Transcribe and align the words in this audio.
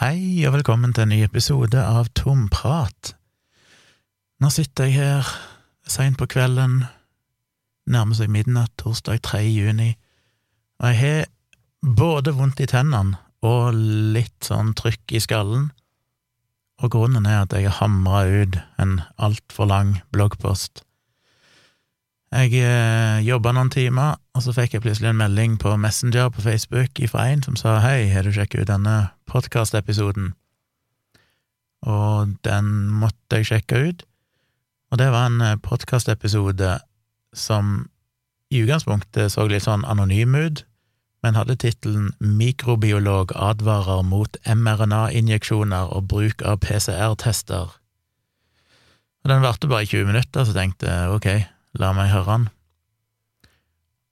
Hei, 0.00 0.46
og 0.48 0.54
velkommen 0.54 0.94
til 0.96 1.02
en 1.04 1.10
ny 1.12 1.18
episode 1.26 1.76
av 1.76 2.06
Tomprat. 2.16 3.10
Nå 4.40 4.48
sitter 4.48 4.88
jeg 4.88 4.96
her 4.96 5.28
seint 5.84 6.16
på 6.16 6.24
kvelden, 6.32 6.86
nærmer 7.84 8.16
seg 8.16 8.30
midnatt, 8.32 8.72
torsdag 8.80 9.20
3. 9.28 9.42
juni, 9.52 9.90
og 10.80 10.88
jeg 10.88 10.98
har 11.02 11.28
både 11.84 12.32
vondt 12.38 12.64
i 12.64 12.70
tennene 12.72 13.20
og 13.44 13.76
litt 14.16 14.48
sånn 14.48 14.72
trykk 14.80 15.18
i 15.18 15.20
skallen, 15.20 15.68
og 16.80 16.96
grunnen 16.96 17.28
er 17.28 17.42
at 17.42 17.52
jeg 17.52 17.68
har 17.68 17.82
hamra 17.82 18.24
ut 18.24 18.56
en 18.80 19.02
altfor 19.20 19.68
lang 19.68 19.98
bloggpost. 20.16 20.80
Jeg 22.30 22.60
eh, 22.62 23.24
jobba 23.26 23.50
noen 23.56 23.72
timer, 23.74 24.20
og 24.38 24.44
så 24.44 24.52
fikk 24.54 24.76
jeg 24.76 24.84
plutselig 24.84 25.08
en 25.10 25.18
melding 25.18 25.56
på 25.58 25.72
Messenger 25.82 26.28
på 26.30 26.44
Facebook 26.44 27.00
fra 27.10 27.24
en 27.26 27.42
som 27.42 27.56
sa 27.58 27.80
hei, 27.82 28.06
har 28.12 28.22
du 28.22 28.30
sjekket 28.30 28.62
ut 28.62 28.70
denne 28.70 28.94
podkastepisoden? 29.26 30.30
Og 31.90 32.36
den 32.46 32.70
måtte 33.02 33.40
jeg 33.40 33.50
sjekke 33.50 33.82
ut, 33.82 34.06
og 34.94 35.02
det 35.02 35.10
var 35.10 35.26
en 35.26 35.42
eh, 35.42 35.58
podkastepisode 35.58 36.76
som 37.34 37.90
i 38.50 38.62
utgangspunktet 38.62 39.34
så 39.34 39.50
litt 39.50 39.66
sånn 39.66 39.82
anonym 39.82 40.38
ut, 40.38 40.64
men 41.26 41.34
hadde 41.34 41.58
tittelen 41.58 42.12
Mikrobiolog 42.22 43.34
advarer 43.34 44.06
mot 44.06 44.38
mRNA-injeksjoner 44.46 45.90
og 45.96 46.06
bruk 46.14 46.46
av 46.46 46.62
PCR-tester. 46.62 47.74
Og 49.20 49.34
Den 49.34 49.42
varte 49.42 49.66
bare 49.66 49.82
i 49.82 49.90
20 49.90 50.14
minutter, 50.14 50.46
så 50.46 50.54
tenkte 50.54 50.86
jeg 50.86 51.16
ok, 51.18 51.34
la 51.78 51.92
meg 51.96 52.10
høre 52.12 52.30
han. 52.30 52.48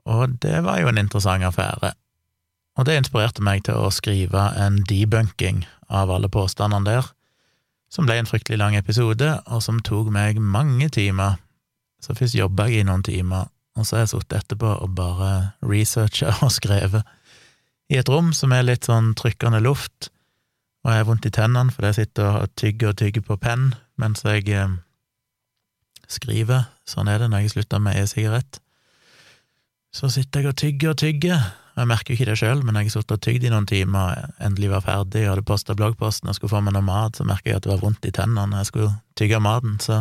Og 0.08 0.38
det 0.42 0.62
var 0.64 0.80
jo 0.80 0.88
en 0.90 1.00
interessant 1.00 1.44
affære, 1.44 1.92
og 2.78 2.86
det 2.86 2.96
inspirerte 2.96 3.42
meg 3.44 3.64
til 3.66 3.76
å 3.76 3.90
skrive 3.92 4.48
en 4.56 4.80
debunking 4.88 5.64
av 5.90 6.12
alle 6.14 6.30
påstandene 6.30 6.86
der, 6.86 7.10
som 7.90 8.06
ble 8.06 8.18
en 8.20 8.28
fryktelig 8.28 8.60
lang 8.60 8.76
episode, 8.76 9.28
og 9.48 9.62
som 9.64 9.80
tok 9.80 10.10
meg 10.12 10.38
mange 10.40 10.90
timer. 10.92 11.40
Så 12.04 12.14
først 12.14 12.36
jobba 12.36 12.68
jeg 12.68 12.84
i 12.84 12.88
noen 12.88 13.02
timer, 13.02 13.48
og 13.76 13.86
så 13.86 13.96
har 13.96 14.04
jeg 14.04 14.12
sittet 14.12 14.42
etterpå 14.42 14.74
og 14.78 14.94
bare 14.96 15.30
researcha 15.64 16.36
og 16.44 16.52
skrevet 16.54 17.06
i 17.88 17.96
et 17.96 18.08
rom 18.08 18.34
som 18.36 18.52
er 18.52 18.66
litt 18.66 18.88
sånn 18.88 19.14
trykkende 19.16 19.62
luft, 19.64 20.10
og 20.84 20.92
jeg 20.92 21.02
har 21.02 21.08
vondt 21.08 21.28
i 21.28 21.32
tennene 21.34 21.72
fordi 21.74 21.90
jeg 21.90 21.98
sitter 22.02 22.42
og 22.42 22.52
tygger 22.60 22.92
og 22.92 22.98
tygger 23.00 23.24
på 23.24 23.36
penn 23.40 23.70
mens 24.00 24.24
jeg 24.24 24.46
skriver. 26.08 26.66
Sånn 26.88 27.08
er 27.10 27.22
det 27.22 27.30
når 27.30 27.44
jeg 27.44 27.54
slutter 27.56 27.82
med 27.84 28.00
e-sigarett. 28.00 28.60
Så 29.94 30.10
sitter 30.12 30.42
jeg 30.44 30.52
og 30.52 30.60
tygger 30.60 30.92
og 30.92 31.00
tygger. 31.00 31.48
Jeg 31.78 31.88
merker 31.88 32.12
jo 32.12 32.18
ikke 32.18 32.28
det 32.32 32.38
sjøl, 32.40 32.60
men 32.66 32.76
jeg 32.80 32.90
satt 32.92 33.12
og 33.14 33.20
tygde 33.22 33.46
i 33.46 33.52
noen 33.52 33.66
timer, 33.68 34.32
endelig 34.42 34.72
var 34.72 34.84
ferdig 34.84 35.24
og 35.24 35.36
hadde 35.36 35.46
posta 35.46 35.76
bloggposten 35.78 36.30
og 36.30 36.34
skulle 36.36 36.50
få 36.50 36.62
meg 36.64 36.74
noe 36.74 36.84
mat, 36.84 37.16
så 37.16 37.26
merker 37.28 37.52
jeg 37.52 37.60
at 37.60 37.66
det 37.68 37.70
var 37.70 37.84
vondt 37.84 38.08
i 38.08 38.14
tennene 38.14 38.48
når 38.50 38.64
jeg 38.64 38.70
skulle 38.72 38.94
tygge 39.20 39.40
maten, 39.44 39.76
så 39.82 40.00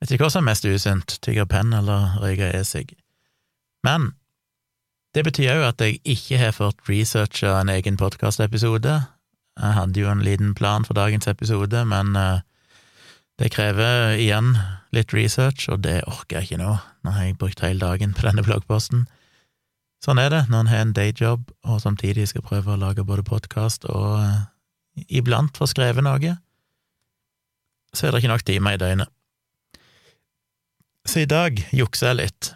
vet 0.00 0.14
ikke 0.14 0.24
hva 0.24 0.32
som 0.32 0.46
er 0.46 0.50
mest 0.50 0.64
usunt, 0.64 1.16
tygge 1.24 1.44
penn 1.50 1.76
eller 1.76 2.16
røyke 2.22 2.48
e-sigg. 2.56 2.94
Men 3.84 4.14
det 5.14 5.26
betyr 5.28 5.60
jo 5.60 5.68
at 5.68 5.84
jeg 5.84 6.00
ikke 6.08 6.40
har 6.40 6.56
fått 6.56 6.88
researcha 6.88 7.58
en 7.60 7.70
egen 7.74 8.00
podkastepisode. 8.00 8.96
Jeg 9.60 9.76
hadde 9.76 10.00
jo 10.00 10.08
en 10.10 10.24
liten 10.24 10.56
plan 10.56 10.88
for 10.88 10.96
dagens 10.96 11.28
episode, 11.30 11.84
men 11.86 12.16
uh, 12.16 12.40
det 13.40 13.50
krever 13.50 14.14
igjen 14.14 14.54
litt 14.94 15.14
research, 15.14 15.66
og 15.72 15.82
det 15.82 16.02
orker 16.06 16.38
jeg 16.38 16.48
ikke 16.48 16.62
nå. 16.62 16.76
Nå 17.04 17.14
har 17.16 17.26
jeg 17.26 17.38
brukt 17.40 17.62
hele 17.64 17.82
dagen 17.82 18.14
på 18.14 18.26
denne 18.28 18.44
bloggposten. 18.46 19.06
Sånn 20.04 20.20
er 20.20 20.30
det 20.30 20.42
når 20.52 20.60
en 20.60 20.70
har 20.70 20.82
en 20.84 20.94
dayjob 20.94 21.48
og 21.64 21.80
samtidig 21.82 22.28
skal 22.30 22.44
prøve 22.44 22.74
å 22.74 22.80
lage 22.80 23.06
både 23.08 23.24
podkast 23.26 23.86
og 23.88 24.18
uh, 24.20 24.44
iblant 25.08 25.56
få 25.56 25.66
skrevet 25.70 26.04
noe, 26.04 26.36
så 27.94 28.06
er 28.06 28.12
det 28.12 28.22
ikke 28.22 28.32
nok 28.34 28.44
timer 28.46 28.76
i 28.76 28.82
døgnet. 28.82 29.10
Så 31.08 31.24
i 31.24 31.28
dag 31.28 31.58
jukser 31.72 32.12
jeg 32.12 32.20
litt. 32.20 32.50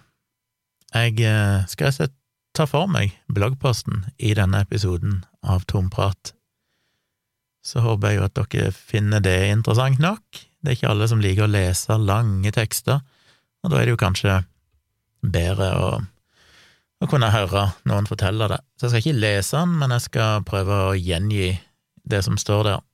Jeg 0.94 1.19
uh, 1.25 1.65
skal 1.71 1.94
rett 1.97 2.15
ta 2.56 2.67
for 2.67 2.91
meg 2.91 3.12
bloggposten 3.31 4.06
i 4.19 4.33
denne 4.34 4.62
episoden 4.65 5.22
av 5.47 5.67
Tomprat. 5.71 6.33
Så 7.62 7.84
håper 7.84 8.12
jeg 8.12 8.19
jo 8.19 8.27
at 8.27 8.38
dere 8.38 8.72
finner 8.75 9.22
det 9.22 9.37
interessant 9.53 10.00
nok. 10.03 10.47
Det 10.58 10.70
er 10.70 10.76
ikke 10.78 10.91
alle 10.91 11.08
som 11.10 11.22
liker 11.22 11.46
å 11.46 11.50
lese 11.52 11.98
lange 12.02 12.50
tekster, 12.54 13.02
og 13.62 13.70
da 13.70 13.78
er 13.78 13.86
det 13.86 13.94
jo 13.94 14.00
kanskje 14.00 14.41
bedre 15.22 15.69
å, 15.78 15.91
å 17.02 17.08
kunne 17.10 17.30
høre 17.34 17.69
noen 17.88 18.08
fortelle 18.10 18.50
det. 18.50 18.60
Så 18.78 18.86
jeg 18.86 18.92
skal 18.92 19.04
ikke 19.04 19.22
lese 19.22 19.58
den, 19.58 19.76
men 19.80 19.94
jeg 19.94 20.06
skal 20.08 20.46
prøve 20.46 20.80
å 20.88 20.96
gjengi 20.98 21.52
det 22.08 22.22
som 22.26 22.38
står 22.41 22.64
der. 22.70 22.86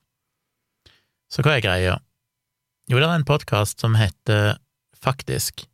Så 1.33 1.45
hva 1.45 1.57
er 1.57 1.65
greia? 1.65 1.95
Jo, 2.91 2.99
det 3.01 3.07
er 3.07 3.17
en 3.17 3.29
podkast 3.29 3.81
som 3.81 3.97
heter 3.97 4.59
Faktisk, 5.05 5.67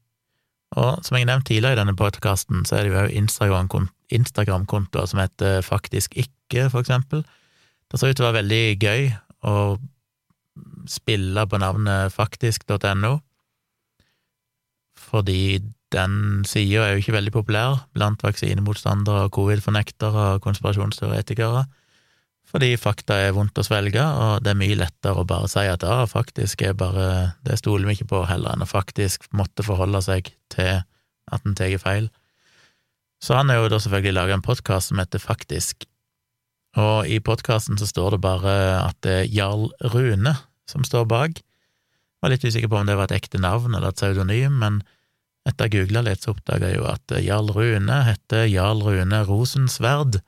og 0.74 1.04
som 1.06 1.14
jeg 1.14 1.26
nevnte 1.28 1.52
tidligere 1.52 1.76
i 1.76 1.78
denne 1.78 1.94
podkasten, 1.98 2.64
så 2.66 2.78
er 2.78 2.86
det 2.86 2.90
jo 2.90 2.98
òg 2.98 3.90
Instagram-kontoer 4.10 5.06
som 5.06 5.20
heter 5.22 5.62
Faktisk 5.66 6.16
ikke, 6.18 6.66
for 6.72 6.82
eksempel. 6.82 7.22
Det 7.90 7.98
ser 7.98 8.10
ut 8.10 8.18
til 8.18 8.26
å 8.26 8.30
være 8.30 8.40
veldig 8.40 8.64
gøy 8.82 9.06
å 9.46 9.54
spille 10.91 11.44
på 11.47 11.61
navnet 11.62 12.15
faktisk.no, 12.15 13.19
fordi 15.00 15.61
den 15.91 16.44
sida 16.47 16.84
er 16.84 16.94
jo 16.94 17.03
ikke 17.03 17.16
veldig 17.16 17.33
populær 17.34 17.84
blant 17.97 18.22
vaksinemotstandere, 18.22 19.31
covid-fornektere 19.34 20.27
og 20.37 20.44
konspirasjonsteoretikere, 20.44 21.65
fordi 22.50 22.75
fakta 22.81 23.16
er 23.28 23.34
vondt 23.34 23.59
å 23.62 23.65
svelge, 23.66 24.03
og 24.03 24.43
det 24.43 24.53
er 24.53 24.59
mye 24.59 24.78
lettere 24.78 25.22
å 25.22 25.27
bare 25.28 25.50
si 25.50 25.62
at 25.71 25.84
ja, 25.87 26.03
faktisk 26.11 26.65
er 26.67 26.75
bare 26.75 27.37
Det 27.47 27.59
stoler 27.61 27.87
vi 27.87 27.99
ikke 27.99 28.11
på, 28.11 28.25
heller 28.27 28.56
enn 28.56 28.65
å 28.65 28.71
faktisk 28.71 29.28
måtte 29.37 29.67
forholde 29.67 30.03
seg 30.03 30.32
til 30.50 30.82
at 31.31 31.47
en 31.47 31.55
tar 31.55 31.77
feil. 31.78 32.09
Så 33.22 33.37
han 33.37 33.53
har 33.53 33.61
jo 33.61 33.71
da 33.71 33.78
selvfølgelig 33.78 34.17
laga 34.17 34.34
en 34.34 34.44
podkast 34.44 34.91
som 34.91 34.99
heter 34.99 35.22
Faktisk, 35.22 35.87
og 36.78 37.08
i 37.10 37.19
podkasten 37.19 37.78
så 37.81 37.88
står 37.88 38.14
det 38.14 38.22
bare 38.22 38.54
at 38.84 38.98
det 39.03 39.16
er 39.25 39.31
Jarl 39.34 39.70
Rune 39.94 40.36
som 40.70 40.86
står 40.86 41.08
bak. 41.10 41.41
Var 42.22 42.32
litt 42.32 42.44
usikker 42.44 42.70
på 42.70 42.78
om 42.78 42.86
det 42.86 42.98
var 42.98 43.10
et 43.10 43.16
ekte 43.19 43.41
navn 43.42 43.75
eller 43.75 43.91
et 43.91 43.98
pseudonym, 43.98 44.60
men 44.60 44.82
etter 45.48 45.70
å 45.70 45.72
googla 45.72 46.04
litt, 46.04 46.22
så 46.22 46.34
oppdaga 46.34 46.69
jeg 46.69 46.78
jo 46.78 46.88
at 46.91 47.14
Jarl 47.25 47.50
Rune 47.56 48.03
heter 48.06 48.44
Jarl 48.47 48.84
Rune 48.84 49.22
Rosensverd, 49.26 50.20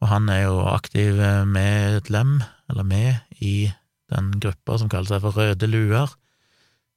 og 0.00 0.10
han 0.12 0.30
er 0.32 0.46
jo 0.46 0.60
aktiv 0.70 1.18
medlem, 1.50 2.38
eller 2.70 2.86
med, 2.86 3.18
i 3.42 3.72
den 4.12 4.30
gruppa 4.40 4.78
som 4.78 4.90
kaller 4.92 5.16
seg 5.16 5.24
for 5.24 5.36
Røde 5.36 5.68
luer, 5.68 6.12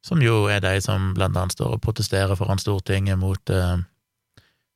som 0.06 0.22
jo 0.24 0.46
er 0.52 0.62
de 0.64 0.78
som 0.84 1.12
blant 1.18 1.36
annet 1.36 1.58
står 1.58 1.76
og 1.76 1.84
protesterer 1.84 2.38
foran 2.40 2.62
Stortinget 2.62 3.20
mot 3.20 3.52
eh, 3.52 3.82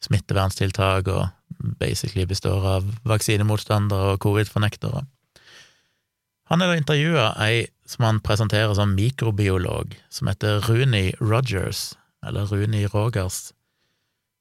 smitteverntiltak 0.03 1.07
og 1.13 1.29
basically 1.79 2.25
består 2.29 2.65
av 2.77 2.87
vaksinemotstandere 3.07 4.15
og 4.15 4.21
covid-fornektere. 4.25 5.03
Han 6.51 6.61
har 6.61 6.73
da 6.73 6.77
intervjua 6.77 7.27
ei 7.41 7.65
som 7.87 8.05
han 8.05 8.21
presenterer 8.23 8.73
som 8.75 8.95
mikrobiolog, 8.95 9.95
som 10.09 10.29
heter 10.29 10.63
Runi 10.67 11.13
Rogers, 11.19 11.93
eller 12.25 12.47
Runi 12.51 12.85
Rogers, 12.87 13.51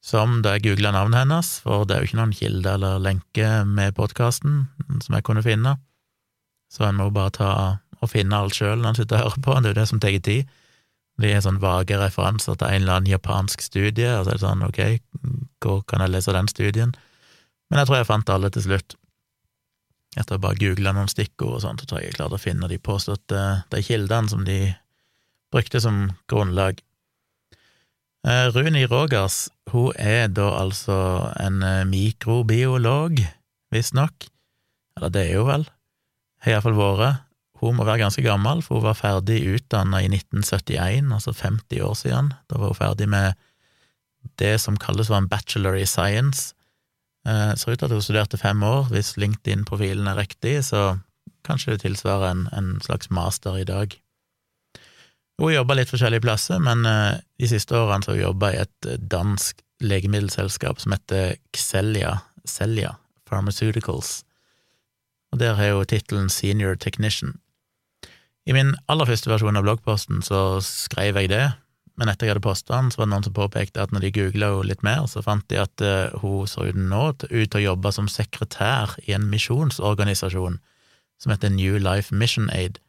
som 0.03 0.41
da 0.43 0.57
jeg 0.57 0.67
googla 0.67 0.91
navnet 0.95 1.23
hennes, 1.23 1.55
for 1.63 1.87
det 1.87 1.95
er 1.95 2.03
jo 2.03 2.11
ikke 2.11 2.19
noen 2.19 2.35
kilde 2.35 2.75
eller 2.75 3.03
lenke 3.03 3.51
med 3.69 3.95
podkasten 3.95 4.65
som 4.99 5.15
jeg 5.15 5.27
kunne 5.27 5.45
finne, 5.47 5.77
så 6.73 6.89
en 6.89 6.99
må 6.99 7.11
bare 7.15 7.37
ta 7.39 7.53
og 8.03 8.11
finne 8.11 8.35
alt 8.35 8.57
sjøl 8.59 8.81
når 8.81 8.89
en 8.89 8.99
sitter 8.99 9.21
og 9.21 9.23
hører 9.29 9.45
på, 9.47 9.55
det 9.55 9.71
er 9.71 9.75
jo 9.75 9.79
det 9.79 9.89
som 9.91 10.03
tar 10.03 10.19
tid. 10.27 10.51
Det 11.23 11.31
er 11.31 11.43
sånn 11.45 11.61
vage 11.63 11.99
referanser 12.01 12.57
til 12.59 12.67
en 12.67 12.83
eller 12.83 12.99
annen 12.99 13.13
japansk 13.13 13.63
studie, 13.63 14.11
og 14.17 14.25
så 14.25 14.33
er 14.33 14.39
det 14.39 14.43
sånn, 14.43 14.65
ok, 14.67 14.81
hvor 15.63 15.83
kan 15.87 16.03
jeg 16.03 16.15
lese 16.15 16.35
den 16.35 16.51
studien? 16.51 16.95
Men 17.73 17.81
jeg 17.81 17.89
tror 17.89 18.03
jeg 18.03 18.09
fant 18.11 18.31
alle 18.35 18.51
til 18.53 18.67
slutt. 18.67 18.95
Etter 20.21 20.37
å 20.37 20.43
bare 20.45 20.61
google 20.61 20.93
noen 20.93 21.09
stikkord 21.09 21.55
og 21.57 21.63
sånt, 21.65 21.81
så 21.81 21.89
tror 21.89 22.03
jeg 22.03 22.11
jeg 22.11 22.19
klarte 22.19 22.37
å 22.37 22.43
finne 22.43 22.69
de 22.69 22.77
påståtte 22.77 23.45
de 23.73 23.81
kildene 23.81 24.29
som 24.29 24.43
de 24.45 24.59
brukte 25.53 25.81
som 25.81 26.03
grunnlag. 26.29 26.83
Eh, 28.29 28.53
Runi 28.53 28.85
Rogers, 28.85 29.47
hun 29.73 29.97
er 29.97 30.29
da 30.29 30.51
altså 30.61 30.99
en 31.41 31.65
eh, 31.65 31.81
mikrobiolog, 31.89 33.25
visstnok. 33.73 34.29
Eller 35.01 35.17
det 35.17 35.27
er 35.31 35.41
hun 35.41 35.49
vel. 35.49 35.69
Har 36.45 36.59
iallfall 36.59 36.77
vært. 36.77 37.29
Hun 37.63 37.79
må 37.79 37.89
være 37.89 38.05
ganske 38.05 38.27
gammel, 38.27 38.61
for 38.61 38.83
hun 38.83 38.91
var 38.91 39.01
ferdig 39.01 39.41
utdanna 39.49 40.05
i 40.05 40.13
1971, 40.13 41.09
altså 41.15 41.33
50 41.33 41.87
år 41.89 41.97
siden. 41.97 42.35
Da 42.53 42.61
var 42.61 42.75
hun 42.75 42.83
ferdig 42.85 43.09
med 43.09 43.39
det 44.37 44.59
som 44.61 44.77
kalles 44.77 45.09
for 45.09 45.17
en 45.17 45.31
bachelor 45.31 45.81
i 45.81 45.89
science 45.89 46.53
Eh, 47.29 47.55
ser 47.55 47.73
ut 47.75 47.79
til 47.79 47.87
at 47.87 47.95
hun 47.95 48.03
studerte 48.03 48.39
fem 48.41 48.63
år. 48.67 48.89
Hvis 48.91 49.17
LinkedIn-profilen 49.17 50.09
er 50.11 50.19
riktig, 50.19 50.65
så 50.65 50.99
kanskje 51.47 51.77
det 51.77 51.85
tilsvarer 51.85 52.31
en, 52.31 52.49
en 52.57 52.81
slags 52.83 53.11
master 53.11 53.59
i 53.61 53.67
dag. 53.69 53.95
Hun 55.41 55.55
jobba 55.55 55.77
litt 55.79 55.91
forskjellige 55.91 56.25
plasser, 56.25 56.59
men 56.63 56.87
eh, 56.87 57.21
de 57.41 57.51
siste 57.51 57.77
årene 57.79 58.07
har 58.07 58.17
hun 58.17 58.25
jobba 58.25 58.53
i 58.53 58.61
et 58.65 58.91
eh, 58.91 58.99
dansk 58.99 59.63
legemiddelselskap 59.83 60.83
som 60.83 60.95
heter 60.95 61.37
Xelia, 61.57 62.21
Celia 62.47 62.97
Pharmaceuticals. 63.27 64.23
og 65.33 65.39
der 65.41 65.55
har 65.55 65.73
hun 65.73 65.87
tittelen 65.87 66.29
Senior 66.29 66.75
Technician. 66.75 67.39
I 68.47 68.53
min 68.53 68.75
aller 68.89 69.07
første 69.07 69.31
versjon 69.31 69.57
av 69.57 69.65
bloggposten 69.65 70.23
så 70.23 70.61
skrev 70.61 71.17
jeg 71.17 71.31
det, 71.31 71.53
men 72.01 72.09
etter 72.09 72.27
jeg 72.27 72.33
hadde 72.33 72.45
posta 72.45 72.79
den, 72.79 72.91
så 72.91 73.01
var 73.01 73.09
det 73.09 73.13
noen 73.13 73.27
som 73.27 73.35
påpekte 73.37 73.83
at 73.83 73.93
når 73.93 74.07
de 74.07 74.13
googla 74.17 74.49
henne 74.55 74.69
litt 74.71 74.85
mer, 74.87 75.05
så 75.11 75.21
fant 75.25 75.45
de 75.53 75.59
at 75.61 75.85
uh, 75.85 76.15
hun 76.23 76.49
så 76.49 76.65
ut 76.71 76.79
nå 76.79 77.03
ut 77.13 77.33
til 77.33 77.59
å 77.61 77.67
jobbe 77.67 77.93
som 77.93 78.09
sekretær 78.09 78.95
i 79.05 79.13
en 79.17 79.29
misjonsorganisasjon 79.33 80.57
som 81.23 81.35
heter 81.35 81.53
New 81.53 81.77
Life 81.79 82.15
Mission 82.15 82.49
Aid. 82.51 82.81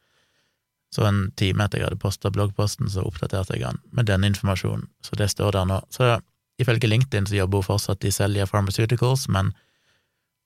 Så 0.94 1.04
en 1.08 1.26
time 1.38 1.66
etter 1.66 1.82
jeg 1.82 1.90
hadde 1.90 2.02
posta 2.02 2.32
bloggposten, 2.34 2.88
så 2.90 3.04
oppdaterte 3.06 3.58
jeg 3.58 3.66
den 3.66 3.82
med 3.92 4.08
den 4.08 4.26
informasjonen, 4.28 4.88
så 5.04 5.18
det 5.20 5.32
står 5.34 5.58
der 5.58 5.68
nå. 5.70 5.82
Så 5.94 6.16
ifølge 6.62 6.90
LinkedIn 6.90 7.28
så 7.28 7.42
jobber 7.42 7.62
hun 7.62 7.72
fortsatt 7.74 8.06
i 8.08 8.14
Selja 8.14 8.48
Pharmaceuticals, 8.50 9.28
men 9.28 9.52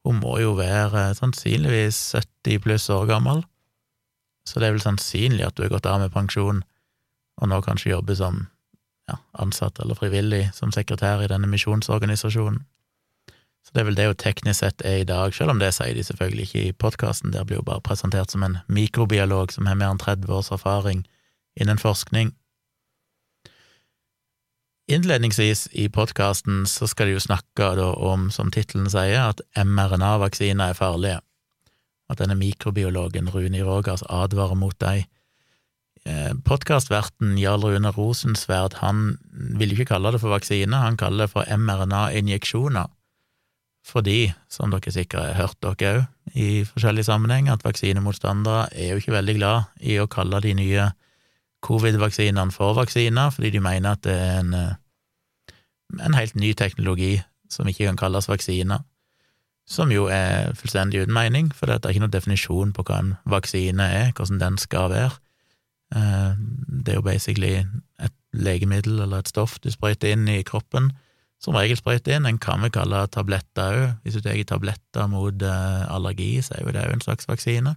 hun 0.08 0.22
må 0.24 0.38
jo 0.40 0.56
være 0.58 1.12
sannsynligvis 1.20 2.00
70 2.16 2.64
pluss 2.64 2.88
år 2.94 3.06
gammel, 3.12 3.44
så 4.48 4.62
det 4.64 4.70
er 4.70 4.78
vel 4.78 4.84
sannsynlig 4.86 5.46
at 5.46 5.60
hun 5.60 5.68
har 5.68 5.76
gått 5.76 5.90
av 5.92 6.02
med 6.02 6.14
pensjon 6.16 6.64
og 7.38 7.52
nå 7.52 7.60
kanskje 7.66 7.92
jobber 7.92 8.18
som 8.18 8.46
ja, 9.08 9.18
ansatt 9.40 9.80
eller 9.80 9.96
frivillig 9.96 10.50
som 10.54 10.72
sekretær 10.74 11.24
i 11.24 11.30
denne 11.32 11.50
misjonsorganisasjonen. 11.52 12.64
Så 13.68 13.76
det 13.76 13.82
er 13.82 13.88
vel 13.90 13.98
det 14.00 14.08
hun 14.08 14.20
teknisk 14.22 14.62
sett 14.62 14.84
er 14.88 15.02
i 15.02 15.08
dag, 15.08 15.34
selv 15.36 15.52
om 15.52 15.60
det 15.60 15.74
sier 15.76 15.96
de 15.96 16.04
selvfølgelig 16.08 16.46
ikke 16.48 16.62
i 16.64 16.76
podkasten, 16.84 17.34
der 17.36 17.44
blir 17.44 17.60
hun 17.60 17.68
bare 17.68 17.84
presentert 17.84 18.32
som 18.32 18.46
en 18.48 18.62
mikrobiolog 18.72 19.52
som 19.52 19.68
har 19.68 19.76
mer 19.76 19.92
enn 19.92 20.00
30 20.00 20.32
års 20.32 20.52
erfaring 20.56 21.04
innen 21.60 21.82
forskning. 21.82 22.32
Innledningsvis 24.88 25.66
i 25.76 25.90
podkasten 25.92 26.64
så 26.72 26.88
skal 26.88 27.10
de 27.10 27.18
jo 27.18 27.24
snakke 27.26 27.74
om, 27.84 28.30
som 28.32 28.54
tittelen 28.56 28.88
sier, 28.88 29.34
at 29.34 29.44
mRNA-vaksiner 29.60 30.72
er 30.72 30.80
farlige, 30.80 31.20
at 32.08 32.22
denne 32.24 32.38
mikrobiologen 32.40 33.28
Runi 33.34 33.66
Rogers 33.68 34.06
advarer 34.08 34.56
mot 34.56 34.80
dem. 34.80 35.04
Eh, 36.08 36.34
Podkastverten 36.46 37.36
Jarl 37.38 37.66
Rune 37.66 37.90
Rosensverd 37.92 38.78
han 38.80 39.18
vil 39.60 39.74
ikke 39.74 39.90
kalle 39.90 40.14
det 40.16 40.22
for 40.22 40.32
vaksine, 40.32 40.80
han 40.80 40.96
kaller 41.00 41.26
det 41.26 41.34
for 41.34 41.44
mRNA-injeksjoner. 41.52 42.88
Fordi, 43.88 44.32
som 44.52 44.72
dere 44.72 44.92
sikkert 44.92 45.26
har 45.26 45.36
hørt 45.42 45.60
dere 45.64 45.92
òg 46.06 46.36
i 46.36 46.64
forskjellige 46.68 47.08
sammenhenger, 47.08 47.56
at 47.56 47.66
vaksinemotstandere 47.68 48.70
er 48.76 48.94
jo 48.94 49.02
ikke 49.02 49.16
veldig 49.16 49.36
glad 49.40 49.84
i 49.84 50.00
å 50.00 50.08
kalle 50.12 50.42
de 50.44 50.54
nye 50.56 50.90
covid-vaksinene 51.68 52.56
for 52.56 52.78
vaksiner, 52.78 53.32
fordi 53.34 53.56
de 53.58 53.64
mener 53.64 53.96
at 53.96 54.04
det 54.08 54.16
er 54.16 54.40
en, 54.40 54.54
eh, 54.54 55.54
en 56.04 56.20
helt 56.20 56.36
ny 56.36 56.54
teknologi 56.54 57.18
som 57.52 57.68
ikke 57.68 57.88
kan 57.88 58.00
kalles 58.00 58.30
vaksiner. 58.32 58.84
Som 59.68 59.92
jo 59.92 60.08
er 60.08 60.54
fullstendig 60.56 61.04
uten 61.04 61.14
mening, 61.14 61.52
for 61.52 61.68
det 61.68 61.84
er 61.84 61.92
ikke 61.92 62.06
noen 62.06 62.16
definisjon 62.16 62.72
på 62.72 62.84
hva 62.88 63.00
en 63.00 63.16
vaksine 63.28 63.84
er, 63.84 64.12
hvordan 64.16 64.40
den 64.40 64.58
skal 64.58 64.92
være. 64.92 65.18
Eh, 65.96 66.32
det 66.84 66.94
er 66.94 67.00
jo 67.00 67.06
basically 67.06 67.54
et 68.04 68.16
legemiddel 68.36 69.00
eller 69.06 69.24
et 69.24 69.32
stoff 69.32 69.58
du 69.64 69.70
sprøyter 69.72 70.14
inn 70.14 70.28
i 70.32 70.44
kroppen, 70.48 70.92
som 71.42 71.56
regel 71.56 71.78
sprøyter 71.80 72.18
inn. 72.18 72.28
En 72.28 72.40
kan 72.42 72.64
vi 72.66 72.72
kalle 72.74 73.06
tabletter 73.14 73.78
òg. 73.78 73.84
Hvis 74.04 74.18
du 74.18 74.24
tar 74.26 74.40
tabletter 74.50 75.10
mot 75.12 75.44
eh, 75.44 75.84
allergi, 75.94 76.38
så 76.42 76.58
er 76.58 76.66
jo 76.66 76.74
det 76.76 76.88
òg 76.88 76.98
en 76.98 77.06
slags 77.06 77.30
vaksine. 77.30 77.76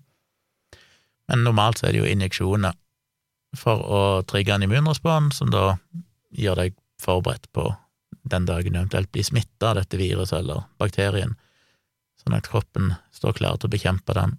Men 1.30 1.44
normalt 1.46 1.78
så 1.78 1.88
er 1.88 1.94
det 1.94 2.02
jo 2.02 2.10
injeksjoner 2.10 2.74
for 3.58 3.82
å 3.82 4.00
trigge 4.30 4.54
en 4.54 4.64
immunrespons, 4.66 5.38
som 5.38 5.50
da 5.50 5.76
gjør 6.30 6.64
deg 6.64 6.76
forberedt 7.02 7.48
på 7.54 7.68
den 8.30 8.46
dagen 8.46 8.74
du 8.74 8.78
eventuelt 8.78 9.10
blir 9.12 9.26
smitta 9.26 9.70
av 9.70 9.80
dette 9.80 9.98
viruset 9.98 10.38
eller 10.40 10.66
bakterien, 10.78 11.36
sånn 12.20 12.36
at 12.36 12.48
kroppen 12.50 12.92
står 13.14 13.38
klar 13.38 13.58
til 13.58 13.70
å 13.70 13.74
bekjempe 13.74 14.14
den. 14.16 14.36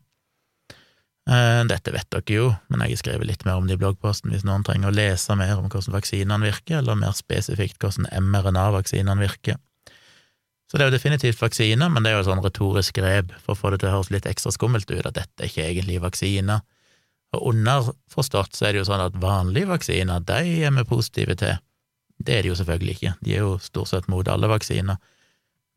Eh, 1.30 1.64
dette 1.70 1.94
vet 1.94 2.08
dere 2.10 2.34
jo, 2.34 2.46
men 2.72 2.82
jeg 2.82 2.96
har 2.96 3.02
skrevet 3.04 3.30
litt 3.30 3.44
mer 3.46 3.60
om 3.62 3.68
det 3.70 3.78
i 3.78 3.82
bloggposten 3.82 4.34
hvis 4.34 4.46
noen 4.48 4.64
trenger 4.66 4.90
å 4.90 4.96
lese 4.96 5.36
mer 5.38 5.54
om 5.60 5.68
hvordan 5.70 5.94
vaksinene 5.94 6.48
virker, 6.48 6.80
eller 6.80 6.98
mer 6.98 7.14
spesifikt 7.18 7.78
hvordan 7.84 8.10
mRNA-vaksinene 8.10 9.20
virker. 9.22 9.60
Så 10.72 10.80
det 10.80 10.86
er 10.86 10.90
jo 10.90 10.96
definitivt 10.96 11.42
vaksiner, 11.44 11.92
men 11.92 12.02
det 12.02 12.10
er 12.10 12.16
jo 12.16 12.24
et 12.24 12.30
sånn 12.30 12.42
retorisk 12.42 12.96
grep 12.98 13.34
for 13.44 13.54
å 13.54 13.60
få 13.60 13.74
det 13.74 13.82
til 13.82 13.92
å 13.92 13.98
høres 13.98 14.10
litt 14.14 14.28
ekstra 14.30 14.54
skummelt 14.56 14.90
ut, 14.90 15.04
at 15.04 15.18
dette 15.18 15.44
er 15.44 15.52
ikke 15.52 15.66
egentlig 15.68 16.00
vaksiner. 16.02 16.64
Og 17.36 17.50
underforstått 17.52 18.56
så 18.56 18.68
er 18.68 18.74
det 18.74 18.82
jo 18.82 18.88
sånn 18.88 19.04
at 19.04 19.20
vanlige 19.20 19.70
vaksiner, 19.70 20.24
de 20.26 20.40
er 20.64 20.74
vi 20.74 20.88
positive 20.88 21.36
til. 21.40 21.60
Det 22.24 22.38
er 22.38 22.46
de 22.46 22.54
jo 22.54 22.58
selvfølgelig 22.58 22.96
ikke, 22.98 23.14
de 23.20 23.36
er 23.36 23.46
jo 23.46 23.58
stort 23.62 23.92
sett 23.92 24.08
mot 24.12 24.28
alle 24.32 24.50
vaksiner, 24.50 24.98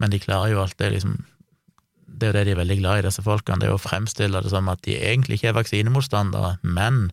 men 0.01 0.15
de 0.15 0.23
klarer 0.23 0.55
jo 0.55 0.65
det 0.79 0.93
liksom 0.97 1.19
det 2.07 2.29
er 2.29 2.33
jo 2.33 2.37
det 2.37 2.45
de 2.47 2.55
er 2.55 2.61
veldig 2.61 2.79
glad 2.81 3.01
i, 3.01 3.05
disse 3.09 3.25
folkene, 3.25 3.61
det 3.63 3.69
er 3.69 3.77
å 3.77 3.81
fremstille 3.81 4.43
det 4.45 4.53
som 4.53 4.69
at 4.73 4.83
de 4.87 4.97
egentlig 4.99 5.39
ikke 5.39 5.53
er 5.53 5.59
vaksinemotstandere, 5.59 6.57
men 6.63 7.09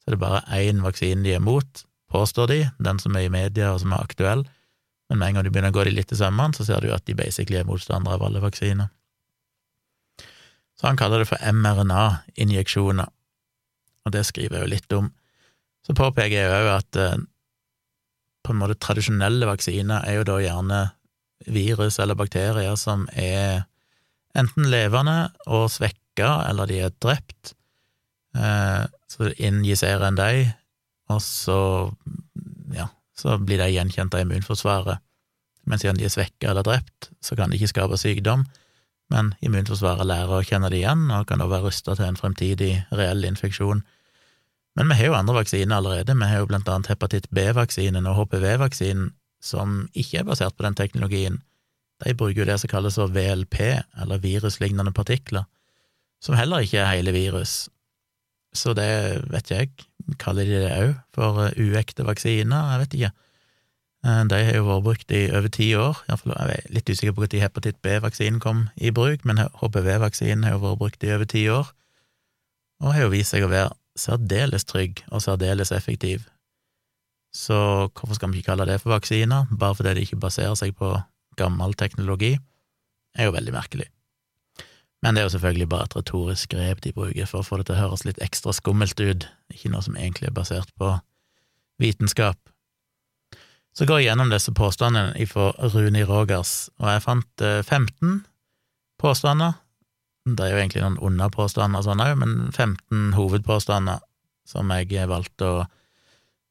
så 0.00 0.10
er 0.10 0.16
det 0.16 0.22
bare 0.22 0.44
én 0.56 0.80
vaksine 0.84 1.24
de 1.26 1.34
er 1.36 1.44
mot, 1.44 1.84
påstår 2.10 2.50
de, 2.50 2.60
den 2.82 2.98
som 3.02 3.16
er 3.16 3.28
i 3.28 3.32
media 3.32 3.74
og 3.74 3.82
som 3.82 3.94
er 3.94 4.06
aktuell, 4.06 4.46
men 5.10 5.18
med 5.18 5.28
en 5.28 5.38
gang 5.38 5.46
du 5.46 5.50
begynner 5.50 5.74
å 5.74 5.76
gå 5.76 5.84
de 5.88 5.94
litt 5.94 6.12
i 6.14 6.18
sømmene, 6.18 6.54
så 6.56 6.66
ser 6.66 6.84
du 6.84 6.92
at 6.94 7.04
de 7.06 7.16
basically 7.18 7.58
er 7.60 7.68
motstandere 7.68 8.16
av 8.16 8.24
alle 8.28 8.42
vaksiner. 8.42 8.90
Så 10.78 10.86
han 10.86 10.96
kaller 10.96 11.20
det 11.20 11.28
for 11.28 11.42
mRNA-injeksjoner, 11.44 13.10
og 14.06 14.14
det 14.14 14.22
skriver 14.24 14.56
jeg 14.56 14.64
jo 14.64 14.72
litt 14.72 14.94
om. 14.96 15.10
Så 15.84 15.96
påpeker 15.98 16.36
jeg 16.36 16.46
jo 16.46 16.60
òg 16.60 16.70
at 16.76 17.00
eh, 17.00 17.18
på 18.46 18.54
en 18.54 18.60
måte 18.62 18.78
tradisjonelle 18.80 19.48
vaksiner 19.48 20.06
er 20.08 20.20
jo 20.20 20.28
da 20.28 20.38
gjerne 20.40 20.80
virus 21.50 21.98
eller 22.00 22.16
bakterier 22.16 22.76
som 22.80 23.06
er 23.12 23.66
enten 24.38 24.68
levende 24.70 25.30
og 25.50 25.68
svekka, 25.72 26.30
eller 26.48 26.70
de 26.70 26.80
er 26.86 26.96
drept. 27.02 27.54
Eh, 28.36 28.84
så 29.10 29.30
injiserer 29.36 30.06
en 30.06 30.18
dem, 30.18 30.52
og 31.10 31.22
så, 31.24 31.60
ja, 32.74 32.86
så 33.18 33.38
blir 33.42 33.58
de 33.62 33.70
gjenkjent 33.74 34.14
av 34.14 34.24
immunforsvaret. 34.24 35.02
Men 35.68 35.80
siden 35.82 35.98
de 35.98 36.06
er 36.06 36.12
svekka 36.12 36.50
eller 36.50 36.66
drept, 36.66 37.10
så 37.22 37.36
kan 37.36 37.50
de 37.50 37.58
ikke 37.58 37.72
skape 37.74 37.98
sykdom, 38.00 38.46
men 39.10 39.32
immunforsvaret 39.42 40.06
lærer 40.06 40.38
å 40.38 40.44
kjenne 40.46 40.70
det 40.70 40.80
igjen, 40.80 41.08
og 41.10 41.26
kan 41.28 41.42
da 41.42 41.48
være 41.50 41.68
rusta 41.68 41.96
til 41.98 42.06
en 42.06 42.18
fremtidig 42.18 42.72
reell 42.94 43.26
infeksjon. 43.26 43.82
Men 44.78 44.92
vi 44.92 45.00
har 45.00 45.10
jo 45.10 45.16
andre 45.18 45.40
vaksiner 45.40 45.80
allerede, 45.80 46.14
vi 46.14 46.28
har 46.30 46.44
jo 46.44 46.50
blant 46.52 46.68
annet 46.70 46.92
hepatitt 46.92 47.26
B-vaksinen 47.34 48.06
og 48.06 48.20
HPV-vaksinen, 48.20 49.10
som 49.42 49.88
ikke 49.96 50.20
er 50.20 50.28
basert 50.28 50.54
på 50.56 50.66
den 50.66 50.76
teknologien, 50.78 51.40
de 52.04 52.14
bruker 52.16 52.42
jo 52.42 52.48
det 52.48 52.58
som 52.62 52.70
kalles 52.70 52.98
VLP, 52.98 53.58
eller 54.02 54.22
viruslignende 54.22 54.92
partikler, 54.96 55.46
som 56.22 56.36
heller 56.36 56.64
ikke 56.64 56.80
er 56.82 56.94
hele 56.96 57.12
virus. 57.16 57.68
Så 58.56 58.74
det 58.74 58.90
vet 59.30 59.50
jeg, 59.50 59.70
kaller 60.18 60.48
de 60.48 60.62
det 60.64 60.70
òg 60.74 60.94
for 61.14 61.44
eh, 61.44 61.58
uekte 61.60 62.06
vaksiner, 62.06 62.72
jeg 62.72 62.82
vet 62.82 62.96
ikke. 62.98 63.10
Eh, 64.06 64.22
de 64.32 64.40
har 64.46 64.56
jo 64.56 64.66
vært 64.66 64.86
brukt 64.86 65.14
i 65.14 65.22
over 65.28 65.52
ti 65.52 65.68
år, 65.78 66.00
jeg 66.08 66.34
er 66.34 66.72
litt 66.74 66.90
usikker 66.90 67.14
på 67.14 67.26
når 67.26 67.44
hepatitt 67.44 67.78
B-vaksinen 67.84 68.40
kom 68.42 68.66
i 68.76 68.90
bruk, 68.90 69.24
men 69.28 69.44
HPV-vaksinen 69.60 70.48
har 70.48 70.56
jo 70.56 70.64
vært 70.64 70.82
brukt 70.82 71.06
i 71.06 71.12
over 71.14 71.30
ti 71.30 71.44
år, 71.52 71.70
og 72.80 72.94
har 72.96 73.06
jo 73.06 73.14
vist 73.14 73.36
seg 73.36 73.46
å 73.46 73.52
være 73.52 73.76
særdeles 73.98 74.64
trygg 74.64 75.04
og 75.10 75.22
særdeles 75.22 75.72
effektiv. 75.76 76.24
Så 77.36 77.54
hvorfor 77.94 78.16
skal 78.16 78.32
vi 78.32 78.40
ikke 78.40 78.50
kalle 78.50 78.66
det 78.66 78.80
for 78.82 78.96
vaksiner, 78.96 79.46
bare 79.52 79.76
fordi 79.78 79.94
det 79.94 80.08
ikke 80.08 80.22
baserer 80.24 80.56
seg 80.58 80.74
på 80.78 80.96
gammel 81.38 81.74
teknologi, 81.78 82.36
er 83.18 83.28
jo 83.28 83.34
veldig 83.34 83.54
merkelig. 83.54 83.88
Men 85.00 85.16
det 85.16 85.22
er 85.22 85.28
jo 85.28 85.34
selvfølgelig 85.36 85.68
bare 85.72 85.88
et 85.88 85.96
retorisk 85.96 86.52
grep 86.52 86.82
de 86.84 86.92
bruker 86.92 87.28
for 87.28 87.40
å 87.40 87.46
få 87.46 87.60
det 87.60 87.68
til 87.68 87.78
å 87.78 87.86
høres 87.86 88.04
litt 88.04 88.20
ekstra 88.24 88.52
skummelt 88.56 89.00
ut, 89.00 89.26
ikke 89.52 89.72
noe 89.72 89.84
som 89.84 89.96
egentlig 89.96 90.28
er 90.28 90.36
basert 90.36 90.72
på 90.80 90.92
vitenskap. 91.80 92.36
Så 93.72 93.86
går 93.88 94.02
jeg 94.02 94.10
gjennom 94.10 94.32
disse 94.32 94.52
påstandene 94.52 95.26
fra 95.30 95.52
Runi 95.72 96.02
Rogers, 96.04 96.68
og 96.82 96.90
jeg 96.90 97.04
fant 97.06 97.44
15 97.44 97.88
eh, 97.88 98.14
påstander. 99.00 99.56
Det 100.28 100.44
er 100.44 100.52
jo 100.52 100.60
egentlig 100.60 100.84
noen 100.84 101.00
underpåstander 101.00 101.84
sånn 101.86 102.02
òg, 102.04 102.16
men 102.20 102.34
15 102.52 103.14
hovedpåstander 103.16 104.02
som 104.50 104.72
jeg 104.74 105.08
valgte 105.08 105.48
å 105.48 105.64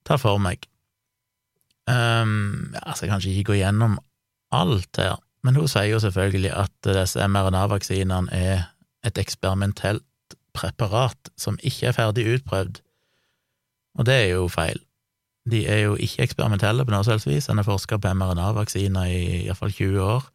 ta 0.08 0.18
for 0.18 0.42
meg. 0.42 0.64
Um, 1.90 2.72
altså, 2.82 3.04
så 3.04 3.06
jeg 3.06 3.12
kan 3.12 3.24
ikke 3.26 3.52
gå 3.52 3.60
gjennom 3.60 3.98
alt 4.52 4.98
her, 4.98 5.18
men 5.44 5.56
hun 5.56 5.70
sier 5.72 5.94
jo 5.94 6.02
selvfølgelig 6.04 6.52
at 6.58 6.74
disse 6.88 7.28
mRNA-vaksinene 7.28 8.34
er 8.36 8.68
et 9.06 9.18
eksperimentelt 9.22 10.04
preparat 10.54 11.32
som 11.40 11.60
ikke 11.64 11.90
er 11.90 11.96
ferdig 11.96 12.26
utprøvd, 12.34 12.82
og 14.00 14.06
det 14.06 14.16
er 14.16 14.30
jo 14.34 14.48
feil. 14.52 14.82
De 15.50 15.64
er 15.68 15.86
jo 15.86 15.96
ikke 15.96 16.26
eksperimentelle 16.26 16.86
på 16.86 16.94
noe 16.94 17.06
helst 17.08 17.30
vis, 17.30 17.48
en 17.50 17.62
har 17.62 17.68
forska 17.68 17.98
på 17.98 18.14
mRNA-vaksiner 18.14 19.10
i 19.10 19.22
iallfall 19.46 19.74
20 19.74 20.04
år, 20.04 20.30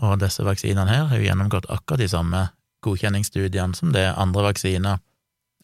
og 0.00 0.20
disse 0.22 0.44
vaksinene 0.46 0.88
her 0.88 1.08
har 1.10 1.20
jo 1.20 1.26
gjennomgått 1.26 1.68
akkurat 1.68 2.00
de 2.00 2.08
samme 2.08 2.46
godkjenningsstudiene 2.84 3.76
som 3.76 3.92
det 3.92 4.06
andre 4.16 4.46
vaksiner 4.48 5.00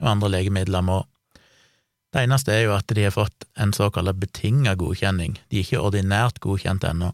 og 0.03 0.11
andre 0.11 0.33
legemidler 0.35 0.85
må. 0.85 1.05
Det 2.13 2.25
eneste 2.27 2.53
er 2.53 2.67
jo 2.67 2.75
at 2.77 2.91
de 2.93 3.07
har 3.07 3.15
fått 3.15 3.47
en 3.61 3.73
såkalt 3.77 4.19
betinga 4.21 4.77
godkjenning, 4.79 5.39
de 5.49 5.61
er 5.61 5.65
ikke 5.65 5.81
ordinært 5.85 6.41
godkjent 6.45 6.85
ennå. 6.89 7.13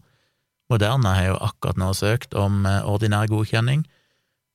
Moderna 0.72 1.12
har 1.18 1.26
jo 1.26 1.40
akkurat 1.44 1.76
nå 1.80 1.90
søkt 1.96 2.32
om 2.38 2.64
eh, 2.64 2.80
ordinær 2.88 3.28
godkjenning, 3.28 3.84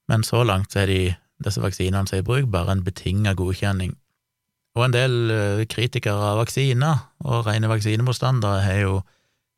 men 0.09 0.23
så 0.25 0.41
langt 0.47 0.73
er 0.79 0.89
de, 0.89 1.01
disse 1.45 1.61
vaksinene 1.61 2.09
som 2.09 2.17
er 2.17 2.23
i 2.23 2.25
bruk, 2.25 2.47
bare 2.53 2.73
en 2.73 2.83
betinga 2.85 3.35
godkjenning. 3.37 3.93
Og 4.77 4.87
en 4.87 4.95
del 4.95 5.33
eh, 5.33 5.65
kritikere 5.69 6.31
av 6.31 6.41
vaksiner 6.41 7.05
og 7.25 7.45
rene 7.45 7.69
vaksinemotstandere 7.69 8.65
har 8.65 8.81
jo 8.81 8.97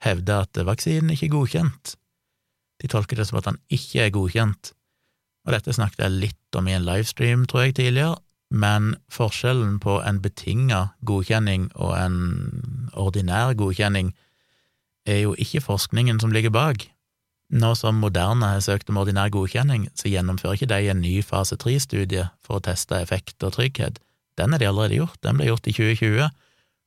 hevda 0.03 0.43
at 0.45 0.59
vaksinen 0.67 1.13
ikke 1.15 1.29
er 1.29 1.35
godkjent. 1.37 1.95
De 2.79 2.91
tolker 2.91 3.19
det 3.19 3.27
som 3.29 3.39
at 3.39 3.47
den 3.47 3.59
ikke 3.75 4.05
er 4.05 4.15
godkjent. 4.15 4.73
Og 5.47 5.55
dette 5.55 5.75
snakket 5.75 6.05
jeg 6.05 6.17
litt 6.25 6.59
om 6.59 6.67
i 6.67 6.75
en 6.75 6.87
livestream, 6.87 7.45
tror 7.47 7.67
jeg, 7.67 7.79
tidligere, 7.79 8.19
men 8.51 8.95
forskjellen 9.13 9.77
på 9.83 9.99
en 10.03 10.19
betinga 10.23 10.89
godkjenning 11.07 11.69
og 11.77 11.93
en 11.99 12.17
ordinær 12.97 13.53
godkjenning 13.59 14.11
er 15.09 15.23
jo 15.23 15.35
ikke 15.37 15.63
forskningen 15.65 16.21
som 16.21 16.33
ligger 16.35 16.53
bak. 16.53 16.87
Nå 17.49 17.73
som 17.75 17.97
Moderna 17.97 18.53
har 18.53 18.61
søkt 18.61 18.91
om 18.91 18.99
ordinær 19.01 19.31
godkjenning, 19.33 19.87
så 19.97 20.11
gjennomfører 20.11 20.59
ikke 20.59 20.69
de 20.69 20.91
en 20.91 21.01
ny 21.01 21.15
fase 21.25 21.57
tre-studie 21.57 22.27
for 22.45 22.59
å 22.59 22.65
teste 22.67 22.99
effekt 23.01 23.41
og 23.45 23.55
trygghet. 23.57 23.97
Den 24.37 24.53
er 24.53 24.61
de 24.61 24.69
allerede 24.69 24.99
gjort, 24.99 25.17
den 25.25 25.39
ble 25.39 25.49
gjort 25.49 25.67
i 25.67 25.73
2020 25.73 26.29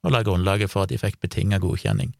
og 0.02 0.10
la 0.10 0.22
grunnlaget 0.26 0.70
for 0.70 0.84
at 0.84 0.90
de 0.90 0.98
fikk 0.98 1.20
betinga 1.22 1.58
godkjenning. 1.62 2.14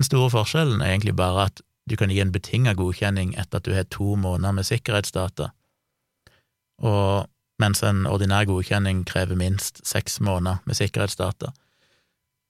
Den 0.00 0.08
store 0.08 0.30
forskjellen 0.32 0.80
er 0.80 0.94
egentlig 0.94 1.16
bare 1.16 1.48
at 1.50 1.64
du 1.88 1.96
kan 2.00 2.12
gi 2.12 2.20
en 2.22 2.32
betinga 2.32 2.76
godkjenning 2.78 3.34
etter 3.40 3.60
at 3.60 3.66
du 3.66 3.74
har 3.74 3.88
to 3.92 4.14
måneder 4.16 4.54
med 4.56 4.68
sikkerhetsdata, 4.68 5.50
og 6.80 7.28
mens 7.60 7.82
en 7.84 8.06
ordinær 8.08 8.46
godkjenning 8.48 9.02
krever 9.08 9.36
minst 9.36 9.82
seks 9.86 10.20
måneder 10.24 10.62
med 10.64 10.78
sikkerhetsdata. 10.78 11.52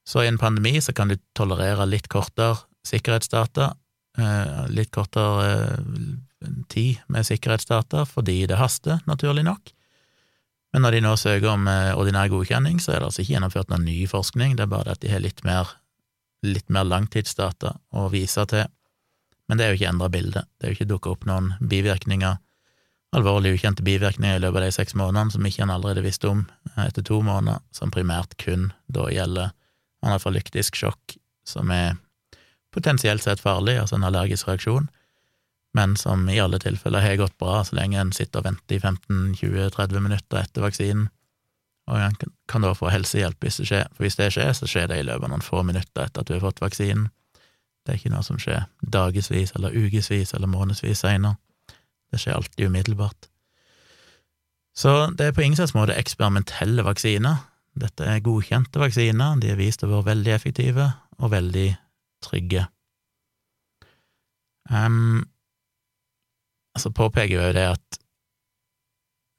Så 0.06 0.22
i 0.22 0.30
en 0.30 0.38
pandemi 0.38 0.76
så 0.80 0.94
kan 0.94 1.10
du 1.10 1.16
tolerere 1.34 1.88
litt 1.88 2.06
kortere 2.10 2.60
sikkerhetsdata, 2.90 3.72
eh, 4.18 4.64
litt 4.74 4.90
kortere 4.94 5.50
eh, 5.50 6.48
tid 6.72 7.04
med 7.12 7.28
sikkerhetsdata 7.28 8.06
fordi 8.08 8.42
det 8.50 8.58
haster, 8.60 9.00
naturlig 9.10 9.46
nok. 9.46 9.72
Men 10.72 10.84
når 10.86 10.96
de 10.96 11.04
nå 11.06 11.14
søker 11.18 11.52
om 11.52 11.70
eh, 11.70 11.92
ordinær 11.98 12.30
godkjenning, 12.32 12.82
så 12.82 12.94
er 12.94 13.00
det 13.00 13.10
altså 13.10 13.24
ikke 13.24 13.36
gjennomført 13.36 13.72
noen 13.72 13.86
ny 13.88 14.02
forskning, 14.10 14.58
det 14.58 14.66
er 14.66 14.74
bare 14.74 14.94
at 14.94 15.02
de 15.04 15.10
har 15.12 15.22
litt 15.22 15.42
mer, 15.46 15.72
litt 16.46 16.68
mer 16.70 16.86
langtidsdata 16.88 17.76
å 17.96 18.10
vise 18.12 18.46
til. 18.50 18.68
Men 19.50 19.58
det 19.58 19.66
er 19.66 19.72
jo 19.72 19.80
ikke 19.80 19.90
endra 19.90 20.12
bilde, 20.12 20.46
det 20.58 20.66
er 20.66 20.72
jo 20.72 20.78
ikke 20.78 20.92
dukka 20.92 21.16
opp 21.16 21.26
noen 21.26 21.54
bivirkninger 21.58 22.38
alvorlig 23.16 23.56
ukjente 23.56 23.82
bivirkninger 23.82 24.38
i 24.38 24.42
løpet 24.42 24.60
av 24.60 24.66
de 24.66 24.74
seks 24.74 24.94
månedene 24.98 25.34
som 25.34 25.46
ikke 25.46 25.64
han 25.64 25.72
allerede 25.74 26.04
visste 26.04 26.30
om 26.30 26.44
etter 26.78 27.04
to 27.06 27.20
måneder, 27.26 27.62
som 27.74 27.90
primært 27.90 28.36
kun 28.40 28.70
da 28.86 29.08
gjelder 29.10 29.50
anafalyktisk 30.06 30.78
sjokk, 30.78 31.16
som 31.46 31.72
er 31.74 31.98
potensielt 32.74 33.22
sett 33.22 33.42
farlig, 33.42 33.78
altså 33.80 33.98
en 33.98 34.06
allergisk 34.08 34.48
reaksjon, 34.48 34.88
men 35.74 35.94
som 35.96 36.28
i 36.28 36.40
alle 36.42 36.58
tilfeller 36.58 37.02
har 37.04 37.18
gått 37.20 37.38
bra 37.38 37.60
så 37.64 37.76
lenge 37.78 38.00
en 38.00 38.12
sitter 38.14 38.42
og 38.42 38.48
venter 38.48 38.76
i 38.76 38.82
15-20-30 38.82 40.02
minutter 40.02 40.42
etter 40.42 40.66
vaksinen, 40.66 41.08
og 41.90 41.98
en 41.98 42.16
kan 42.50 42.62
da 42.62 42.70
få 42.76 42.90
helsehjelp 42.92 43.42
hvis 43.42 43.60
det 43.62 43.66
skjer, 43.70 43.88
for 43.94 44.06
hvis 44.06 44.18
det 44.18 44.28
skjer, 44.34 44.52
så 44.54 44.68
skjer 44.70 44.90
det 44.90 45.00
i 45.00 45.06
løpet 45.06 45.26
av 45.26 45.32
noen 45.32 45.42
få 45.44 45.62
minutter 45.66 46.04
etter 46.04 46.22
at 46.22 46.28
du 46.28 46.36
har 46.36 46.44
fått 46.44 46.62
vaksinen. 46.62 47.08
Det 47.82 47.94
er 47.94 47.98
ikke 47.98 48.12
noe 48.12 48.26
som 48.26 48.38
skjer 48.38 48.66
dagevis 48.94 49.54
eller 49.58 49.74
ukevis 49.74 50.34
eller 50.36 50.50
månedsvis 50.52 51.02
seinere. 51.02 51.38
Det 52.10 52.20
skjer 52.20 52.36
alltid 52.36 52.70
umiddelbart. 52.70 53.30
Så 54.76 55.10
det 55.18 55.26
er 55.26 55.34
på 55.34 55.42
ingen 55.42 55.58
slags 55.58 55.74
måte 55.74 55.96
eksperimentelle 55.98 56.84
vaksiner. 56.86 57.42
Dette 57.80 58.06
er 58.06 58.22
godkjente 58.22 58.82
vaksiner, 58.82 59.38
de 59.42 59.52
er 59.52 59.58
vist 59.58 59.82
å 59.82 59.90
være 59.90 60.10
veldig 60.12 60.34
effektive 60.34 60.86
og 61.18 61.32
veldig 61.34 61.68
trygge. 62.24 62.66
Um, 64.70 65.24
så 66.78 66.92
påpeker 66.94 67.34
jo 67.34 67.52
det 67.56 67.66
at 67.72 68.00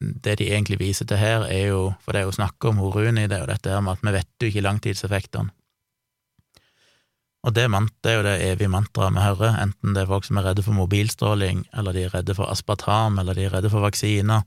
det 0.02 0.40
de 0.40 0.50
egentlig 0.50 0.80
viser 0.82 1.06
til 1.06 1.20
her, 1.22 1.46
er 1.46 1.68
jo, 1.70 1.82
for 2.02 2.14
det 2.14 2.22
er 2.22 2.30
jo 2.30 2.36
snakk 2.36 2.66
om 2.66 2.82
Horuni, 2.82 3.28
det 3.30 3.38
er 3.38 3.44
jo 3.46 3.52
dette 3.52 3.74
her 3.74 3.84
med 3.86 4.00
at 4.00 4.06
vi 4.06 4.14
vet 4.18 4.30
jo 4.42 4.50
ikke 4.50 4.64
langtidseffektene. 4.66 5.54
Og 7.42 7.56
det, 7.58 7.66
det 8.06 8.12
er 8.12 8.18
jo 8.20 8.26
det 8.26 8.34
evige 8.52 8.70
mantraet 8.70 9.16
vi 9.16 9.22
hører, 9.24 9.56
enten 9.64 9.96
det 9.96 10.04
er 10.04 10.10
folk 10.10 10.26
som 10.28 10.38
er 10.38 10.46
redde 10.50 10.66
for 10.66 10.78
mobilstråling, 10.78 11.64
eller 11.74 11.96
de 11.96 12.04
er 12.06 12.14
redde 12.14 12.36
for 12.38 12.50
aspartam, 12.54 13.18
eller 13.18 13.38
de 13.38 13.48
er 13.48 13.54
redde 13.54 13.72
for 13.74 13.82
vaksiner, 13.82 14.46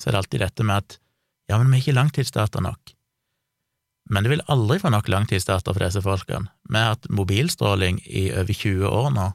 så 0.00 0.08
er 0.08 0.16
det 0.16 0.22
alltid 0.22 0.42
dette 0.42 0.66
med 0.66 0.82
at 0.82 0.98
ja, 1.46 1.58
men 1.58 1.70
vi 1.70 1.78
er 1.78 1.84
ikke 1.84 1.98
langtidsdata 2.00 2.62
nok. 2.62 2.95
Men 4.10 4.24
du 4.24 4.30
vil 4.30 4.44
aldri 4.46 4.78
få 4.78 4.90
nok 4.94 5.08
langtidsdata 5.10 5.72
for 5.72 5.82
disse 5.82 6.02
folkene. 6.02 6.50
Vi 6.70 6.78
har 6.78 6.94
hatt 6.94 7.08
mobilstråling 7.10 7.98
i 8.06 8.28
over 8.32 8.54
20 8.54 8.86
år 8.86 9.10
nå. 9.16 9.26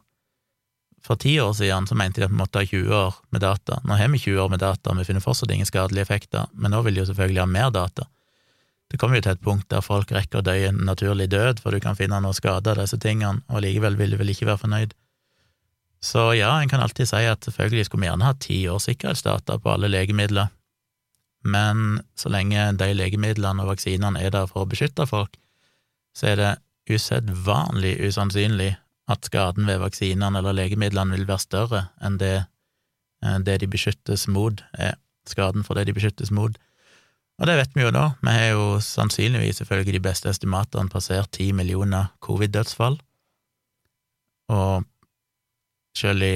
For 1.01 1.17
ti 1.17 1.33
år 1.41 1.53
siden 1.57 1.87
så 1.89 1.97
mente 1.97 2.21
de 2.21 2.27
at 2.27 2.31
vi 2.31 2.39
måtte 2.39 2.61
ha 2.61 2.65
20 2.65 2.95
år 2.95 3.15
med 3.33 3.41
data. 3.41 3.81
Nå 3.83 3.97
har 3.97 4.11
vi 4.13 4.21
20 4.21 4.41
år 4.43 4.49
med 4.53 4.61
data, 4.61 4.91
og 4.91 5.01
vi 5.01 5.07
finner 5.09 5.23
fortsatt 5.23 5.51
ingen 5.51 5.67
skadelige 5.67 6.05
effekter, 6.05 6.47
men 6.53 6.71
nå 6.71 6.81
vil 6.85 6.95
de 6.95 7.01
jo 7.01 7.07
selvfølgelig 7.09 7.41
ha 7.41 7.49
mer 7.49 7.71
data. 7.73 8.07
Det 8.91 8.99
kommer 8.99 9.17
jo 9.17 9.25
til 9.25 9.33
et 9.33 9.43
punkt 9.43 9.69
der 9.71 9.83
folk 9.83 10.11
rekker 10.11 10.41
å 10.41 10.45
dø 10.45 10.53
en 10.67 10.81
naturlig 10.85 11.29
død, 11.31 11.61
for 11.63 11.73
du 11.73 11.81
kan 11.83 11.97
finne 11.97 12.19
noe 12.21 12.37
skade 12.37 12.73
av 12.73 12.83
disse 12.83 12.99
tingene, 13.01 13.41
og 13.49 13.63
likevel 13.65 13.97
vil 13.97 14.13
du 14.13 14.19
vel 14.19 14.33
ikke 14.33 14.49
være 14.51 14.61
fornøyd. 14.65 14.95
Så 16.03 16.31
ja, 16.37 16.53
en 16.59 16.69
kan 16.69 16.81
alltid 16.83 17.09
si 17.09 17.21
at 17.29 17.45
selvfølgelig 17.45 17.87
skulle 17.87 18.05
vi 18.05 18.09
gjerne 18.09 18.27
ha 18.27 18.37
ti 18.37 18.57
års 18.69 18.87
sikkerhetsdata 18.89 19.57
på 19.61 19.73
alle 19.73 19.89
legemidler, 19.91 20.49
men 21.43 22.01
så 22.15 22.29
lenge 22.29 22.69
de 22.77 22.91
legemidlene 22.93 23.63
og 23.63 23.73
vaksinene 23.73 24.21
er 24.21 24.33
der 24.33 24.49
for 24.49 24.63
å 24.63 24.69
beskytte 24.69 25.07
folk, 25.09 25.37
så 26.15 26.33
er 26.33 26.39
det 26.39 26.51
usedvanlig 26.91 27.95
usannsynlig 28.07 28.73
at 29.11 29.27
skaden 29.27 29.67
ved 29.67 29.81
vaksinene 29.81 30.39
eller 30.39 30.55
legemidlene 30.55 31.17
vil 31.17 31.27
være 31.29 31.45
større 31.45 31.83
enn 32.03 32.17
det, 32.21 32.45
eh, 33.23 33.39
det 33.39 33.61
de 33.61 33.69
beskyttes 33.71 34.27
mot, 34.27 34.63
er 34.73 34.97
skaden 35.27 35.65
for 35.65 35.77
det 35.77 35.87
de 35.89 35.95
beskyttes 35.97 36.31
mot. 36.31 36.57
Og 37.41 37.47
det 37.47 37.57
vet 37.57 37.75
vi 37.75 37.85
jo 37.85 37.91
da, 37.93 38.11
vi 38.21 38.33
har 38.35 38.51
jo 38.53 38.65
sannsynligvis 38.85 39.63
ifølge 39.63 39.95
de 39.95 40.03
beste 40.03 40.29
estimatene 40.29 40.91
passert 40.93 41.31
ti 41.33 41.51
millioner 41.57 42.11
covid-dødsfall, 42.21 42.99
og 44.51 44.83
selv 45.97 46.23
i 46.23 46.35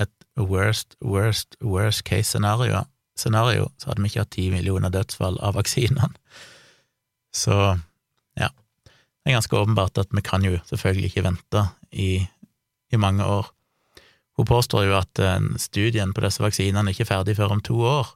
et 0.00 0.12
worst, 0.38 0.96
worst, 1.02 1.56
worst 1.60 2.04
case 2.04 2.38
scenario, 3.16 3.70
så 3.80 3.90
hadde 3.90 4.04
vi 4.04 4.10
ikke 4.12 4.24
hatt 4.24 4.34
ti 4.36 4.46
millioner 4.52 4.92
dødsfall 4.92 5.38
av 5.44 5.56
vaksinene. 5.58 6.10
Så 7.36 7.52
ja, 7.52 8.48
det 8.48 9.28
er 9.28 9.36
ganske 9.36 9.58
åpenbart 9.58 9.98
at 10.00 10.12
vi 10.14 10.22
kan 10.24 10.44
jo 10.44 10.56
selvfølgelig 10.68 11.10
ikke 11.10 11.24
vente 11.26 11.64
i, 11.92 12.10
i 12.92 13.00
mange 13.00 13.24
år. 13.24 13.50
Hun 14.36 14.48
påstår 14.48 14.86
jo 14.88 14.94
at 14.96 15.20
eh, 15.20 15.50
studien 15.60 16.14
på 16.16 16.24
disse 16.24 16.44
vaksinene 16.44 16.92
ikke 16.92 17.04
er 17.04 17.10
ferdig 17.10 17.36
før 17.36 17.56
om 17.56 17.60
to 17.64 17.76
år, 17.84 18.14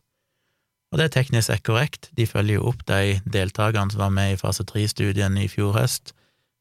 og 0.91 0.99
det 0.99 1.07
er 1.07 1.13
teknisk 1.15 1.47
sett 1.47 1.63
korrekt, 1.67 2.09
de 2.19 2.27
følger 2.27 2.59
jo 2.59 2.71
opp 2.73 2.83
de 2.89 3.21
deltakerne 3.31 3.93
som 3.93 4.03
var 4.03 4.15
med 4.15 4.35
i 4.35 4.41
fase 4.41 4.67
tre-studien 4.67 5.37
i 5.39 5.47
fjor 5.51 5.77
høst, 5.77 6.15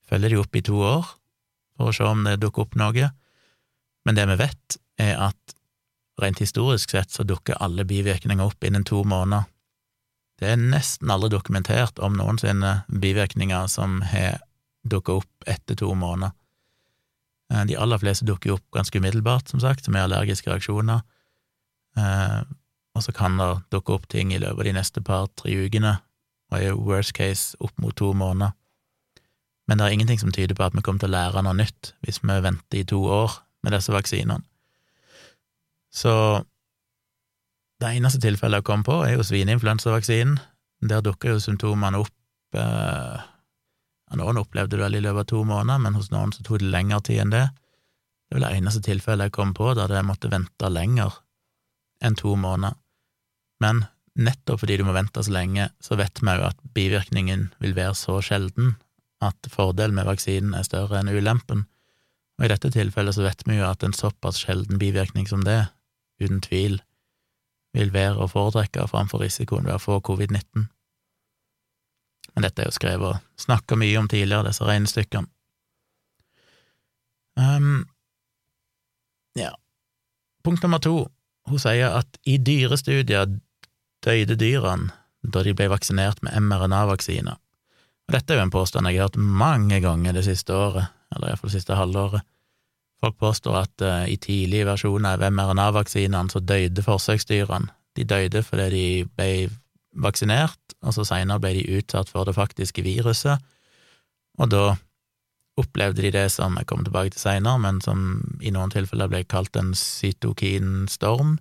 følger 0.05 0.35
de 0.35 0.41
opp 0.43 0.55
i 0.55 0.65
to 0.65 0.77
år 0.85 1.07
for 1.79 1.89
å 1.89 1.95
se 1.95 2.05
om 2.05 2.21
det 2.27 2.37
dukker 2.43 2.67
opp 2.67 2.77
noe, 2.77 3.09
men 4.05 4.17
det 4.17 4.27
vi 4.29 4.37
vet, 4.43 4.77
er 5.01 5.15
at 5.29 5.55
rent 6.21 6.41
historisk 6.41 6.91
sett 6.93 7.11
så 7.11 7.23
dukker 7.23 7.59
alle 7.63 7.85
bivirkninger 7.87 8.45
opp 8.45 8.63
innen 8.63 8.85
to 8.87 9.03
måneder. 9.03 9.47
Det 10.39 10.53
er 10.53 10.59
nesten 10.59 11.11
aldri 11.11 11.33
dokumentert 11.33 11.99
om 11.99 12.15
noensinne 12.15 12.83
bivirkninger 12.87 13.67
som 13.71 13.99
har 14.07 14.39
dukket 14.87 15.21
opp 15.21 15.49
etter 15.51 15.75
to 15.79 15.91
måneder. 15.95 16.31
Eh, 17.51 17.65
de 17.67 17.77
aller 17.77 17.99
fleste 17.99 18.27
dukker 18.27 18.55
opp 18.55 18.65
ganske 18.75 18.97
umiddelbart, 18.97 19.49
som 19.49 19.59
sagt, 19.59 19.87
er 19.87 20.05
allergiske 20.05 20.51
reaksjoner. 20.51 21.01
Eh, 21.97 22.39
og 22.95 23.03
så 23.03 23.11
kan 23.15 23.37
det 23.37 23.49
dukke 23.71 23.93
opp 23.93 24.07
ting 24.09 24.33
i 24.33 24.39
løpet 24.39 24.63
av 24.63 24.69
de 24.69 24.77
neste 24.79 25.03
par-tre 25.03 25.57
ukene, 25.65 25.97
og 26.51 26.63
i 26.63 26.71
worst 26.71 27.13
case 27.13 27.57
opp 27.59 27.75
mot 27.77 27.95
to 27.95 28.13
måneder. 28.13 28.55
Men 29.67 29.77
det 29.77 29.85
er 29.85 29.93
ingenting 29.93 30.19
som 30.19 30.31
tyder 30.33 30.57
på 30.57 30.65
at 30.65 30.73
vi 30.73 30.81
kommer 30.81 31.03
til 31.03 31.11
å 31.11 31.17
lære 31.17 31.43
noe 31.45 31.53
nytt 31.53 31.93
hvis 32.01 32.23
vi 32.23 32.39
venter 32.41 32.79
i 32.79 32.87
to 32.89 33.03
år 33.05 33.37
med 33.61 33.75
disse 33.75 33.93
vaksinene. 33.93 34.41
Så 35.93 36.13
det 37.79 37.93
eneste 37.95 38.21
tilfellet 38.23 38.61
jeg 38.61 38.67
kom 38.67 38.83
på, 38.85 39.01
er 39.05 39.15
jo 39.15 39.25
svineinfluensavaksinen. 39.25 40.39
Der 40.89 41.03
dukker 41.03 41.35
jo 41.35 41.43
symptomene 41.43 42.01
opp 42.03 42.57
eh, 42.57 43.27
Noen 44.17 44.39
opplevde 44.41 44.73
det 44.73 44.81
vel 44.81 44.95
i 44.97 45.01
løpet 45.05 45.21
av 45.21 45.29
to 45.29 45.39
måneder, 45.45 45.81
men 45.83 45.93
hos 45.93 46.07
noen 46.09 46.31
så 46.33 46.41
tok 46.41 46.63
det 46.63 46.71
lengre 46.73 46.97
tid 47.05 47.19
enn 47.21 47.33
det. 47.35 47.43
Det 48.25 48.39
vel 48.39 48.45
det 48.47 48.55
eneste 48.57 48.81
tilfellet 48.87 49.29
jeg 49.29 49.35
kom 49.35 49.51
på 49.53 49.67
der 49.77 49.93
jeg 49.93 50.07
måtte 50.07 50.31
vente 50.33 50.71
lenger 50.73 51.19
enn 52.01 52.17
to 52.17 52.33
måneder. 52.33 52.73
Men 53.61 53.83
nettopp 54.17 54.63
fordi 54.63 54.79
du 54.79 54.85
må 54.87 54.95
vente 54.97 55.21
så 55.21 55.35
lenge, 55.35 55.69
så 55.77 55.99
vet 55.99 56.23
vi 56.23 56.35
jo 56.39 56.47
at 56.47 56.57
bivirkningen 56.73 57.51
vil 57.61 57.77
være 57.77 57.93
så 58.01 58.17
sjelden 58.25 58.79
at 59.21 59.49
fordelen 59.51 59.97
med 59.99 60.07
vaksinen 60.07 60.55
er 60.57 60.65
større 60.65 61.01
enn 61.01 61.11
ulempen, 61.11 61.65
og 62.39 62.47
i 62.47 62.51
dette 62.53 62.71
tilfellet 62.71 63.17
så 63.17 63.25
vet 63.25 63.43
vi 63.45 63.57
jo 63.59 63.67
at 63.67 63.83
en 63.83 63.95
såpass 63.95 64.39
sjelden 64.41 64.79
bivirkning 64.79 65.27
som 65.27 65.43
det, 65.43 65.65
uten 66.19 66.41
tvil, 66.43 66.79
vil 67.73 67.93
være 67.93 68.23
å 68.23 68.29
foretrekke 68.29 68.87
framfor 68.89 69.23
risikoen 69.23 69.67
ved 69.67 69.77
å 69.77 69.81
få 69.83 69.99
covid-19. 70.05 70.67
Men 72.33 72.45
dette 72.45 72.63
er 72.63 72.69
jo 72.69 72.77
skrevet 72.77 73.07
og 73.09 73.41
snakka 73.41 73.77
mye 73.79 73.99
om 73.99 74.07
tidligere, 74.09 74.49
disse 74.49 74.65
regnestykkene. 74.65 75.29
Um, 77.39 77.85
ja. 79.37 79.53
Punkt 80.43 80.63
nummer 80.63 80.81
to 80.83 81.07
hun 81.49 81.61
sier 81.61 81.95
at 81.97 82.19
i 82.29 82.37
dyrestudier 82.37 83.29
døde 84.05 84.35
dyrene 84.39 84.91
da 85.23 85.43
de 85.43 85.53
ble 85.55 85.67
vaksinert 85.71 86.21
med 86.23 86.35
mRNA-vaksiner. 86.45 87.37
Dette 88.09 88.33
er 88.33 88.39
jo 88.39 88.45
en 88.47 88.53
påstand 88.53 88.87
jeg 88.89 88.97
har 88.97 89.09
hørt 89.09 89.19
mange 89.19 89.81
ganger 89.83 90.15
det 90.15 90.23
siste 90.25 90.55
året, 90.55 90.89
eller 91.13 91.29
iallfall 91.29 91.51
det 91.51 91.59
siste 91.59 91.77
halvåret. 91.77 92.25
Folk 92.99 93.15
påstår 93.19 93.55
at 93.61 93.85
uh, 93.85 94.03
i 94.11 94.17
tidlige 94.19 94.67
versjoner 94.67 95.15
av 95.15 95.31
mRNA-vaksinene 95.31 96.33
så 96.33 96.41
døde 96.43 96.83
forsøksdyrene. 96.83 97.71
De 97.95 98.05
døde 98.07 98.43
fordi 98.45 98.69
de 98.73 98.87
ble 99.15 99.31
vaksinert, 99.99 100.59
og 100.85 100.93
så 100.95 101.05
seinere 101.07 101.41
ble 101.43 101.55
de 101.57 101.79
utsatt 101.79 102.11
for 102.11 102.27
det 102.27 102.35
faktiske 102.37 102.83
viruset, 102.85 103.41
og 104.39 104.51
da 104.53 104.63
opplevde 105.59 106.05
de 106.05 106.11
det 106.13 106.27
som 106.31 106.55
jeg 106.55 106.67
kommer 106.69 106.87
tilbake 106.87 107.11
til 107.15 107.23
seinere, 107.23 107.59
men 107.59 107.81
som 107.83 108.21
i 108.39 108.53
noen 108.55 108.71
tilfeller 108.71 109.09
ble 109.11 109.25
kalt 109.27 109.57
en 109.59 109.73
cytokinstorm, 109.75 111.37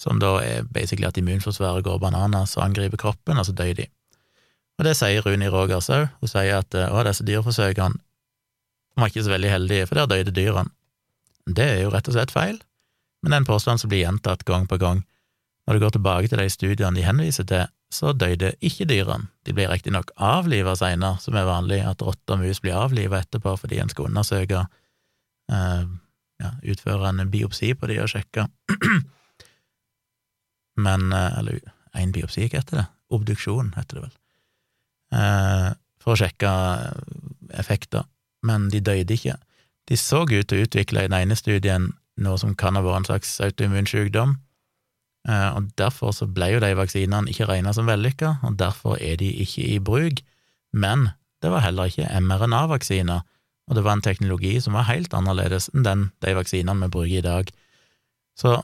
som 0.00 0.18
da 0.22 0.38
er 0.42 0.66
basically 0.66 1.06
at 1.06 1.18
immunforsvaret 1.20 1.84
går 1.84 2.00
bananas 2.02 2.56
og 2.56 2.64
angriper 2.64 2.98
kroppen, 2.98 3.38
og 3.38 3.46
så 3.46 3.54
dør 3.54 3.74
de. 3.82 3.86
Og 4.80 4.86
det 4.88 4.96
sier 4.96 5.22
Runi 5.26 5.50
Rogers 5.52 5.90
òg. 5.92 6.08
Hun 6.22 6.30
sier 6.32 6.62
at 6.62 6.74
å, 6.74 7.02
disse 7.04 7.26
dyreforsøkene 7.28 8.00
var 9.00 9.12
ikke 9.12 9.26
så 9.26 9.34
veldig 9.34 9.52
heldige, 9.52 9.88
for 9.88 10.00
der 10.00 10.10
døde 10.10 10.34
dyrene. 10.36 10.72
Det 11.50 11.66
er 11.66 11.80
jo 11.84 11.92
rett 11.94 12.08
og 12.10 12.14
slett 12.14 12.34
feil, 12.34 12.60
men 13.20 13.32
det 13.32 13.36
er 13.36 13.42
en 13.42 13.48
påstand 13.48 13.82
som 13.82 13.90
blir 13.90 14.04
gjentatt 14.04 14.44
gang 14.48 14.66
på 14.70 14.78
gang. 14.80 15.02
Når 15.66 15.76
du 15.76 15.84
går 15.84 15.94
tilbake 15.96 16.30
til 16.30 16.40
de 16.40 16.48
studiene 16.52 16.96
de 16.96 17.06
henviser 17.06 17.46
til, 17.48 17.66
så 17.90 18.12
døde 18.14 18.52
ikke 18.64 18.86
dyrene. 18.86 19.28
De 19.46 19.54
ble 19.56 19.66
riktignok 19.70 20.12
avliva 20.16 20.76
seinere, 20.78 21.18
som 21.22 21.34
er 21.34 21.48
vanlig, 21.48 21.80
at 21.86 22.02
rotter 22.06 22.36
og 22.36 22.44
mus 22.44 22.62
blir 22.62 22.78
avliva 22.78 23.18
etterpå 23.18 23.56
fordi 23.58 23.80
en 23.82 23.90
skal 23.90 24.06
undersøke 24.10 24.62
eh, 25.50 25.82
ja, 26.40 26.52
utføre 26.62 27.10
en 27.10 27.32
biopsi 27.32 27.72
på 27.74 27.90
de 27.90 27.98
og 28.02 28.12
sjekke 28.12 28.46
men 30.86 31.10
eh, 31.12 31.38
Eller 31.40 31.60
en 31.98 32.14
biopsi, 32.14 32.46
hva 32.46 32.60
heter 32.60 32.82
det? 32.82 32.86
Obduksjon, 33.10 33.72
heter 33.74 33.98
det 33.98 34.04
vel. 34.04 34.14
Eh, 35.18 35.70
for 36.00 36.14
å 36.14 36.20
sjekke 36.20 36.50
effekter, 37.58 38.06
men 38.46 38.68
de 38.72 38.80
døde 38.80 39.14
ikke. 39.14 39.36
De 39.88 39.96
så 39.98 40.22
ut 40.22 40.48
til 40.48 40.60
å 40.60 40.66
utvikle 40.66 41.04
i 41.04 41.10
den 41.10 41.18
ene 41.18 41.36
studien 41.38 41.90
noe 42.20 42.38
som 42.40 42.54
kan 42.58 42.76
ha 42.76 42.82
vært 42.84 43.02
en 43.02 43.08
slags 43.08 43.32
autoimmun 43.42 43.88
sykdom, 43.88 44.36
eh, 45.28 45.48
og 45.56 45.70
derfor 45.80 46.14
så 46.16 46.28
ble 46.28 46.52
jo 46.54 46.62
de 46.62 46.72
vaksinene 46.76 47.32
ikke 47.32 47.48
regna 47.48 47.72
som 47.76 47.88
vellykka, 47.88 48.36
og 48.46 48.58
derfor 48.60 49.00
er 49.00 49.16
de 49.20 49.30
ikke 49.44 49.64
i 49.66 49.78
bruk. 49.78 50.22
Men 50.72 51.10
det 51.42 51.50
var 51.50 51.64
heller 51.64 51.90
ikke 51.90 52.08
mRNA-vaksiner, 52.20 53.24
og 53.70 53.76
det 53.76 53.84
var 53.86 53.96
en 53.96 54.04
teknologi 54.04 54.58
som 54.60 54.76
var 54.76 54.88
helt 54.90 55.14
annerledes 55.14 55.70
enn 55.74 55.86
den 55.86 56.08
de 56.24 56.34
vaksinene 56.36 56.84
vi 56.84 56.92
bruker 56.92 57.20
i 57.20 57.26
dag. 57.26 57.52
Så 58.38 58.60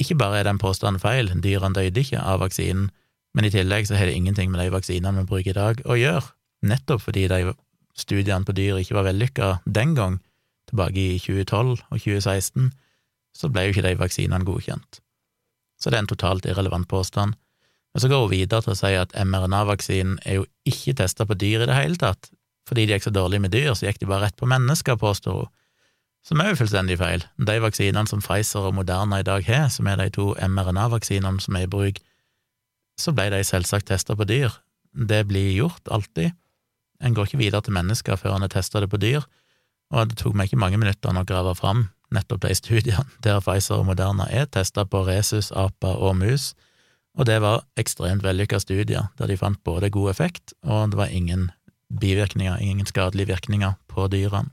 ikke 0.00 0.18
bare 0.18 0.40
er 0.40 0.48
den 0.48 0.60
påstanden 0.62 1.02
feil, 1.02 1.30
dyrene 1.42 1.76
døde 1.76 2.00
ikke 2.00 2.22
av 2.22 2.42
vaksinen, 2.42 2.90
men 3.34 3.46
i 3.46 3.52
tillegg 3.52 3.86
så 3.86 3.98
har 3.98 4.08
det 4.08 4.16
ingenting 4.16 4.50
med 4.50 4.62
de 4.62 4.72
vaksinene 4.72 5.22
vi 5.22 5.30
bruker 5.30 5.52
i 5.52 5.58
dag 5.58 5.82
å 5.86 5.98
gjøre, 5.98 6.26
nettopp 6.66 7.04
fordi 7.04 7.26
de 7.30 7.52
studiene 7.98 8.46
på 8.46 8.54
dyr 8.56 8.78
ikke 8.80 8.96
var 8.98 9.08
vellykka 9.08 9.50
den 9.66 9.94
gang, 9.98 10.20
tilbake 10.70 11.00
i 11.00 11.18
2012 11.18 11.74
og 11.74 11.98
2016, 11.98 12.70
så 13.34 13.50
ble 13.52 13.66
jo 13.66 13.74
ikke 13.74 13.86
de 13.86 13.98
vaksinene 13.98 14.46
godkjent. 14.46 15.00
Så 15.78 15.90
det 15.90 15.98
er 15.98 16.04
en 16.04 16.10
totalt 16.10 16.48
irrelevant 16.48 16.88
påstand. 16.90 17.36
Men 17.94 18.02
så 18.02 18.10
går 18.10 18.26
hun 18.26 18.32
videre 18.32 18.64
til 18.64 18.74
å 18.74 18.78
si 18.78 18.90
at 18.98 19.14
mRNA-vaksinen 19.16 20.18
er 20.26 20.40
jo 20.40 20.48
ikke 20.68 20.96
testa 20.98 21.24
på 21.26 21.38
dyr 21.38 21.64
i 21.64 21.68
det 21.70 21.76
hele 21.76 22.00
tatt. 22.00 22.30
Fordi 22.68 22.84
de 22.84 22.96
gikk 22.96 23.06
så 23.06 23.14
dårlig 23.14 23.40
med 23.40 23.54
dyr, 23.54 23.72
så 23.72 23.88
gikk 23.88 24.02
de 24.02 24.10
bare 24.10 24.26
rett 24.26 24.36
på 24.36 24.48
mennesker, 24.50 24.98
påstår 25.00 25.44
hun 25.44 25.54
som 26.28 26.42
er 26.42 26.52
jo 26.52 26.58
fullstendig 26.60 26.98
feil. 27.00 27.24
De 27.40 27.56
vaksinene 27.62 28.08
som 28.10 28.20
Pfizer 28.20 28.66
og 28.68 28.74
Moderna 28.76 29.22
i 29.22 29.26
dag 29.26 29.46
har, 29.46 29.68
som 29.72 29.88
er 29.88 30.00
de 30.00 30.10
to 30.12 30.32
mRNA-vaksinene 30.36 31.40
som 31.40 31.56
er 31.56 31.64
i 31.64 31.70
bruk, 31.70 32.00
så 32.98 33.14
ble 33.16 33.30
de 33.32 33.44
selvsagt 33.46 33.88
testa 33.88 34.16
på 34.18 34.26
dyr. 34.28 34.52
Det 34.92 35.22
blir 35.30 35.54
gjort, 35.54 35.84
alltid. 35.94 36.34
En 37.02 37.14
går 37.14 37.28
ikke 37.28 37.40
videre 37.40 37.62
til 37.64 37.76
mennesker 37.76 38.18
før 38.18 38.36
en 38.36 38.46
har 38.46 38.52
testa 38.52 38.82
det 38.82 38.90
på 38.90 39.00
dyr, 39.00 39.26
og 39.94 40.10
det 40.10 40.18
tok 40.20 40.34
meg 40.36 40.48
ikke 40.48 40.60
mange 40.60 40.80
minutter 40.80 41.14
å 41.14 41.24
grave 41.24 41.54
fram 41.56 41.86
nettopp 42.14 42.42
de 42.46 42.54
studiene 42.56 43.04
der 43.24 43.42
Pfizer 43.44 43.80
og 43.80 43.88
Moderna 43.90 44.28
er 44.32 44.48
testa 44.50 44.84
på 44.88 45.04
resus, 45.06 45.52
aper 45.52 46.00
og 46.00 46.18
mus, 46.20 46.52
og 47.18 47.26
det 47.26 47.40
var 47.42 47.64
ekstremt 47.80 48.22
vellykka 48.22 48.60
studier, 48.62 49.08
der 49.18 49.30
de 49.30 49.38
fant 49.38 49.60
både 49.66 49.90
god 49.90 50.12
effekt, 50.12 50.54
og 50.62 50.92
det 50.92 51.00
var 51.00 51.10
ingen 51.10 51.50
bivirkninger, 51.88 52.60
ingen 52.62 52.86
skadelige 52.86 53.32
virkninger 53.32 53.74
på 53.90 54.06
dyrene. 54.12 54.52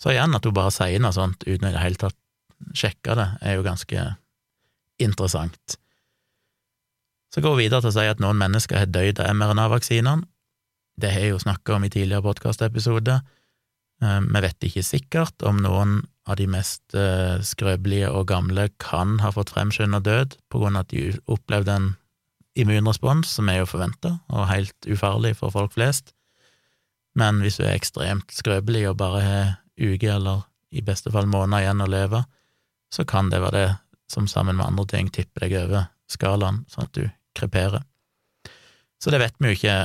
Så 0.00 0.10
igjen, 0.10 0.34
at 0.34 0.44
hun 0.44 0.54
bare 0.56 0.72
sier 0.74 1.00
noe 1.02 1.14
sånt 1.14 1.44
uten 1.46 1.68
i 1.68 1.72
det 1.72 1.80
hele 1.82 2.00
tatt 2.00 2.16
sjekke 2.76 3.14
det, 3.18 3.26
er 3.42 3.58
jo 3.58 3.66
ganske 3.66 4.04
interessant. 5.02 5.76
Så 7.34 7.42
går 7.42 7.54
hun 7.54 7.62
videre 7.62 7.82
til 7.82 7.90
å 7.90 7.96
si 7.96 8.06
at 8.08 8.22
noen 8.22 8.38
mennesker 8.38 8.78
har 8.78 8.90
dødd 8.90 9.20
av 9.22 9.34
mRNA-vaksinene. 9.34 10.26
Det 11.00 11.10
har 11.10 11.24
jeg 11.24 11.34
jo 11.34 11.42
snakka 11.42 11.76
om 11.76 11.86
i 11.86 11.90
tidligere 11.90 12.22
podkastepisoder. 12.22 13.22
Eh, 14.02 14.20
vi 14.20 14.42
vet 14.44 14.68
ikke 14.68 14.84
sikkert 14.86 15.46
om 15.46 15.60
noen 15.62 16.02
av 16.28 16.38
de 16.40 16.46
mest 16.48 16.94
eh, 16.96 17.40
skrøpelige 17.44 18.10
og 18.10 18.28
gamle 18.30 18.68
kan 18.82 19.18
ha 19.24 19.32
fått 19.34 19.52
fremskynda 19.54 20.00
død 20.04 20.38
på 20.50 20.62
grunn 20.62 20.78
av 20.78 20.86
at 20.86 20.94
de 20.94 21.12
opplevde 21.30 21.74
en 21.74 21.90
immunrespons 22.54 23.28
som 23.36 23.50
er 23.50 23.60
jo 23.60 23.70
forventa 23.70 24.18
og 24.30 24.48
helt 24.48 24.88
ufarlig 24.88 25.34
for 25.40 25.54
folk 25.54 25.74
flest. 25.74 26.14
Men 27.18 27.42
hvis 27.42 27.58
du 27.58 27.64
er 27.66 27.74
ekstremt 27.74 28.30
skrøpelig 28.34 28.88
og 28.90 28.98
bare 29.02 29.22
har 29.22 29.50
uker 29.78 30.16
eller 30.16 30.46
i 30.74 30.82
beste 30.82 31.10
fall 31.14 31.26
måneder 31.30 31.64
igjen 31.64 31.82
å 31.84 31.90
leve, 31.90 32.22
så 32.94 33.06
kan 33.06 33.30
det 33.30 33.42
være 33.42 33.58
det 33.58 33.72
som 34.10 34.26
sammen 34.30 34.58
med 34.58 34.66
andre 34.66 34.86
ting 34.90 35.10
tipper 35.10 35.46
deg 35.46 35.56
over 35.64 35.88
skalaen, 36.10 36.62
sånn 36.70 36.86
at 36.86 36.94
du 36.98 37.04
kreperer. 37.34 37.82
Så 39.02 39.10
det 39.10 39.20
vet 39.22 39.34
vi 39.38 39.50
jo 39.50 39.58
ikke 39.58 39.76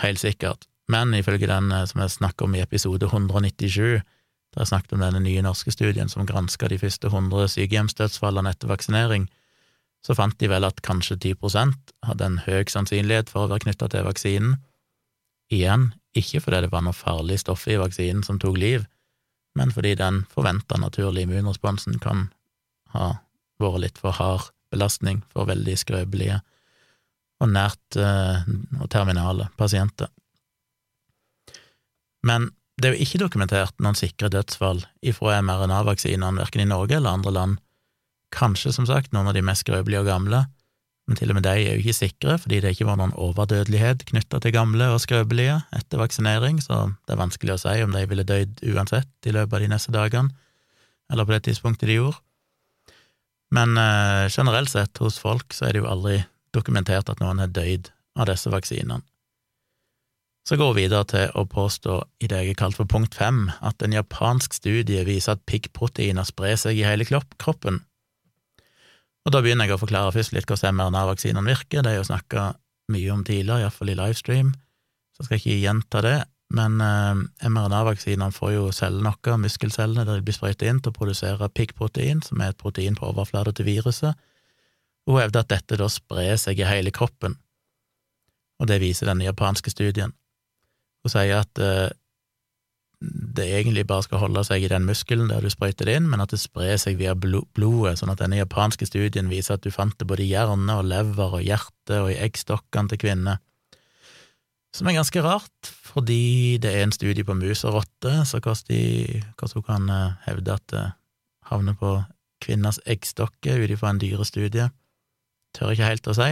helt 0.00 0.20
sikkert, 0.22 0.66
men 0.88 1.14
ifølge 1.14 1.48
den 1.50 1.72
eh, 1.72 1.86
som 1.88 2.02
jeg 2.02 2.16
snakket 2.16 2.46
om 2.46 2.56
i 2.56 2.62
episode 2.64 3.06
197, 3.06 4.02
der 4.52 4.60
jeg 4.60 4.68
snakket 4.68 4.92
om 4.96 5.04
denne 5.04 5.22
nye 5.24 5.44
norske 5.44 5.72
studien 5.72 6.10
som 6.12 6.26
granska 6.28 6.68
de 6.68 6.78
første 6.78 7.08
100 7.08 7.48
sykehjemsdødsfallene 7.54 8.52
etter 8.52 8.68
vaksinering, 8.68 9.28
så 10.02 10.16
fant 10.18 10.38
de 10.40 10.50
vel 10.50 10.66
at 10.66 10.82
kanskje 10.82 11.16
10% 11.16 11.94
hadde 12.08 12.26
en 12.26 12.40
høy 12.46 12.64
sannsynlighet 12.68 13.30
for 13.30 13.44
å 13.44 13.52
være 13.52 13.68
knytta 13.68 13.88
til 13.92 14.06
vaksinen. 14.08 14.56
Igjen, 15.52 15.92
ikke 16.18 16.40
fordi 16.42 16.64
det 16.64 16.72
var 16.72 16.82
noe 16.84 16.96
farlig 16.96 17.38
stoff 17.40 17.68
i 17.70 17.78
vaksinen 17.80 18.24
som 18.26 18.40
tok 18.42 18.58
liv, 18.58 18.86
men 19.54 19.72
fordi 19.72 19.94
den 20.00 20.24
forventa 20.32 20.78
naturlige 20.80 21.28
immunresponsen 21.28 22.00
kan 22.02 22.30
ha 22.96 23.14
vært 23.62 23.84
litt 23.84 24.00
for 24.00 24.16
hard 24.16 24.50
belastning 24.72 25.20
for 25.32 25.48
veldig 25.48 25.76
skrøpelige 25.78 26.40
og 27.42 27.50
nært 27.50 27.98
eh, 27.98 28.44
terminale 28.92 29.48
pasienter. 29.58 30.10
Men 32.22 32.50
det 32.78 32.88
er 32.88 32.96
jo 32.96 33.04
ikke 33.04 33.20
dokumentert 33.24 33.74
noen 33.82 33.98
sikre 33.98 34.30
dødsfall 34.32 34.80
ifra 35.04 35.40
mRNA-vaksinene, 35.42 36.40
verken 36.40 36.64
i 36.64 36.70
Norge 36.70 36.96
eller 36.96 37.18
andre 37.18 37.34
land. 37.34 37.60
Kanskje, 38.32 38.72
som 38.74 38.86
sagt, 38.88 39.12
noen 39.12 39.28
av 39.28 39.36
de 39.36 39.44
mest 39.44 39.66
skrøpelige 39.66 40.02
og 40.04 40.08
gamle, 40.08 40.46
men 41.10 41.18
til 41.18 41.32
og 41.32 41.36
med 41.36 41.44
de 41.44 41.52
er 41.52 41.74
jo 41.74 41.82
ikke 41.82 41.98
sikre, 41.98 42.36
fordi 42.38 42.60
det 42.62 42.72
ikke 42.72 42.86
var 42.86 42.98
noen 43.00 43.14
overdødelighet 43.18 44.04
knytta 44.08 44.38
til 44.40 44.54
gamle 44.54 44.86
og 44.94 45.00
skrøpelige 45.02 45.58
etter 45.74 46.00
vaksinering, 46.00 46.62
så 46.62 46.92
det 46.94 47.16
er 47.16 47.20
vanskelig 47.20 47.56
å 47.56 47.62
si 47.64 47.74
om 47.82 47.94
de 47.94 48.04
ville 48.08 48.26
dødd 48.26 48.62
uansett 48.70 49.28
i 49.28 49.34
løpet 49.34 49.58
av 49.58 49.64
de 49.64 49.70
neste 49.74 49.94
dagene, 49.94 50.30
eller 51.12 51.26
på 51.26 51.34
det 51.34 51.42
tidspunktet 51.48 51.90
de 51.90 51.98
gjorde. 51.98 52.22
Men 53.52 53.76
eh, 53.76 54.30
generelt 54.32 54.70
sett, 54.72 54.96
hos 55.02 55.18
folk, 55.20 55.52
så 55.52 55.66
er 55.68 55.74
det 55.74 55.82
jo 55.82 55.90
aldri 55.90 56.22
dokumentert 56.54 57.10
at 57.10 57.22
noen 57.22 57.42
har 57.42 57.52
dødd 57.52 57.90
av 58.18 58.28
disse 58.28 58.52
vaksinene. 58.52 59.00
Så 60.48 60.58
går 60.58 60.72
vi 60.74 60.84
videre 60.84 61.06
til 61.06 61.36
å 61.38 61.44
påstå 61.46 62.00
i 62.24 62.28
det 62.30 62.40
jeg 62.40 62.50
har 62.50 62.60
kalt 62.64 62.78
for 62.80 62.90
punkt 62.90 63.14
fem, 63.14 63.44
at 63.62 63.82
en 63.82 63.94
japansk 63.94 64.56
studie 64.58 65.04
viser 65.06 65.36
at 65.36 65.44
piggproteiner 65.46 66.26
sprer 66.26 66.58
seg 66.58 66.80
i 66.80 66.86
hele 66.86 67.06
kroppen, 67.06 67.78
og 69.22 69.34
da 69.34 69.42
begynner 69.42 69.68
jeg 69.68 69.76
å 69.76 69.82
forklare 69.82 70.12
først 70.14 70.34
litt 70.34 70.48
hvordan 70.50 70.76
mRNA-vaksinene 70.78 71.46
virker, 71.46 71.84
det 71.84 71.92
er 71.92 72.00
jo 72.00 72.08
snakka 72.08 72.52
mye 72.92 73.14
om 73.14 73.22
tidligere, 73.26 73.62
iallfall 73.62 73.92
i 73.92 73.98
livestream, 73.98 74.50
så 75.14 75.24
skal 75.24 75.36
jeg 75.36 75.44
ikke 75.44 75.62
gjenta 75.62 76.02
det, 76.04 76.16
men 76.52 76.80
eh, 76.82 77.22
mRNA-vaksinene 77.48 78.34
får 78.34 78.54
jo 78.56 78.64
cellene 78.74 79.12
noe, 79.12 79.38
muskelcellene, 79.44 80.04
der 80.08 80.18
de 80.18 80.26
blir 80.26 80.36
sprøyta 80.36 80.66
inn 80.68 80.82
til 80.82 80.90
å 80.90 80.96
produsere 80.96 81.50
piggprotein, 81.54 82.24
som 82.26 82.42
er 82.42 82.52
et 82.52 82.60
protein 82.60 82.98
på 82.98 83.06
overflata 83.12 83.54
til 83.54 83.70
viruset, 83.70 84.18
hun 85.08 85.18
hevder 85.18 85.42
at 85.42 85.50
dette 85.50 85.78
da 85.80 85.88
sprer 85.90 86.36
seg 86.40 86.60
i 86.60 86.68
hele 86.68 86.92
kroppen, 86.94 87.34
og 88.62 88.68
det 88.70 88.78
viser 88.82 89.10
denne 89.10 89.26
japanske 89.26 89.72
studien. 89.72 90.14
Hun 91.02 91.10
sier 91.10 91.40
at 91.40 91.58
eh, 91.58 91.90
det 93.02 93.48
egentlig 93.58 93.86
bare 93.88 94.04
skal 94.06 94.20
holde 94.22 94.44
seg 94.46 94.62
i 94.62 94.70
den 94.70 94.84
muskelen 94.86 95.30
der 95.30 95.42
du 95.42 95.50
sprøyter 95.50 95.88
det 95.88 95.96
inn, 95.98 96.08
men 96.10 96.22
at 96.22 96.30
det 96.30 96.38
sprer 96.38 96.76
seg 96.78 97.00
via 97.00 97.16
blodet, 97.18 97.96
sånn 97.98 98.12
at 98.12 98.20
denne 98.22 98.38
japanske 98.38 98.86
studien 98.86 99.30
viser 99.32 99.56
at 99.56 99.64
du 99.64 99.72
fant 99.74 99.96
det 99.98 100.06
både 100.06 100.22
i 100.22 100.30
hjerne 100.30 100.78
og 100.78 100.86
lever 100.86 101.38
og 101.40 101.42
hjerte 101.42 101.98
og 102.04 102.12
i 102.12 102.20
eggstokkene 102.22 102.92
til 102.92 103.02
kvinner. 103.02 103.42
Som 104.72 104.88
er 104.88 104.96
ganske 104.96 105.20
rart, 105.24 105.72
fordi 105.92 106.56
det 106.62 106.70
er 106.70 106.86
en 106.86 106.94
studie 106.94 107.26
på 107.28 107.36
mus 107.36 107.64
og 107.68 107.80
rotte, 107.80 108.14
så 108.24 108.40
hvordan, 108.40 109.50
hun 109.58 109.66
kan 109.66 109.90
eh, 109.92 110.14
hevde 110.28 110.54
at 110.54 110.68
det 110.72 110.86
havner 111.50 111.76
på 111.76 111.96
kvinners 112.42 112.80
eggstokker 112.86 113.60
ut 113.60 113.74
ifra 113.74 113.92
en 113.92 114.00
dyrestudie. 114.00 114.70
Tør 115.56 115.74
ikke 115.74 115.88
helt 115.90 116.08
å 116.08 116.16
si. 116.16 116.30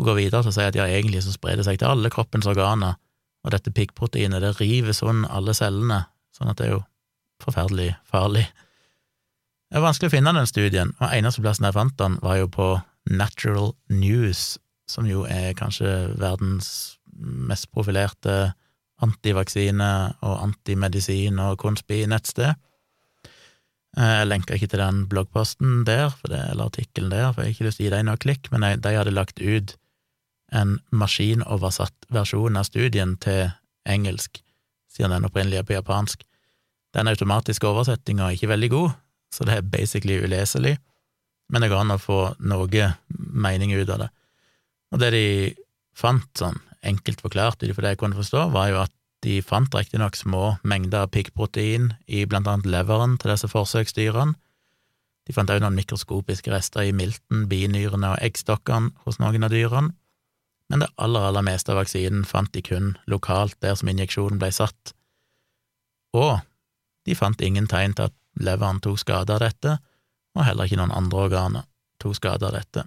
Hun 0.00 0.08
går 0.08 0.16
videre 0.16 0.44
til 0.44 0.52
å 0.52 0.56
si 0.56 0.64
at 0.64 0.76
ja, 0.78 0.86
egentlig 0.88 1.22
så 1.24 1.34
sprer 1.34 1.60
det 1.60 1.66
seg 1.66 1.80
til 1.80 1.90
alle 1.90 2.12
kroppens 2.12 2.48
organer, 2.48 2.96
og 3.44 3.54
dette 3.54 3.72
piggproteinet 3.72 4.42
det 4.44 4.54
river 4.60 4.96
sånn 4.96 5.26
alle 5.28 5.54
cellene, 5.56 6.02
sånn 6.36 6.52
at 6.52 6.60
det 6.60 6.68
er 6.68 6.74
jo 6.76 6.82
forferdelig 7.40 7.94
farlig. 8.08 8.46
Det 9.70 9.78
er 9.78 9.84
vanskelig 9.84 10.10
å 10.10 10.14
finne 10.16 10.32
den 10.36 10.48
studien, 10.48 10.94
og 10.98 11.12
eneste 11.14 11.44
plassen 11.44 11.68
jeg 11.68 11.76
fant 11.76 11.96
den, 12.00 12.16
var 12.24 12.40
jo 12.40 12.48
på 12.52 12.70
Natural 13.10 13.72
News, 13.92 14.58
som 14.90 15.06
jo 15.08 15.26
er 15.28 15.54
kanskje 15.56 16.10
verdens 16.20 16.98
mest 17.20 17.70
profilerte 17.72 18.52
antivaksine- 19.04 20.16
og 20.20 20.34
antimedisin- 20.44 21.40
og 21.40 21.58
konspi-nettsted. 21.62 22.56
Eh, 23.98 24.16
jeg 24.20 24.28
lenka 24.30 24.54
ikke 24.54 24.70
til 24.70 24.82
den 24.82 25.04
bloggposten 25.10 25.84
der, 25.88 26.14
det, 26.28 26.42
eller 26.52 26.70
artikkelen 26.70 27.10
der, 27.10 27.32
for 27.32 27.42
jeg 27.42 27.50
har 27.50 27.56
ikke 27.56 27.66
lyst 27.68 27.80
til 27.80 27.86
å 27.86 27.88
gi 27.88 27.94
dem 27.96 28.10
noe 28.10 28.22
klikk, 28.22 28.50
men 28.52 28.66
de 28.82 28.94
hadde 28.94 29.14
lagt 29.14 29.42
ut 29.42 29.74
en 30.54 30.76
maskinoversatt 30.94 32.10
versjon 32.14 32.58
av 32.58 32.66
studien 32.66 33.16
til 33.22 33.50
engelsk, 33.88 34.42
siden 34.90 35.14
den 35.14 35.26
opprinnelig 35.26 35.60
er 35.60 35.66
på 35.66 35.76
japansk. 35.76 36.22
Den 36.94 37.10
automatiske 37.10 37.66
oversettinga 37.66 38.28
er 38.28 38.38
ikke 38.38 38.50
veldig 38.50 38.70
god, 38.70 38.94
så 39.30 39.46
det 39.46 39.58
er 39.58 39.68
basically 39.74 40.18
uleselig, 40.22 40.76
men 41.50 41.62
det 41.62 41.70
går 41.70 41.82
an 41.82 41.94
å 41.94 42.02
få 42.02 42.20
noe 42.46 42.88
mening 43.10 43.74
ut 43.74 43.90
av 43.90 44.04
det. 44.04 44.10
Og 44.90 45.02
det 45.02 45.10
de 45.14 45.26
fant, 45.98 46.26
sånn 46.38 46.58
enkelt 46.86 47.22
forklart, 47.22 47.62
ifra 47.66 47.84
det 47.84 47.94
jeg 47.94 48.00
kunne 48.00 48.18
forstå, 48.18 48.46
var 48.54 48.70
jo 48.70 48.80
at 48.82 48.94
de 49.24 49.40
fant 49.44 49.74
riktignok 49.74 50.16
små 50.16 50.56
mengder 50.64 51.08
piggprotein 51.12 51.92
i 52.08 52.24
blant 52.24 52.48
annet 52.48 52.68
leveren 52.70 53.18
til 53.20 53.32
disse 53.34 53.50
forsøksdyrene. 53.52 54.36
De 55.28 55.34
fant 55.36 55.50
også 55.52 55.62
noen 55.62 55.76
mikroskopiske 55.76 56.52
rester 56.52 56.88
i 56.88 56.94
milten, 56.96 57.44
binyrene 57.50 58.14
og 58.14 58.22
eggstokkene 58.24 58.94
hos 59.04 59.20
noen 59.20 59.44
av 59.46 59.52
dyrene, 59.52 59.92
men 60.70 60.84
det 60.84 60.88
aller, 61.02 61.26
aller 61.26 61.44
meste 61.44 61.72
av 61.72 61.80
vaksinen 61.80 62.24
fant 62.24 62.52
de 62.54 62.62
kun 62.62 62.94
lokalt 63.10 63.56
der 63.60 63.74
som 63.78 63.90
injeksjonen 63.90 64.38
ble 64.40 64.52
satt. 64.54 64.94
Og 66.16 66.38
de 67.06 67.16
fant 67.18 67.42
ingen 67.42 67.66
tegn 67.70 67.96
til 67.98 68.08
at 68.08 68.16
leveren 68.40 68.80
tok 68.82 69.00
skade 69.02 69.34
av 69.34 69.42
dette, 69.42 69.76
og 70.38 70.46
heller 70.46 70.68
ikke 70.68 70.78
noen 70.78 70.94
andre 70.94 71.24
organer 71.26 71.66
tok 72.00 72.16
skade 72.16 72.46
av 72.46 72.54
dette. 72.54 72.86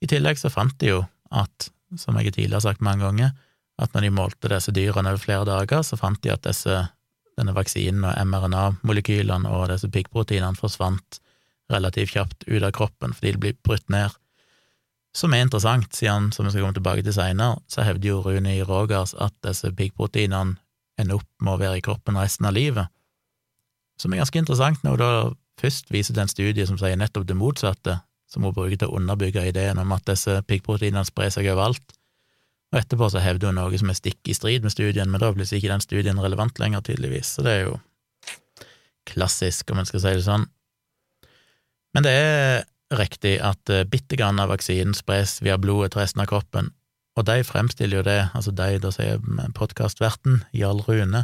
I 0.00 0.08
tillegg 0.10 0.38
så 0.38 0.52
fant 0.54 0.76
de 0.80 0.92
jo 0.92 1.00
at, 1.34 1.68
som 1.98 2.16
jeg 2.20 2.34
tidligere 2.36 2.60
har 2.60 2.68
sagt 2.68 2.84
mange 2.84 3.02
ganger, 3.04 3.34
at 3.82 3.94
når 3.94 4.06
de 4.06 4.14
målte 4.14 4.50
disse 4.52 4.72
dyrene 4.74 5.10
over 5.10 5.22
flere 5.22 5.46
dager, 5.48 5.82
så 5.82 5.98
fant 5.98 6.20
de 6.22 6.32
at 6.32 6.44
disse, 6.46 6.82
denne 7.38 7.54
vaksinen 7.56 8.06
og 8.06 8.18
mRNA-molekylene 8.30 9.50
og 9.50 9.68
disse 9.72 9.90
piggproteinene 9.90 10.58
forsvant 10.58 11.18
relativt 11.72 12.14
kjapt 12.14 12.46
ut 12.46 12.62
av 12.62 12.74
kroppen 12.76 13.14
fordi 13.16 13.34
de 13.34 13.42
ble 13.42 13.54
brutt 13.66 13.88
ned. 13.90 14.14
Som 15.14 15.34
er 15.34 15.44
interessant, 15.44 15.94
siden, 15.94 16.32
som 16.34 16.46
vi 16.46 16.52
skal 16.52 16.66
komme 16.66 16.76
tilbake 16.78 17.04
til 17.06 17.14
seinere, 17.14 17.60
så 17.70 17.86
hevder 17.86 18.08
jo 18.08 18.22
Rune 18.22 18.56
i 18.56 18.66
Rogers 18.66 19.14
at 19.22 19.34
disse 19.46 19.70
piggproteinene 19.74 20.58
ender 20.98 21.18
opp 21.18 21.30
med 21.42 21.54
å 21.54 21.60
være 21.62 21.78
i 21.78 21.84
kroppen 21.86 22.18
resten 22.18 22.46
av 22.46 22.54
livet, 22.54 22.90
som 24.00 24.12
er 24.12 24.22
ganske 24.22 24.40
interessant 24.40 24.82
når 24.82 24.94
hun 24.94 25.02
da 25.02 25.10
først 25.62 25.92
viser 25.94 26.14
til 26.14 26.24
en 26.24 26.30
studie 26.30 26.66
som 26.66 26.78
sier 26.78 26.98
nettopp 26.98 27.26
det 27.28 27.36
motsatte, 27.38 27.98
som 28.30 28.46
hun 28.46 28.54
bruker 28.54 28.78
til 28.78 28.90
å 28.90 28.98
underbygge 28.98 29.46
ideen 29.50 29.78
om 29.78 29.92
at 29.94 30.06
disse 30.08 30.40
piggproteinene 30.48 31.06
sprer 31.06 31.30
seg 31.34 31.48
overalt, 31.52 31.94
og 32.74 32.80
etterpå 32.80 33.06
så 33.12 33.22
hevder 33.22 33.52
hun 33.52 33.60
noe 33.60 33.78
som 33.78 33.92
er 33.92 33.98
stikk 33.98 34.26
i 34.26 34.34
strid 34.34 34.64
med 34.66 34.74
studien, 34.74 35.10
men 35.10 35.22
da 35.22 35.30
blir 35.30 35.46
ikke 35.46 35.70
den 35.70 35.84
studien 35.84 36.18
relevant 36.18 36.58
lenger, 36.58 36.82
tydeligvis, 36.82 37.36
så 37.36 37.46
det 37.46 37.52
er 37.54 37.66
jo 37.68 37.76
klassisk, 39.06 39.70
om 39.70 39.78
en 39.78 39.86
skal 39.86 40.02
si 40.02 40.14
det 40.18 40.26
sånn. 40.26 40.48
Men 41.94 42.06
det 42.06 42.14
er 42.18 42.64
riktig 42.98 43.36
at 43.46 43.70
eh, 43.70 43.86
bitte 43.86 44.18
grann 44.18 44.40
av 44.42 44.50
vaksinen 44.50 44.96
spres 44.96 45.38
via 45.44 45.58
blodet 45.60 45.92
til 45.94 46.02
resten 46.02 46.24
av 46.24 46.28
kroppen, 46.32 46.72
og 47.14 47.28
de 47.28 47.38
fremstiller 47.46 48.00
jo 48.00 48.06
det, 48.08 48.18
altså 48.34 48.50
de, 48.50 48.68
da 48.82 48.90
sier 48.90 49.22
podkastverten, 49.54 50.42
Jarl 50.56 50.82
Rune, 50.88 51.22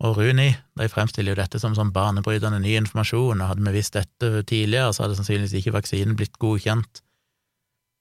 og 0.00 0.16
Runi 0.16 0.52
de 0.78 0.88
fremstiller 0.88 1.34
jo 1.34 1.40
dette 1.42 1.60
som 1.60 1.74
sånn 1.76 1.90
banebrytende 1.92 2.62
ny 2.62 2.76
informasjon, 2.78 3.42
og 3.42 3.50
hadde 3.50 3.66
vi 3.66 3.74
visst 3.74 3.98
dette 3.98 4.44
tidligere, 4.48 4.94
så 4.94 5.04
hadde 5.04 5.18
sannsynligvis 5.18 5.58
ikke 5.58 5.74
vaksinen 5.76 6.16
blitt 6.16 6.38
godkjent. 6.40 7.02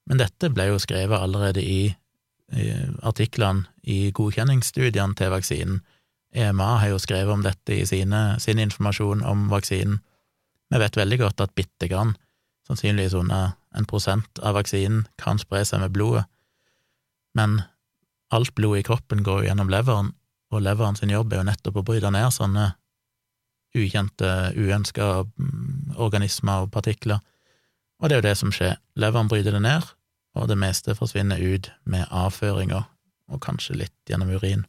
Men 0.09 0.21
dette 0.21 0.51
ble 0.53 0.69
jo 0.69 0.79
skrevet 0.81 1.19
allerede 1.19 1.61
i, 1.61 1.89
i 1.89 1.98
artiklene 3.05 3.67
i 3.83 4.11
godkjenningsstudiene 4.15 5.15
til 5.17 5.31
vaksinen. 5.33 5.81
EMA 6.33 6.75
har 6.81 6.91
jo 6.93 7.01
skrevet 7.01 7.33
om 7.33 7.43
dette 7.45 7.73
i 7.73 7.85
sine, 7.89 8.39
sin 8.41 8.59
informasjon 8.61 9.23
om 9.25 9.47
vaksinen. 9.49 9.99
Vi 10.69 10.81
vet 10.81 10.97
veldig 10.97 11.19
godt 11.23 11.41
at 11.41 11.55
bitte 11.57 11.89
grann, 11.89 12.15
sannsynligvis 12.67 13.17
under 13.17 13.55
en 13.77 13.87
prosent 13.89 14.41
av 14.45 14.57
vaksinen, 14.59 15.07
kan 15.17 15.41
spre 15.41 15.63
seg 15.65 15.81
med 15.81 15.93
blodet, 15.93 16.25
men 17.37 17.61
alt 18.33 18.53
blod 18.57 18.77
i 18.77 18.85
kroppen 18.85 19.23
går 19.25 19.41
jo 19.41 19.49
gjennom 19.49 19.71
leveren, 19.73 20.13
og 20.53 20.61
leveren 20.65 20.97
sin 20.97 21.13
jobb 21.13 21.33
er 21.33 21.41
jo 21.41 21.49
nettopp 21.49 21.81
å 21.81 21.85
bryte 21.85 22.11
ned 22.13 22.33
sånne 22.33 22.71
ukjente, 23.77 24.29
uønska 24.57 25.09
mm, 25.25 25.97
organismer 26.01 26.65
og 26.65 26.71
partikler, 26.73 27.21
og 27.99 28.09
det 28.09 28.15
er 28.15 28.21
jo 28.21 28.27
det 28.29 28.37
som 28.39 28.53
skjer. 28.53 28.77
Leveren 28.97 29.29
bryter 29.29 29.53
det 29.53 29.61
ned, 29.65 29.85
og 30.37 30.49
det 30.49 30.57
meste 30.59 30.95
forsvinner 30.97 31.41
ut 31.41 31.71
med 31.89 32.09
avføringer, 32.09 32.85
og 33.29 33.41
kanskje 33.43 33.77
litt 33.83 34.09
gjennom 34.09 34.31
urin. 34.33 34.65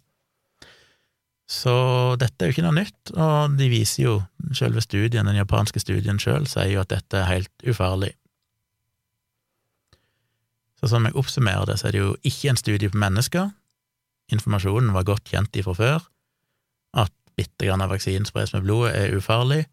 Så 1.51 1.73
dette 2.21 2.45
er 2.45 2.51
jo 2.51 2.55
ikke 2.55 2.65
noe 2.69 2.77
nytt, 2.79 3.13
og 3.19 3.57
de 3.59 3.67
viser 3.73 4.05
jo, 4.05 4.15
selve 4.55 4.83
studien, 4.85 5.27
den 5.27 5.39
japanske 5.41 5.83
studien 5.83 6.21
sjøl, 6.23 6.47
sier 6.47 6.77
jo 6.77 6.83
at 6.85 6.93
dette 6.93 7.19
er 7.19 7.27
helt 7.27 7.67
ufarlig. 7.67 8.13
Så 10.79 10.93
sånn 10.93 11.09
jeg 11.09 11.19
oppsummerer 11.19 11.67
det, 11.69 11.81
så 11.81 11.89
er 11.89 11.97
det 11.97 12.05
jo 12.05 12.13
ikke 12.23 12.53
en 12.53 12.61
studie 12.61 12.93
på 12.93 13.01
mennesker, 13.03 13.51
informasjonen 14.31 14.95
var 14.95 15.09
godt 15.09 15.27
kjent 15.33 15.59
ifra 15.59 15.75
før, 15.75 16.07
at 16.95 17.13
bitte 17.35 17.67
grann 17.67 17.83
av 17.83 17.91
vaksinen 17.93 18.29
spres 18.29 18.55
med 18.55 18.65
blodet, 18.69 18.95
er 18.95 19.19
ufarlig, 19.19 19.65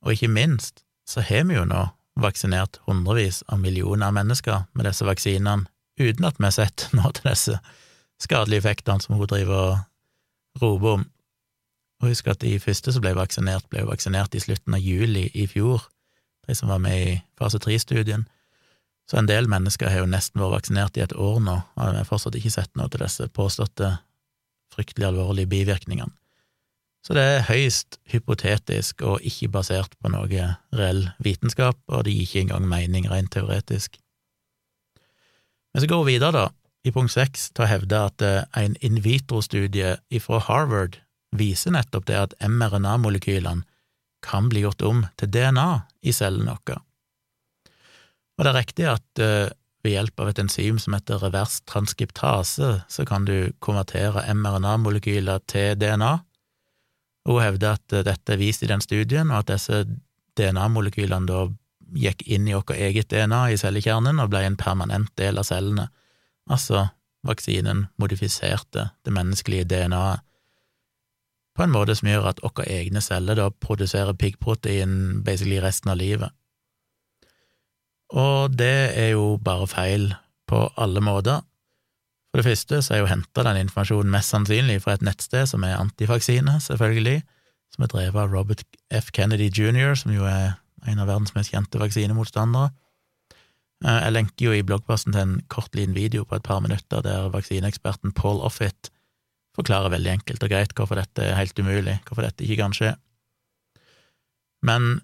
og 0.00 0.16
ikke 0.16 0.32
minst 0.32 0.84
så 1.08 1.20
har 1.26 1.44
vi 1.48 1.58
jo 1.58 1.66
nå 1.68 1.84
vaksinert 2.18 2.80
hundrevis 2.86 3.42
av 3.48 3.60
millioner 3.60 4.08
av 4.08 4.16
mennesker 4.16 4.66
med 4.72 4.88
disse 4.88 5.06
vaksinene, 5.06 5.68
uten 6.00 6.26
at 6.26 6.40
vi 6.40 6.48
har 6.48 6.56
sett 6.56 6.88
noe 6.96 7.12
til 7.16 7.30
disse 7.30 7.60
skadelige 8.20 8.64
effektene 8.64 9.00
som 9.02 9.16
hun 9.16 9.30
driver 9.30 9.62
og 9.62 10.62
roper 10.62 10.98
om. 10.98 11.06
Og 12.00 12.12
husk 12.12 12.30
at 12.32 12.40
de 12.40 12.56
første 12.60 12.92
som 12.92 13.04
ble 13.04 13.12
vaksinert, 13.16 13.68
ble 13.72 13.84
vaksinert 13.88 14.34
i 14.34 14.42
slutten 14.42 14.76
av 14.76 14.84
juli 14.84 15.28
i 15.36 15.46
fjor, 15.50 15.84
de 16.48 16.56
som 16.56 16.72
var 16.72 16.80
med 16.80 16.96
i 16.96 17.16
fase 17.38 17.60
tre-studien. 17.60 18.26
Så 19.10 19.18
en 19.18 19.28
del 19.28 19.48
mennesker 19.50 19.90
har 19.90 20.04
jo 20.04 20.08
nesten 20.08 20.40
vært 20.40 20.60
vaksinert 20.60 20.96
i 20.96 21.04
et 21.04 21.12
år 21.12 21.40
nå, 21.44 21.58
og 21.76 21.92
vi 21.92 22.00
har 22.00 22.08
fortsatt 22.08 22.38
ikke 22.38 22.54
sett 22.54 22.72
noe 22.78 22.88
til 22.88 23.04
disse 23.04 23.26
påståtte 23.36 23.96
fryktelig 24.70 25.08
alvorlige 25.10 25.50
bivirkningene. 25.50 26.14
Så 27.00 27.16
det 27.16 27.22
er 27.24 27.46
høyst 27.48 27.96
hypotetisk 28.12 29.02
og 29.08 29.24
ikke 29.24 29.48
basert 29.54 29.94
på 30.00 30.10
noe 30.12 30.46
reell 30.76 31.06
vitenskap, 31.24 31.78
og 31.88 32.04
det 32.04 32.14
gir 32.14 32.26
ikke 32.26 32.42
engang 32.44 32.68
mening 32.68 33.08
rent 33.08 33.32
teoretisk. 33.32 33.96
Men 35.72 35.82
så 35.82 35.88
går 35.88 36.04
vi 36.04 36.16
videre, 36.18 36.32
da, 36.34 36.46
i 36.84 36.92
punkt 36.92 37.14
seks, 37.14 37.50
til 37.54 37.64
å 37.64 37.70
hevde 37.70 38.02
at 38.10 38.24
eh, 38.24 38.42
en 38.58 38.76
in 38.84 39.00
vitro-studie 39.04 39.96
fra 40.24 40.40
Harvard 40.48 40.98
viser 41.36 41.74
nettopp 41.76 42.08
det 42.10 42.18
at 42.18 42.36
mRNA-molekylene 42.42 43.64
kan 44.24 44.50
bli 44.50 44.64
gjort 44.64 44.82
om 44.84 45.04
til 45.16 45.30
DNA 45.32 45.68
i 46.04 46.12
cellen 46.12 46.50
vår. 46.50 46.80
Og 48.36 48.44
det 48.44 48.50
er 48.50 48.56
riktig 48.56 48.86
at 48.88 49.20
uh, 49.20 49.52
ved 49.84 49.94
hjelp 49.94 50.20
av 50.20 50.30
et 50.30 50.40
enzym 50.42 50.80
som 50.80 50.96
heter 50.96 51.20
revers 51.22 51.60
transkriptase, 51.68 52.72
så 52.88 53.06
kan 53.08 53.24
du 53.28 53.52
konvertere 53.64 54.26
mRNA-molekyler 54.34 55.40
til 55.48 55.78
DNA. 55.80 56.18
Hun 57.30 57.42
hevder 57.44 57.78
at 57.78 57.94
uh, 57.94 58.04
dette 58.06 58.34
er 58.34 58.40
vist 58.40 58.64
i 58.66 58.70
den 58.70 58.82
studien, 58.82 59.30
og 59.30 59.44
at 59.44 59.52
disse 59.54 59.84
DNA-molekylene 60.38 61.30
da 61.30 61.44
gikk 61.94 62.24
inn 62.30 62.48
i 62.48 62.54
vårt 62.54 62.74
eget 62.74 63.10
DNA 63.10 63.44
i 63.50 63.58
cellekjernen 63.58 64.22
og 64.22 64.30
ble 64.30 64.44
en 64.46 64.58
permanent 64.58 65.10
del 65.18 65.38
av 65.40 65.46
cellene. 65.48 65.88
Altså, 66.50 66.88
vaksinen 67.26 67.88
modifiserte 68.00 68.90
det 69.04 69.14
menneskelige 69.14 69.68
DNA-et 69.70 70.26
på 71.60 71.66
en 71.66 71.74
måte 71.74 71.92
som 71.98 72.08
gjør 72.08 72.30
at 72.30 72.38
våre 72.40 72.64
egne 72.72 73.02
celler 73.04 73.36
da 73.36 73.50
produserer 73.50 74.16
piggprotein 74.16 75.20
basically 75.26 75.58
resten 75.60 75.92
av 75.92 75.98
livet. 76.00 76.32
Og 78.16 78.54
det 78.56 78.96
er 78.96 79.10
jo 79.12 79.34
bare 79.44 79.68
feil 79.70 80.06
på 80.48 80.62
alle 80.80 81.02
måter. 81.04 81.42
For 82.30 82.40
det 82.40 82.46
første 82.46 82.78
så 82.86 82.94
er 82.94 83.02
jo 83.02 83.10
henta 83.10 83.42
den 83.46 83.64
informasjonen 83.64 84.12
mest 84.12 84.30
sannsynlig 84.30 84.78
fra 84.84 84.94
et 84.94 85.02
nettsted 85.02 85.48
som 85.50 85.64
er 85.66 85.80
antivaksine, 85.80 86.60
selvfølgelig, 86.62 87.24
som 87.74 87.84
er 87.84 87.90
drevet 87.90 88.22
av 88.22 88.30
Robert 88.30 88.62
F. 88.94 89.10
Kennedy 89.14 89.50
jr., 89.50 89.96
som 89.98 90.14
jo 90.14 90.28
er 90.30 90.54
en 90.86 91.02
av 91.02 91.10
verdens 91.10 91.34
mest 91.34 91.50
kjente 91.50 91.80
vaksinemotstandere. 91.82 92.70
Eh, 93.84 93.98
jeg 94.04 94.14
lenker 94.14 94.46
jo 94.46 94.54
i 94.54 94.64
bloggposten 94.66 95.16
til 95.16 95.24
en 95.24 95.36
kort 95.52 95.74
liten 95.76 95.96
video 95.96 96.24
på 96.24 96.38
et 96.38 96.46
par 96.46 96.62
minutter 96.62 97.02
der 97.04 97.30
vaksineeksperten 97.34 98.14
Paul 98.16 98.40
Offit 98.46 98.92
forklarer 99.58 99.90
veldig 99.92 100.14
enkelt 100.14 100.44
og 100.46 100.52
greit 100.52 100.74
hvorfor 100.78 101.00
dette 101.00 101.26
er 101.26 101.38
helt 101.38 101.58
umulig, 101.58 101.98
hvorfor 102.06 102.26
dette 102.26 102.46
ikke 102.46 102.60
kan 102.62 102.76
skje. 102.76 102.94
Men 104.62 105.00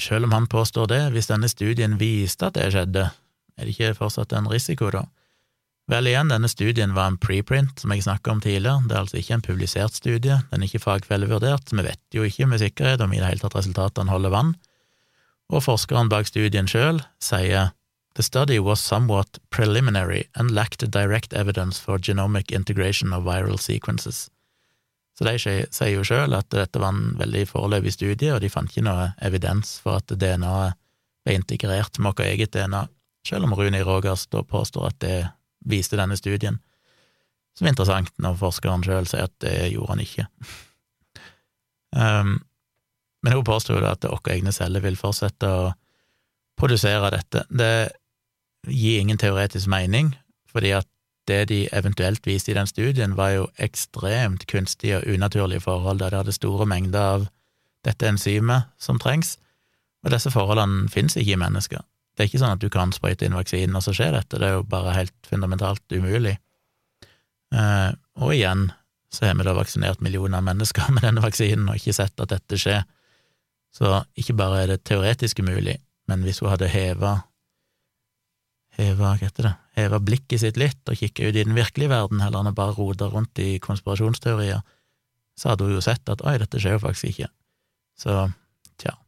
selv 0.00 0.24
om 0.24 0.32
han 0.32 0.48
påstår 0.48 0.88
det, 0.88 1.02
hvis 1.12 1.28
denne 1.28 1.48
studien 1.50 1.98
viste 2.00 2.48
at 2.48 2.56
det 2.56 2.70
skjedde, 2.72 3.10
er 3.58 3.66
det 3.66 3.74
ikke 3.74 3.98
fortsatt 3.98 4.32
en 4.32 4.48
risiko, 4.48 4.88
da? 4.94 5.04
Vel, 5.90 6.06
igjen, 6.06 6.28
denne 6.30 6.46
studien 6.46 6.92
var 6.94 7.08
en 7.10 7.16
preprint, 7.18 7.80
som 7.82 7.90
jeg 7.90 8.04
snakka 8.04 8.30
om 8.30 8.40
tidligere, 8.42 8.84
det 8.86 8.94
er 8.94 9.00
altså 9.00 9.16
ikke 9.18 9.34
en 9.34 9.42
publisert 9.42 9.96
studie, 9.98 10.36
den 10.52 10.62
er 10.62 10.68
ikke 10.68 10.84
fagfellevurdert, 10.84 11.72
vi 11.74 11.82
vet 11.82 12.14
jo 12.14 12.22
ikke 12.22 12.46
med 12.46 12.62
sikkerhet 12.62 13.02
om 13.02 13.10
i 13.10 13.18
det 13.18 13.26
hele 13.26 13.42
tatt 13.42 13.56
resultatene 13.58 14.12
holder 14.12 14.30
vann, 14.30 14.52
og 15.50 15.64
forskeren 15.64 16.10
bak 16.12 16.30
studien 16.30 16.70
sjøl 16.70 17.02
sier 17.18 17.72
The 18.14 18.22
study 18.22 18.58
was 18.62 18.82
somewhat 18.82 19.38
preliminary 19.50 20.24
and 20.34 20.50
lacked 20.50 20.86
direct 20.90 21.32
evidence 21.32 21.82
for 21.82 21.98
genomic 21.98 22.52
integration 22.52 23.12
of 23.12 23.24
viral 23.26 23.58
sequences. 23.58 24.28
Så 25.18 25.26
de 25.26 25.34
sier 25.42 25.90
jo 25.90 26.06
sjøl 26.06 26.34
at 26.38 26.50
dette 26.54 26.78
var 26.78 26.94
en 26.94 27.18
veldig 27.18 27.44
foreløpig 27.50 27.96
studie, 27.96 28.30
og 28.34 28.40
de 28.42 28.50
fant 28.50 28.70
ikke 28.70 28.86
noe 28.86 29.10
evidens 29.26 29.78
for 29.82 29.98
at 29.98 30.14
DNA-et 30.14 30.78
ble 31.26 31.34
integrert 31.34 31.98
med 31.98 32.12
vårt 32.12 32.24
eget 32.30 32.54
DNA, 32.54 32.86
selv 33.26 33.50
om 33.50 33.58
Runi 33.58 33.82
Rogers 33.82 34.28
da 34.30 34.46
påstår 34.46 34.90
at 34.92 35.02
det 35.02 35.18
viste 35.66 35.98
denne 35.98 36.16
studien. 36.16 36.60
Som 37.56 37.66
er 37.66 37.74
interessant 37.74 38.12
når 38.22 38.38
forskeren 38.40 38.84
sjøl 38.86 39.08
sier 39.10 39.26
at 39.28 39.34
det 39.44 39.72
gjorde 39.72 39.94
han 39.94 40.04
ikke. 40.04 40.26
um, 41.96 42.38
men 43.22 43.36
hun 43.36 43.44
påstår 43.44 43.84
at 43.84 44.06
våre 44.08 44.32
egne 44.32 44.52
celler 44.52 44.80
vil 44.80 44.96
fortsette 44.96 45.48
å 45.48 45.72
produsere 46.60 47.10
dette. 47.12 47.44
Det 47.48 47.90
gir 48.68 49.00
ingen 49.00 49.20
teoretisk 49.20 49.68
mening, 49.68 50.14
fordi 50.48 50.72
at 50.78 50.88
det 51.28 51.44
de 51.50 51.60
eventuelt 51.72 52.26
viste 52.26 52.50
i 52.50 52.56
den 52.56 52.66
studien, 52.66 53.16
var 53.16 53.34
jo 53.34 53.44
ekstremt 53.60 54.46
kunstige 54.50 54.98
og 54.98 55.14
unaturlige 55.14 55.60
forhold, 55.60 56.00
der 56.00 56.10
de 56.10 56.20
hadde 56.22 56.32
store 56.32 56.66
mengder 56.66 57.00
av 57.00 57.28
dette 57.84 58.08
enzymet 58.08 58.72
som 58.78 58.98
trengs, 58.98 59.36
og 60.04 60.12
disse 60.14 60.32
forholdene 60.32 60.88
finnes 60.88 61.16
ikke 61.16 61.36
i 61.36 61.40
mennesker. 61.40 61.84
Det 62.20 62.26
er 62.26 62.28
ikke 62.28 62.42
sånn 62.42 62.52
at 62.52 62.60
du 62.60 62.68
kan 62.68 62.90
sprøyte 62.92 63.24
inn 63.24 63.32
vaksinen, 63.32 63.78
og 63.78 63.80
så 63.80 63.94
skjer 63.96 64.12
dette, 64.12 64.36
det 64.36 64.44
er 64.44 64.58
jo 64.58 64.64
bare 64.68 64.92
helt 64.92 65.14
fundamentalt 65.24 65.94
umulig. 65.96 66.34
Eh, 67.56 67.94
og 68.20 68.34
igjen 68.34 68.66
så 69.08 69.24
har 69.24 69.38
vi 69.38 69.46
da 69.48 69.54
vaksinert 69.56 70.02
millioner 70.04 70.36
av 70.42 70.44
mennesker 70.44 70.92
med 70.92 71.06
denne 71.06 71.24
vaksinen 71.24 71.70
og 71.72 71.80
ikke 71.80 71.96
sett 71.96 72.20
at 72.20 72.34
dette 72.34 72.58
skjer. 72.60 72.84
Så 73.72 74.02
ikke 74.20 74.36
bare 74.36 74.60
er 74.60 74.74
det 74.74 74.82
teoretisk 74.84 75.40
umulig, 75.40 75.78
men 76.12 76.28
hvis 76.28 76.42
hun 76.44 76.52
hadde 76.52 76.68
heva 76.68 77.22
heva, 78.76 79.14
hva 79.14 79.16
heter 79.24 79.48
det, 79.48 79.56
heva 79.80 80.04
blikket 80.04 80.44
sitt 80.44 80.60
litt 80.60 80.92
og 80.92 81.00
kikka 81.00 81.24
ut 81.24 81.40
i 81.40 81.48
den 81.48 81.56
virkelige 81.56 81.94
verden, 81.94 82.20
heller 82.20 82.44
enn 82.44 82.52
å 82.52 82.56
bare 82.60 82.76
rote 82.76 83.08
rundt 83.08 83.40
i 83.40 83.54
konspirasjonsteorier, 83.64 84.60
så 85.40 85.54
hadde 85.54 85.66
hun 85.70 85.78
jo 85.78 85.88
sett 85.88 86.12
at 86.12 86.20
oi, 86.28 86.36
dette 86.44 86.60
skjer 86.60 86.76
jo 86.76 86.84
faktisk 86.84 87.14
ikke. 87.14 87.32
Så 87.96 88.20
tja. 88.76 88.98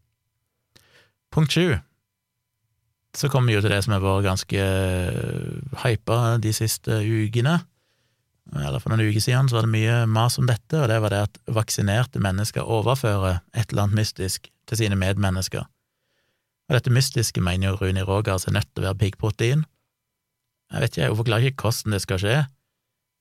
Punkt 1.29 1.53
sju. 1.53 1.77
Så 3.17 3.29
kommer 3.29 3.53
vi 3.53 3.59
jo 3.59 3.63
til 3.65 3.75
det 3.75 3.83
som 3.85 3.93
har 3.93 4.05
vært 4.05 4.25
ganske 4.25 4.63
hypa 5.83 6.19
de 6.41 6.53
siste 6.57 7.03
ukene. 7.05 7.59
Eller 8.53 8.81
for 8.83 8.93
noen 8.93 9.05
uker 9.05 9.23
siden 9.23 9.49
så 9.49 9.59
var 9.59 9.67
det 9.67 9.75
mye 9.75 9.99
mas 10.11 10.39
om 10.41 10.49
dette, 10.49 10.81
og 10.81 10.89
det 10.91 10.99
var 11.05 11.13
det 11.13 11.21
at 11.29 11.39
vaksinerte 11.53 12.23
mennesker 12.25 12.65
overfører 12.65 13.43
et 13.53 13.71
eller 13.71 13.87
annet 13.87 14.01
mystisk 14.01 14.49
til 14.69 14.81
sine 14.81 14.99
medmennesker. 14.99 15.69
Og 16.69 16.77
dette 16.79 16.93
mystiske 16.95 17.43
mener 17.45 17.71
jo 17.71 17.79
Runi 17.81 18.03
Rogers 18.07 18.49
er 18.49 18.57
nødt 18.57 18.71
til 18.73 18.83
å 18.83 18.89
være 18.89 19.01
piggprotein. 19.05 19.65
Jeg 20.73 20.83
vet 20.83 20.95
ikke, 20.95 21.05
jeg 21.05 21.17
forklarer 21.21 21.51
ikke 21.51 21.69
hvordan 21.69 21.97
det 21.97 22.03
skal 22.03 22.21
skje, 22.23 22.37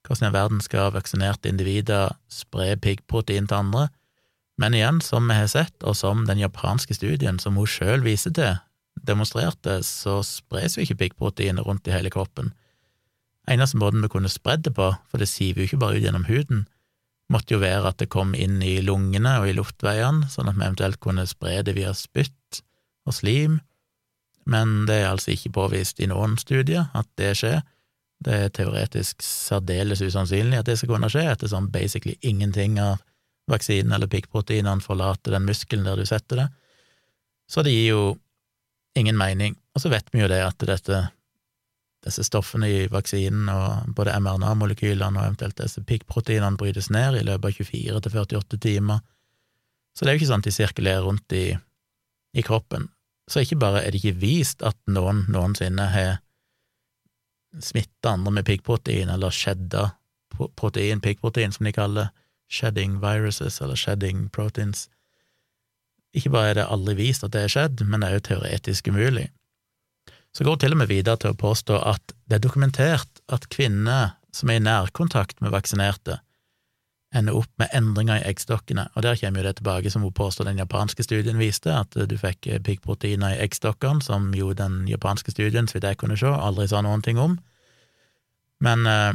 hvordan 0.08 0.28
i 0.28 0.34
verden 0.34 0.62
skal 0.64 0.92
vaksinerte 0.94 1.52
individer 1.52 2.16
spre 2.32 2.72
piggprotein 2.80 3.48
til 3.50 3.60
andre, 3.60 3.88
men 4.60 4.76
igjen, 4.76 5.00
som 5.04 5.28
vi 5.28 5.36
har 5.36 5.48
sett, 5.50 5.74
og 5.84 5.96
som 5.96 6.26
den 6.28 6.40
japanske 6.40 6.94
studien 6.96 7.38
som 7.42 7.56
hun 7.60 7.68
sjøl 7.68 8.04
viser 8.04 8.34
til, 8.36 8.56
demonstrerte, 8.96 9.80
så 9.86 10.20
spres 10.26 10.76
jo 10.76 10.84
ikke 10.84 10.98
piggproteinet 11.00 11.66
rundt 11.66 11.88
i 11.88 11.94
hele 11.94 12.10
kroppen. 12.12 12.52
Eneste 13.50 13.78
måten 13.80 14.04
vi 14.04 14.10
kunne 14.12 14.30
spredd 14.30 14.62
det 14.68 14.74
på, 14.76 14.92
for 15.10 15.18
det 15.18 15.30
siver 15.30 15.62
jo 15.62 15.70
ikke 15.70 15.80
bare 15.82 15.98
ut 15.98 16.04
gjennom 16.04 16.28
huden, 16.28 16.66
måtte 17.32 17.56
jo 17.56 17.62
være 17.62 17.90
at 17.90 17.98
det 18.02 18.10
kom 18.12 18.36
inn 18.38 18.60
i 18.62 18.76
lungene 18.84 19.38
og 19.40 19.48
i 19.48 19.56
luftveiene, 19.56 20.28
sånn 20.30 20.50
at 20.50 20.58
vi 20.58 20.66
eventuelt 20.66 21.00
kunne 21.02 21.26
spre 21.26 21.60
det 21.66 21.74
via 21.78 21.94
spytt 21.96 22.62
og 23.08 23.16
slim, 23.16 23.60
men 24.46 24.82
det 24.88 25.02
er 25.02 25.12
altså 25.12 25.32
ikke 25.34 25.54
påvist 25.54 26.02
i 26.02 26.08
noen 26.10 26.34
studier 26.40 26.90
at 26.98 27.06
det 27.18 27.32
skjer. 27.38 27.62
Det 28.22 28.38
er 28.46 28.52
teoretisk 28.54 29.22
særdeles 29.22 30.02
usannsynlig 30.02 30.60
at 30.60 30.68
det 30.68 30.76
skal 30.78 30.94
kunne 30.94 31.10
skje, 31.10 31.24
ettersom 31.30 31.70
basically 31.74 32.16
ingenting 32.20 32.78
av 32.82 33.00
vaksinen 33.50 33.94
eller 33.94 34.10
piggproteinene 34.10 34.82
forlater 34.82 35.34
den 35.34 35.46
muskelen 35.46 35.86
der 35.86 35.98
du 35.98 36.06
setter 36.06 36.44
det. 36.44 36.48
Så 37.50 37.64
det 37.66 37.74
gir 37.74 37.88
jo 37.88 38.02
ingen 38.98 39.18
mening. 39.18 39.56
Og 39.74 39.84
så 39.84 39.90
vet 39.92 40.08
vi 40.12 40.22
jo 40.22 40.28
det 40.30 40.42
at 40.44 40.62
dette, 40.68 41.00
disse 42.04 42.24
stoffene 42.26 42.68
i 42.68 42.86
vaksinen, 42.92 43.48
og 43.48 43.94
både 43.96 44.14
mRNA-molekylene 44.20 45.18
og 45.18 45.26
eventuelt 45.26 45.58
disse 45.60 45.82
piggproteinene, 45.86 46.58
brytes 46.60 46.90
ned 46.92 47.20
i 47.20 47.26
løpet 47.26 47.52
av 47.52 47.58
24 47.72 48.02
til 48.04 48.16
48 48.24 48.62
timer. 48.62 49.04
Så 49.92 50.04
det 50.04 50.10
er 50.10 50.16
jo 50.16 50.22
ikke 50.22 50.32
sånn 50.32 50.42
at 50.44 50.48
de 50.48 50.56
sirkulerer 50.56 51.06
rundt 51.06 51.36
i 51.36 51.46
i 52.32 52.42
kroppen, 52.42 52.88
så 53.28 53.42
ikke 53.44 53.60
bare 53.60 53.82
er 53.84 53.92
det 53.92 54.00
ikke 54.00 54.20
vist 54.22 54.62
at 54.64 54.78
noen 54.90 55.26
noensinne 55.32 55.84
har 55.92 56.20
smitta 57.60 58.14
andre 58.16 58.32
med 58.38 58.46
piggprotein, 58.48 59.12
eller 59.12 59.34
shedda 59.34 59.90
protein, 60.56 61.02
piggprotein, 61.04 61.52
som 61.52 61.68
de 61.68 61.74
kaller 61.76 62.08
shedding 62.52 62.98
viruses, 63.02 63.60
eller 63.60 63.76
shedding 63.76 64.28
proteins. 64.32 64.88
Ikke 66.12 66.32
bare 66.32 66.52
er 66.52 66.58
det 66.60 66.70
aldri 66.72 66.96
vist 66.98 67.24
at 67.24 67.32
det 67.34 67.46
er 67.46 67.52
skjedd, 67.52 67.84
men 67.88 68.02
det 68.02 68.10
er 68.10 68.18
jo 68.18 68.26
teoretisk 68.28 68.90
umulig. 68.92 69.30
Så 70.32 70.44
går 70.44 70.60
til 70.60 70.74
og 70.74 70.80
med 70.82 70.90
videre 70.92 71.18
til 71.20 71.32
å 71.32 71.38
påstå 71.38 71.78
at 71.88 72.14
det 72.28 72.38
er 72.38 72.44
dokumentert 72.44 73.22
at 73.32 73.48
kvinner 73.52 74.14
som 74.32 74.48
er 74.48 74.60
i 74.60 74.64
nærkontakt 74.64 75.42
med 75.44 75.52
vaksinerte, 75.52 76.18
ender 77.12 77.36
opp 77.36 77.50
med 77.60 77.68
endringer 77.76 78.22
i 78.22 78.30
eggstokkene, 78.30 78.86
og 78.96 79.04
der 79.04 79.18
kommer 79.20 79.42
jo 79.42 79.48
det 79.48 79.58
tilbake 79.58 79.90
som 79.92 80.04
hun 80.06 80.14
påstår 80.16 80.48
den 80.48 80.62
japanske 80.62 81.04
studien 81.04 81.40
viste, 81.40 81.68
at 81.68 81.92
du 82.08 82.14
fikk 82.16 82.48
piggproteiner 82.64 83.34
i 83.34 83.42
eggstokkene, 83.44 84.00
som 84.04 84.30
jo 84.36 84.54
den 84.56 84.86
japanske 84.88 85.34
studien, 85.34 85.68
så 85.68 85.76
vidt 85.76 85.90
jeg 85.90 86.00
kunne 86.00 86.16
se, 86.16 86.32
aldri 86.32 86.70
sa 86.70 86.80
noen 86.84 87.04
ting 87.04 87.20
om. 87.20 87.36
Men 88.64 88.88
uh, 88.88 89.12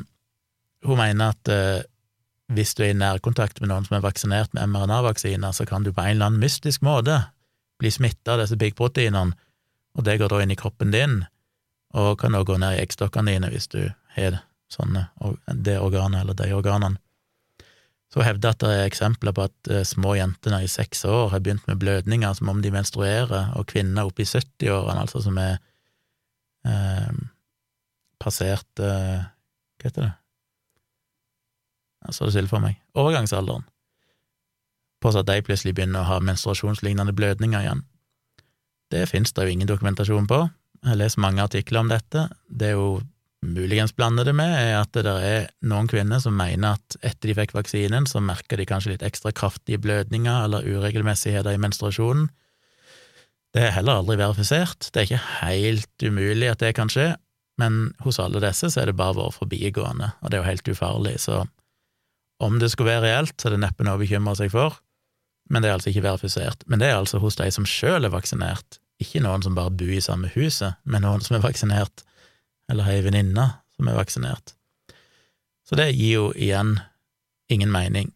hun 0.86 1.02
mener 1.02 1.34
at 1.34 1.50
uh, 1.50 1.82
hvis 2.54 2.76
du 2.78 2.84
er 2.86 2.94
i 2.94 2.98
nærkontakt 2.98 3.60
med 3.62 3.72
noen 3.72 3.88
som 3.88 3.98
er 3.98 4.06
vaksinert 4.06 4.54
med 4.56 4.72
mRNA-vaksiner, 4.72 5.52
så 5.52 5.66
kan 5.68 5.84
du 5.84 5.92
på 5.92 6.04
en 6.04 6.16
eller 6.16 6.30
annen 6.30 6.44
mystisk 6.44 6.86
måte 6.86 7.20
bli 7.82 7.92
smitta 7.92 8.36
av 8.36 8.44
disse 8.44 8.58
piggproteinene, 8.60 9.36
og 9.98 10.06
det 10.06 10.20
går 10.22 10.32
da 10.32 10.40
inn 10.44 10.54
i 10.54 10.60
kroppen 10.60 10.94
din, 10.94 11.20
og 11.98 12.18
kan 12.22 12.36
også 12.38 12.52
gå 12.52 12.60
ned 12.62 12.78
i 12.78 12.84
eggstokkene 12.84 13.34
dine 13.34 13.52
hvis 13.52 13.70
du 13.74 13.82
har 14.16 14.40
sånne, 14.72 15.08
det 15.54 15.78
organet 15.80 16.24
eller 16.24 16.38
de 16.38 16.50
organene. 16.56 17.00
Så 18.14 18.24
hevder 18.24 18.54
at 18.54 18.62
det 18.64 18.70
er 18.72 18.86
eksempler 18.88 19.34
på 19.36 19.48
at 19.50 19.70
eh, 19.72 19.84
små 19.84 20.14
jenter 20.16 20.54
i 20.62 20.70
seks 20.72 21.04
år 21.06 21.34
har 21.34 21.42
begynt 21.44 21.66
med 21.68 21.80
blødninger 21.82 22.38
som 22.38 22.52
om 22.54 22.62
de 22.64 22.72
menstruerer, 22.72 23.52
og 23.60 23.68
kvinner 23.68 24.08
oppe 24.08 24.24
i 24.24 24.30
70-årene, 24.30 25.02
altså 25.04 25.24
som 25.26 25.40
er 25.44 25.58
eh, 26.68 27.12
passert 28.22 28.84
eh, 28.84 29.28
Hva 29.78 29.90
heter 29.90 30.08
det? 30.08 30.14
Jeg 32.06 32.16
så 32.16 32.28
det 32.28 32.36
stille 32.36 32.52
for 32.52 32.64
meg. 32.64 32.78
Overgangsalderen. 32.98 33.66
På 35.02 35.12
så 35.14 35.22
at 35.22 35.30
de 35.30 35.44
plutselig 35.46 35.76
begynner 35.78 36.04
å 36.04 36.10
ha 36.12 36.22
menstruasjonslignende 36.24 37.14
blødninger 37.18 37.66
igjen. 37.66 37.84
Det 38.92 39.04
finnes 39.10 39.34
det 39.36 39.46
jo 39.46 39.54
ingen 39.54 39.70
dokumentasjon 39.70 40.30
på. 40.30 40.46
Jeg 40.82 40.92
har 40.94 41.00
lest 41.02 41.20
mange 41.22 41.44
artikler 41.44 41.84
om 41.84 41.92
dette. 41.92 42.28
Det 42.48 42.72
er 42.72 42.78
jo 42.78 43.02
muligens 43.46 43.94
blander 43.96 44.26
det 44.26 44.34
med, 44.36 44.54
er 44.58 44.80
at 44.80 44.96
det 44.96 45.14
er 45.14 45.48
noen 45.70 45.90
kvinner 45.90 46.22
som 46.24 46.36
mener 46.38 46.78
at 46.78 46.98
etter 47.06 47.30
de 47.30 47.36
fikk 47.38 47.54
vaksinen, 47.58 48.08
så 48.10 48.22
merker 48.24 48.58
de 48.58 48.66
kanskje 48.70 48.96
litt 48.96 49.06
ekstra 49.06 49.34
kraftige 49.36 49.82
blødninger 49.82 50.48
eller 50.48 50.66
uregelmessigheter 50.66 51.54
i 51.54 51.62
menstruasjonen. 51.62 52.30
Det 53.54 53.64
er 53.64 53.76
heller 53.78 54.02
aldri 54.02 54.18
verifisert, 54.20 54.90
det 54.92 55.02
er 55.02 55.08
ikke 55.08 55.28
helt 55.42 56.04
umulig 56.04 56.50
at 56.52 56.64
det 56.64 56.74
kan 56.78 56.92
skje, 56.92 57.12
men 57.62 57.92
hos 58.04 58.20
alle 58.22 58.42
disse 58.44 58.70
så 58.74 58.82
er 58.82 58.92
det 58.92 58.98
bare 59.00 59.18
vært 59.18 59.38
forbigående, 59.38 60.12
og 60.22 60.30
det 60.30 60.38
er 60.38 60.44
jo 60.44 60.50
helt 60.50 60.74
ufarlig, 60.74 61.16
så 61.24 61.44
om 62.44 62.60
det 62.62 62.72
skulle 62.72 62.94
være 62.94 63.08
reelt, 63.08 63.36
så 63.38 63.50
er 63.50 63.56
det 63.56 63.64
neppe 63.64 63.86
noe 63.86 63.98
å 63.98 64.02
bekymre 64.02 64.36
seg 64.38 64.52
for, 64.54 64.78
men 65.50 65.64
det 65.64 65.70
er 65.70 65.78
altså 65.78 65.92
ikke 65.92 66.06
verifisert. 66.06 66.66
Men 66.68 66.82
det 66.82 66.92
er 66.92 67.00
altså 67.00 67.22
hos 67.24 67.40
de 67.40 67.48
som 67.54 67.66
sjøl 67.68 68.06
er 68.06 68.14
vaksinert, 68.14 68.80
ikke 69.02 69.22
noen 69.24 69.46
som 69.46 69.56
bare 69.58 69.74
bor 69.78 69.94
i 69.94 70.04
samme 70.04 70.30
huset, 70.34 70.78
men 70.84 71.06
noen 71.06 71.24
som 71.24 71.38
er 71.38 71.46
vaksinert 71.46 72.04
eller 72.72 72.90
ei 72.92 73.00
venninne 73.06 73.48
som 73.78 73.90
er 73.90 73.98
vaksinert. 73.98 74.54
Så 75.68 75.78
det 75.80 75.92
gir 75.94 76.14
jo 76.14 76.28
igjen 76.36 76.78
ingen 77.52 77.72
mening. 77.72 78.12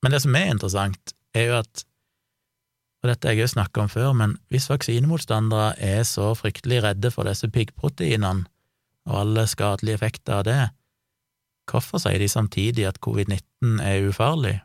Men 0.00 0.14
det 0.14 0.22
som 0.24 0.36
er 0.36 0.52
interessant, 0.54 1.14
er 1.36 1.48
jo 1.50 1.60
at 1.60 1.84
og 3.00 3.08
dette 3.08 3.28
har 3.28 3.32
jeg 3.32 3.46
jo 3.46 3.52
snakka 3.54 3.80
om 3.80 3.88
før, 3.88 4.10
men 4.12 4.34
hvis 4.52 4.68
vaksinemotstandere 4.68 5.72
er 5.80 6.02
så 6.04 6.34
fryktelig 6.36 6.82
redde 6.84 7.10
for 7.14 7.24
disse 7.28 7.48
piggproteinene 7.48 8.44
og 9.08 9.14
alle 9.22 9.46
skadelige 9.48 9.96
effekter 9.96 10.36
av 10.36 10.44
det, 10.44 10.58
hvorfor 11.70 12.02
sier 12.02 12.18
de 12.18 12.28
samtidig 12.28 12.86
at 12.88 13.00
covid-19 13.04 13.80
er 13.84 14.08
ufarlig? 14.08 14.58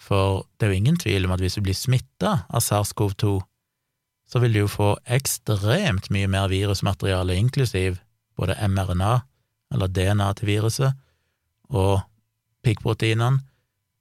For 0.00 0.44
det 0.58 0.66
er 0.66 0.72
jo 0.74 0.80
ingen 0.82 0.98
tvil 1.00 1.24
om 1.24 1.34
at 1.34 1.40
hvis 1.40 1.56
du 1.58 1.64
blir 1.64 1.76
smitta 1.76 2.44
av 2.48 2.62
SARS-CoV-2, 2.62 3.38
så 4.28 4.40
vil 4.40 4.54
du 4.54 4.62
jo 4.64 4.70
få 4.70 4.94
ekstremt 5.04 6.10
mye 6.12 6.28
mer 6.28 6.48
virusmateriale, 6.52 7.36
inklusiv 7.36 8.00
både 8.36 8.56
mRNA, 8.68 9.18
eller 9.74 9.90
DNA 9.92 10.32
til 10.38 10.50
viruset, 10.50 10.96
og 11.70 12.00
piggproteinene 12.64 13.40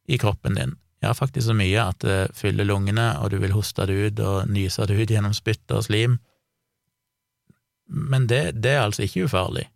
i 0.07 0.17
kroppen 0.17 0.57
din. 0.59 0.75
Ja, 1.03 1.11
faktisk 1.13 1.49
så 1.49 1.55
mye 1.55 1.83
at 1.83 1.99
det 2.03 2.31
fyller 2.35 2.67
lungene, 2.67 3.09
og 3.19 3.31
du 3.31 3.37
vil 3.41 3.55
hoste 3.55 3.85
det 3.89 3.95
ut 3.99 4.19
og 4.23 4.51
nyse 4.51 4.87
det 4.87 4.95
ut 5.01 5.11
gjennom 5.11 5.35
spytt 5.35 5.71
og 5.75 5.83
slim. 5.83 6.17
Men 7.87 8.27
det, 8.31 8.63
det 8.63 8.71
er 8.71 8.85
altså 8.85 9.03
ikke 9.03 9.27
ufarlig. 9.27 9.67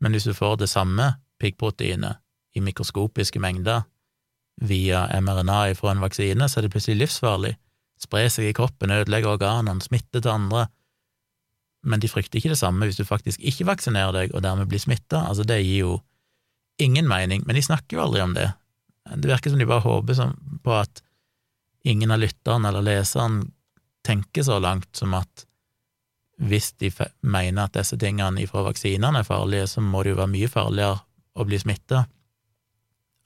Men 0.00 0.14
hvis 0.14 0.28
du 0.28 0.34
får 0.34 0.60
det 0.62 0.70
samme 0.70 1.16
piggproteinet 1.40 2.20
i 2.56 2.62
mikroskopiske 2.64 3.40
mengder 3.42 3.84
via 4.60 5.06
mRNA 5.20 5.74
fra 5.78 5.92
en 5.92 6.02
vaksine, 6.02 6.48
så 6.48 6.58
er 6.58 6.66
det 6.66 6.72
plutselig 6.74 7.04
livsfarlig. 7.04 7.54
Spre 7.98 8.26
seg 8.30 8.50
i 8.50 8.56
kroppen, 8.56 8.94
ødelegger 8.94 9.36
organene, 9.36 9.82
smitter 9.82 10.22
til 10.22 10.34
andre. 10.34 10.66
Men 11.86 12.02
de 12.02 12.10
frykter 12.10 12.40
ikke 12.40 12.52
det 12.54 12.60
samme 12.60 12.86
hvis 12.86 12.98
du 12.98 13.06
faktisk 13.06 13.42
ikke 13.42 13.68
vaksinerer 13.68 14.14
deg 14.14 14.34
og 14.34 14.42
dermed 14.42 14.70
blir 14.70 14.82
smitta. 14.82 15.22
Altså, 15.30 15.46
det 15.46 15.60
gir 15.62 15.84
jo 15.84 15.98
ingen 16.82 17.08
mening, 17.10 17.44
men 17.46 17.58
de 17.58 17.62
snakker 17.62 17.98
jo 17.98 18.06
aldri 18.06 18.22
om 18.22 18.34
det. 18.34 18.48
Det 19.16 19.30
virker 19.30 19.50
som 19.50 19.60
de 19.62 19.68
bare 19.68 19.86
håper 19.86 20.34
på 20.64 20.74
at 20.74 21.02
ingen 21.86 22.10
av 22.12 22.20
lytterne 22.20 22.70
eller 22.70 22.84
leseren 22.84 23.40
tenker 24.06 24.44
så 24.46 24.58
langt 24.62 24.90
som 24.96 25.14
at 25.18 25.44
hvis 26.38 26.72
de 26.78 26.90
mener 27.26 27.64
at 27.64 27.74
disse 27.74 27.96
tingene 27.98 28.46
fra 28.46 28.62
vaksinene 28.66 29.22
er 29.22 29.26
farlige, 29.26 29.66
så 29.66 29.82
må 29.82 30.04
det 30.04 30.12
jo 30.12 30.20
være 30.20 30.34
mye 30.34 30.50
farligere 30.50 31.00
å 31.38 31.46
bli 31.46 31.58
smitta 31.60 32.04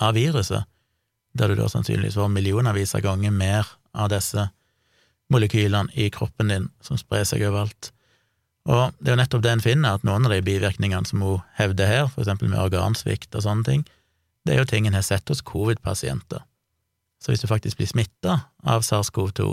av 0.03 0.14
viruset, 0.18 0.68
der 1.33 1.48
du 1.48 1.57
da 1.57 1.68
sannsynligvis 1.70 2.18
får 2.18 2.29
millionervis 2.33 2.94
av 2.98 3.05
ganger 3.07 3.33
mer 3.33 3.68
av 3.96 4.11
disse 4.12 4.48
molekylene 5.33 5.92
i 5.96 6.11
kroppen 6.12 6.53
din 6.53 6.68
som 6.85 7.01
sprer 7.01 7.25
seg 7.29 7.44
overalt. 7.48 7.92
Og 8.68 8.92
det 9.01 9.11
er 9.11 9.16
jo 9.16 9.22
nettopp 9.22 9.42
det 9.42 9.53
en 9.57 9.64
finner, 9.64 9.96
at 9.96 10.05
noen 10.07 10.29
av 10.29 10.35
de 10.35 10.42
bivirkningene 10.44 11.09
som 11.09 11.25
hun 11.25 11.42
hevder 11.59 11.88
her, 11.88 12.07
for 12.12 12.22
eksempel 12.22 12.53
med 12.53 12.62
organsvikt 12.62 13.35
og 13.35 13.46
sånne 13.46 13.66
ting, 13.66 13.85
det 14.46 14.55
er 14.55 14.62
jo 14.62 14.68
ting 14.70 14.87
en 14.87 14.98
har 14.98 15.07
sett 15.07 15.29
hos 15.31 15.42
covid-pasienter. 15.46 16.42
Så 17.22 17.31
hvis 17.31 17.42
du 17.42 17.48
faktisk 17.51 17.79
blir 17.79 17.90
smitta 17.90 18.40
av 18.66 18.83
SARS-CoV-2, 18.87 19.53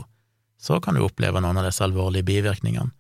så 0.60 0.80
kan 0.84 0.98
du 0.98 1.06
oppleve 1.06 1.41
noen 1.41 1.62
av 1.62 1.67
disse 1.69 1.86
alvorlige 1.86 2.28
bivirkningene. 2.28 2.91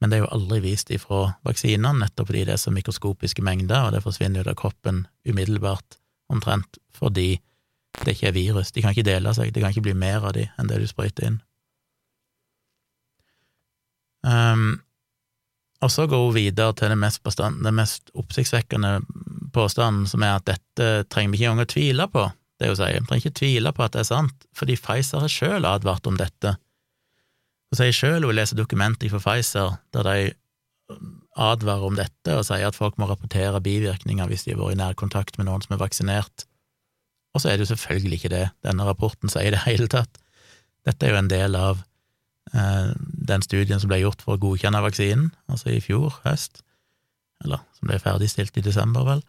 Men 0.00 0.12
det 0.12 0.18
er 0.18 0.24
jo 0.26 0.32
aldri 0.36 0.60
vist 0.60 0.90
ifra 0.92 1.22
vaksinene, 1.46 1.94
nettopp 2.02 2.28
fordi 2.28 2.44
det 2.44 2.56
er 2.56 2.60
så 2.60 2.72
mikroskopiske 2.74 3.44
mengder, 3.44 3.86
og 3.86 3.94
det 3.94 4.04
forsvinner 4.04 4.44
ut 4.44 4.52
av 4.52 4.58
kroppen 4.60 5.06
umiddelbart, 5.28 5.98
omtrent, 6.32 6.80
fordi 6.94 7.38
det 8.02 8.16
ikke 8.16 8.28
er 8.28 8.36
virus. 8.36 8.72
De 8.74 8.82
kan 8.84 8.92
ikke 8.92 9.06
dele 9.08 9.32
seg, 9.36 9.54
det 9.54 9.62
kan 9.62 9.72
ikke 9.72 9.86
bli 9.88 9.96
mer 9.96 10.26
av 10.26 10.34
de 10.36 10.48
enn 10.58 10.68
det 10.68 10.82
du 10.82 10.88
sprøyter 10.90 11.30
inn. 11.30 11.38
Um, 14.26 14.82
og 15.84 15.92
så 15.92 16.06
går 16.10 16.24
hun 16.26 16.34
videre 16.34 16.74
til 16.76 16.92
det 16.92 16.98
mest, 16.98 17.22
mest 17.78 18.10
oppsiktsvekkende 18.16 18.98
påstanden, 19.54 20.06
som 20.10 20.24
er 20.24 20.38
at 20.38 20.48
dette 20.48 21.06
trenger 21.12 21.32
vi 21.32 21.40
ikke 21.40 21.50
engang 21.52 21.64
å 21.64 21.72
tvile 21.72 22.08
på, 22.12 22.28
det 22.60 22.70
hun 22.72 22.78
sier. 22.78 23.00
Vi 23.00 23.08
trenger 23.08 23.24
ikke 23.24 23.40
tvile 23.40 23.72
på 23.76 23.84
at 23.84 23.96
det 23.96 24.02
er 24.02 24.10
sant, 24.10 24.46
fordi 24.56 24.78
Pfizer 24.80 25.24
har 25.24 25.32
sjøl 25.32 25.68
advart 25.68 26.08
om 26.10 26.18
dette. 26.20 26.56
Hun 27.76 27.82
sier 27.84 27.94
sjøl 27.94 28.24
hun 28.24 28.36
leser 28.36 28.56
dokumenter 28.58 29.12
fra 29.12 29.20
Pfizer 29.20 29.76
der 29.92 30.08
de 30.08 30.18
advarer 31.36 31.84
om 31.84 31.96
dette 31.98 32.32
og 32.32 32.46
sier 32.48 32.64
at 32.64 32.78
folk 32.78 32.96
må 32.96 33.08
rapportere 33.10 33.60
bivirkninger 33.60 34.30
hvis 34.30 34.46
de 34.46 34.54
har 34.54 34.62
vært 34.62 34.78
i 34.78 34.80
nær 34.80 34.96
kontakt 34.96 35.36
med 35.36 35.50
noen 35.50 35.64
som 35.64 35.76
er 35.76 35.82
vaksinert. 35.82 36.46
Og 37.36 37.42
så 37.42 37.50
er 37.50 37.58
det 37.58 37.66
jo 37.66 37.74
selvfølgelig 37.74 38.20
ikke 38.20 38.32
det 38.32 38.46
denne 38.64 38.86
rapporten 38.88 39.28
sier 39.28 39.52
det 39.52 39.66
hele 39.66 39.90
tatt. 39.92 40.16
Dette 40.88 41.04
er 41.04 41.12
jo 41.12 41.20
en 41.20 41.32
del 41.32 41.58
av 41.58 41.84
Eh, 42.54 42.90
den 43.26 43.42
studien 43.42 43.80
som 43.82 43.90
ble 43.90 43.98
gjort 44.04 44.22
for 44.22 44.36
å 44.36 44.40
godkjenne 44.40 44.82
vaksinen, 44.84 45.32
altså 45.50 45.72
i 45.74 45.80
fjor 45.82 46.14
høst, 46.24 46.62
eller 47.44 47.64
som 47.74 47.90
ble 47.90 47.98
ferdigstilt 48.02 48.58
i 48.60 48.64
desember, 48.64 49.06
vel, 49.08 49.24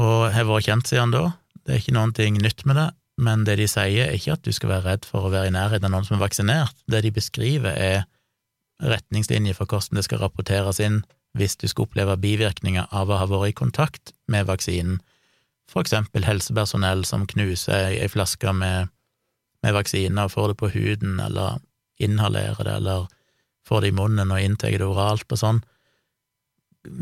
og 0.00 0.30
har 0.32 0.48
vært 0.48 0.68
kjent 0.70 0.88
siden 0.88 1.12
da. 1.12 1.26
Det 1.66 1.74
er 1.74 1.82
ikke 1.82 1.96
noen 1.96 2.14
ting 2.16 2.38
nytt 2.40 2.64
med 2.68 2.78
det, 2.80 2.88
men 3.16 3.44
det 3.48 3.56
de 3.60 3.66
sier, 3.70 4.06
er 4.06 4.16
ikke 4.16 4.36
at 4.36 4.44
du 4.44 4.52
skal 4.52 4.74
være 4.74 4.84
redd 4.90 5.06
for 5.08 5.26
å 5.26 5.32
være 5.32 5.48
i 5.48 5.54
nærheten 5.54 5.88
av 5.88 5.94
noen 5.94 6.06
som 6.08 6.18
er 6.18 6.26
vaksinert. 6.26 6.76
Det 6.90 7.00
de 7.04 7.12
beskriver, 7.16 7.72
er 7.72 8.04
retningslinjer 8.84 9.56
for 9.56 9.68
hvordan 9.70 9.96
det 9.96 10.04
skal 10.04 10.20
rapporteres 10.20 10.80
inn 10.84 11.00
hvis 11.36 11.56
du 11.60 11.66
skal 11.68 11.86
oppleve 11.86 12.16
bivirkninger 12.20 12.88
av 12.92 13.10
å 13.12 13.20
ha 13.20 13.28
vært 13.28 13.52
i 13.52 13.56
kontakt 13.56 14.12
med 14.32 14.48
vaksinen, 14.48 15.00
for 15.68 15.82
eksempel 15.82 16.24
helsepersonell 16.24 17.02
som 17.08 17.26
knuser 17.26 17.90
ei 17.90 18.08
flaske 18.08 18.52
med, 18.54 18.92
med 19.64 19.74
vaksine 19.74 20.26
og 20.26 20.32
får 20.32 20.52
det 20.52 20.58
på 20.60 20.70
huden, 20.76 21.16
eller 21.20 21.58
inhalerer 21.98 22.68
det 22.68 22.76
eller 22.80 23.08
får 23.66 23.82
det 23.82 23.90
i 23.90 23.96
munnen 23.96 24.30
og 24.30 24.42
inntar 24.42 24.76
det 24.76 24.86
oralt 24.86 25.32
og 25.32 25.40
sånn. 25.40 25.60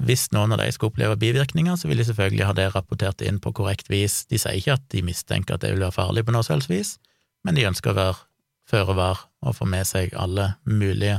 Hvis 0.06 0.28
noen 0.34 0.54
av 0.54 0.60
de 0.60 0.70
skal 0.74 0.90
oppleve 0.90 1.16
bivirkninger, 1.20 1.76
så 1.76 1.88
vil 1.88 2.00
de 2.00 2.06
selvfølgelig 2.08 2.46
ha 2.48 2.54
det 2.56 2.68
rapportert 2.74 3.24
inn 3.24 3.40
på 3.42 3.52
korrekt 3.56 3.90
vis. 3.92 4.22
De 4.30 4.40
sier 4.40 4.58
ikke 4.58 4.78
at 4.78 4.86
de 4.94 5.02
mistenker 5.06 5.56
at 5.56 5.64
det 5.64 5.74
vil 5.74 5.84
være 5.84 5.96
farlig 5.96 6.24
på 6.26 6.34
noe 6.34 6.46
som 6.46 6.62
vis, 6.70 6.96
men 7.44 7.58
de 7.58 7.66
ønsker 7.68 7.92
å 7.92 7.98
være 7.98 8.22
føre 8.70 8.96
var 8.96 9.26
og 9.44 9.58
få 9.58 9.68
med 9.68 9.84
seg 9.84 10.14
alle 10.16 10.54
mulige 10.64 11.18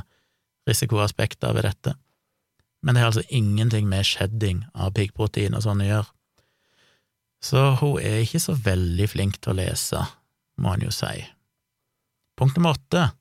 risikoaspekter 0.65 1.53
ved 1.53 1.67
dette. 1.67 1.93
Men 2.81 2.95
det 2.97 3.01
er 3.01 3.09
altså 3.11 3.25
ingenting 3.29 3.89
med 3.89 4.05
shedding 4.05 4.63
av 4.73 4.95
piggprotein 4.97 5.57
og 5.57 5.65
sånn 5.65 5.83
å 5.83 5.89
gjøre. 5.89 6.09
Så 7.45 7.61
hun 7.81 7.99
er 8.01 8.23
ikke 8.23 8.41
så 8.41 8.55
veldig 8.57 9.07
flink 9.11 9.37
til 9.37 9.53
å 9.53 9.59
lese, 9.59 10.01
må 10.57 10.73
en 10.73 10.87
jo 10.87 10.93
si. 10.93 11.19
Punkt 12.39 12.57
nummer 12.57 12.73
åtte 12.73 13.11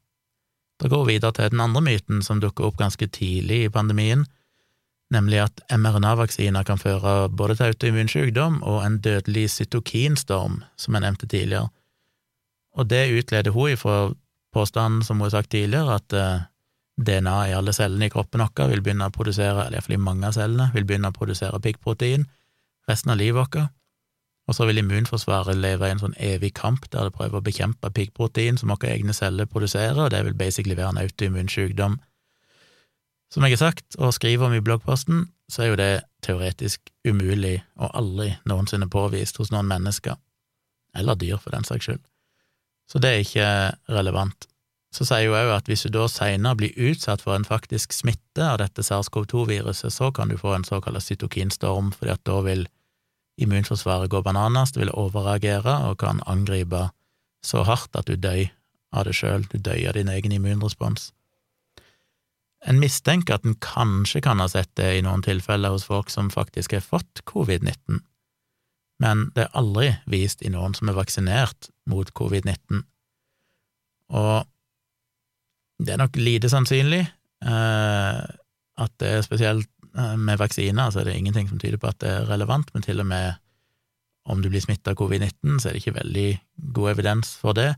da 0.83 0.91
går 0.91 1.05
vi 1.05 1.15
videre 1.15 1.33
til 1.37 1.53
den 1.53 1.63
andre 1.63 1.83
myten 1.85 2.23
som 2.25 2.41
dukker 2.43 2.67
opp 2.67 2.81
ganske 2.81 3.07
tidlig 3.15 3.61
i 3.65 3.73
pandemien, 3.73 4.25
nemlig 5.15 5.41
at 5.45 5.63
mRNA-vaksiner 5.73 6.67
kan 6.67 6.81
føre 6.81 7.29
både 7.31 7.57
til 7.59 7.73
autoimmun 7.73 8.11
sykdom 8.11 8.61
og 8.63 8.83
en 8.85 8.99
dødelig 9.05 9.49
cytokinstorm, 9.55 10.63
som 10.77 10.97
jeg 10.97 11.05
nevnte 11.07 11.31
tidligere. 11.31 11.71
Og 12.75 12.91
det 12.91 13.05
utleder 13.15 13.55
hun 13.55 13.71
ifra 13.71 13.99
påstanden, 14.55 15.03
som 15.03 15.19
hun 15.19 15.29
har 15.29 15.37
sagt 15.39 15.51
tidligere, 15.55 15.95
at 15.95 16.13
eh, 16.13 16.45
DNA 16.97 17.37
i 17.49 17.55
alle 17.55 17.73
cellene 17.75 18.07
i 18.07 18.13
kroppen 18.13 18.43
vår 18.43 18.71
vil 18.71 18.83
begynne 18.83 19.09
å 19.11 19.15
produsere, 19.15 19.67
eller 19.67 19.79
iallfall 19.79 19.97
i 19.97 20.03
mange 20.03 20.29
av 20.29 20.37
cellene, 20.37 20.71
vil 20.75 20.87
begynne 20.87 21.11
å 21.11 21.17
produsere 21.17 21.63
piggprotein 21.63 22.29
resten 22.89 23.15
av 23.15 23.19
livet 23.19 23.41
vårt. 23.41 23.73
Og 24.45 24.57
så 24.57 24.67
vil 24.69 24.79
immunforsvaret 24.83 25.57
leve 25.57 25.89
i 25.89 25.95
en 25.95 26.03
sånn 26.03 26.17
evig 26.21 26.53
kamp 26.59 26.85
der 26.93 27.09
det 27.09 27.17
prøver 27.17 27.41
å 27.41 27.45
bekjempe 27.45 27.91
piggprotein 27.97 28.59
som 28.61 28.71
våre 28.75 28.93
egne 28.93 29.17
celler 29.17 29.49
produserer, 29.51 30.05
og 30.05 30.13
det 30.13 30.21
vil 30.27 30.37
basically 30.37 30.77
være 30.77 30.95
en 30.95 31.03
autoimmun 31.07 31.49
sykdom. 31.51 31.97
Som 33.33 33.45
jeg 33.45 33.57
har 33.57 33.63
sagt 33.63 33.97
og 33.99 34.15
skriver 34.15 34.47
om 34.47 34.57
i 34.57 34.63
bloggposten, 34.65 35.29
så 35.51 35.63
er 35.63 35.71
jo 35.71 35.79
det 35.81 35.93
teoretisk 36.25 36.91
umulig 37.07 37.59
og 37.77 37.93
aldri 37.99 38.33
noensinne 38.49 38.89
påvist 38.91 39.39
hos 39.41 39.53
noen 39.53 39.69
mennesker, 39.69 40.17
eller 40.97 41.19
dyr 41.21 41.41
for 41.43 41.55
den 41.55 41.67
saks 41.67 41.89
skyld. 41.89 42.03
Så 42.91 43.01
det 43.01 43.11
er 43.11 43.25
ikke 43.25 43.49
relevant. 43.97 44.49
Så 44.95 45.07
sier 45.09 45.27
hun 45.27 45.41
òg 45.41 45.51
at 45.57 45.69
hvis 45.69 45.83
du 45.87 45.91
da 45.97 46.07
seinere 46.11 46.59
blir 46.61 46.77
utsatt 46.91 47.25
for 47.25 47.35
en 47.35 47.47
faktisk 47.49 47.93
smitte 47.97 48.45
av 48.47 48.61
dette 48.63 48.85
SARS-CoV-2-viruset, 48.87 49.91
så 49.91 50.13
kan 50.15 50.31
du 50.31 50.39
få 50.39 50.55
en 50.55 50.67
såkalt 50.67 51.03
cytokinstorm, 51.03 51.91
fordi 51.97 52.15
at 52.15 52.23
da 52.29 52.39
vil 52.47 52.69
immunforsvaret 53.43 54.13
gå 54.13 54.21
bananas, 54.23 54.73
det 54.73 54.85
vil 54.85 54.95
overreagere 54.95 55.81
og 55.89 55.99
kan 56.05 56.23
angripe 56.31 56.89
så 57.45 57.65
hardt 57.67 57.97
at 57.99 58.07
du 58.07 58.15
dør 58.15 58.47
av 58.95 59.09
det 59.09 59.17
sjøl, 59.19 59.49
du 59.51 59.59
dør 59.59 59.91
av 59.91 59.99
din 59.99 60.13
egen 60.13 60.37
immunrespons. 60.37 61.11
En 62.65 62.81
mistenker 62.81 63.37
at 63.37 63.45
en 63.45 63.59
kanskje 63.61 64.23
kan 64.25 64.41
ha 64.41 64.49
sett 64.49 64.71
det 64.81 64.91
i 64.97 65.03
noen 65.05 65.23
tilfeller 65.25 65.75
hos 65.75 65.85
folk 65.89 66.11
som 66.13 66.31
faktisk 66.33 66.73
har 66.77 66.85
fått 66.85 67.25
covid-19, 67.29 68.01
men 69.05 69.29
det 69.35 69.47
er 69.47 69.59
aldri 69.59 69.91
vist 70.09 70.43
i 70.43 70.53
noen 70.55 70.77
som 70.77 70.89
er 70.89 70.97
vaksinert 70.97 71.69
mot 71.91 72.09
covid-19. 72.17 72.85
Og 74.15 74.47
det 75.85 75.93
er 75.93 76.01
nok 76.01 76.17
lite 76.17 76.49
sannsynlig 76.49 77.03
eh, 77.03 78.21
at 78.75 78.93
det 79.03 79.11
er 79.11 79.27
spesielt 79.27 79.69
Eh, 79.95 80.17
med 80.19 80.41
vaksiner 80.41 80.91
så 80.91 81.01
er 81.01 81.11
det 81.11 81.19
ingenting 81.19 81.49
som 81.49 81.59
tyder 81.63 81.79
på 81.79 81.91
at 81.91 82.01
det 82.03 82.11
er 82.11 82.31
relevant, 82.31 82.71
men 82.75 82.83
til 82.83 83.01
og 83.01 83.07
med 83.07 83.39
om 84.25 84.41
du 84.43 84.49
blir 84.49 84.63
smitta 84.65 84.95
av 84.95 84.99
covid-19, 84.99 85.61
så 85.61 85.69
er 85.69 85.77
det 85.77 85.83
ikke 85.83 85.99
veldig 86.01 86.29
god 86.75 86.91
evidens 86.95 87.35
for 87.39 87.55
det. 87.55 87.75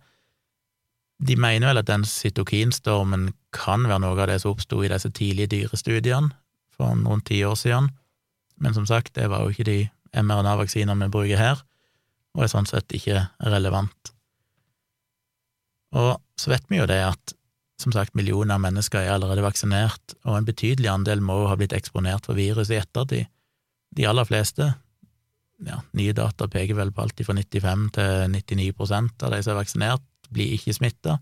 De 1.19 1.37
mener 1.41 1.71
vel 1.71 1.81
at 1.81 1.89
den 1.89 2.05
cytokinstormen 2.05 3.31
kan 3.57 3.87
være 3.89 4.03
noe 4.05 4.19
av 4.21 4.29
det 4.29 4.41
som 4.43 4.53
oppsto 4.53 4.83
i 4.85 4.91
disse 4.93 5.11
tidlige 5.17 5.53
dyrestudiene 5.55 6.35
for 6.77 6.93
rundt 6.93 7.31
ti 7.31 7.41
år 7.47 7.57
siden, 7.57 7.89
men 8.61 8.75
som 8.77 8.85
sagt, 8.89 9.15
det 9.17 9.31
var 9.33 9.45
jo 9.45 9.53
ikke 9.53 9.69
de 9.69 9.79
mRNA-vaksinene 10.17 11.07
vi 11.07 11.13
bruker 11.13 11.41
her, 11.41 11.63
og 12.37 12.45
er 12.45 12.53
sånn 12.53 12.69
sett 12.69 12.93
ikke 12.93 13.23
relevant. 13.49 14.13
Og 15.97 16.17
så 16.37 16.53
vet 16.53 16.69
vi 16.69 16.81
jo 16.81 16.89
det 16.89 17.01
at 17.01 17.37
som 17.81 17.93
sagt, 17.93 18.15
millioner 18.17 18.57
av 18.57 18.63
mennesker 18.65 19.03
er 19.05 19.13
allerede 19.13 19.45
vaksinert, 19.45 20.17
og 20.25 20.39
en 20.39 20.49
betydelig 20.49 20.89
andel 20.89 21.21
må 21.25 21.43
ha 21.51 21.57
blitt 21.61 21.75
eksponert 21.77 22.29
for 22.29 22.39
virus 22.39 22.73
i 22.73 22.79
ettertid. 22.81 23.29
De 23.97 24.07
aller 24.09 24.25
fleste, 24.29 24.71
ja, 25.67 25.81
nye 25.97 26.15
data 26.17 26.49
peker 26.53 26.77
vel 26.77 26.93
på 26.93 27.05
alt 27.05 27.21
fra 27.25 27.37
95 27.37 27.85
til 27.97 28.33
99 28.33 28.73
av 28.81 29.35
de 29.35 29.43
som 29.43 29.53
er 29.53 29.61
vaksinert, 29.61 30.07
blir 30.33 30.55
ikke 30.57 30.75
smitta. 30.77 31.19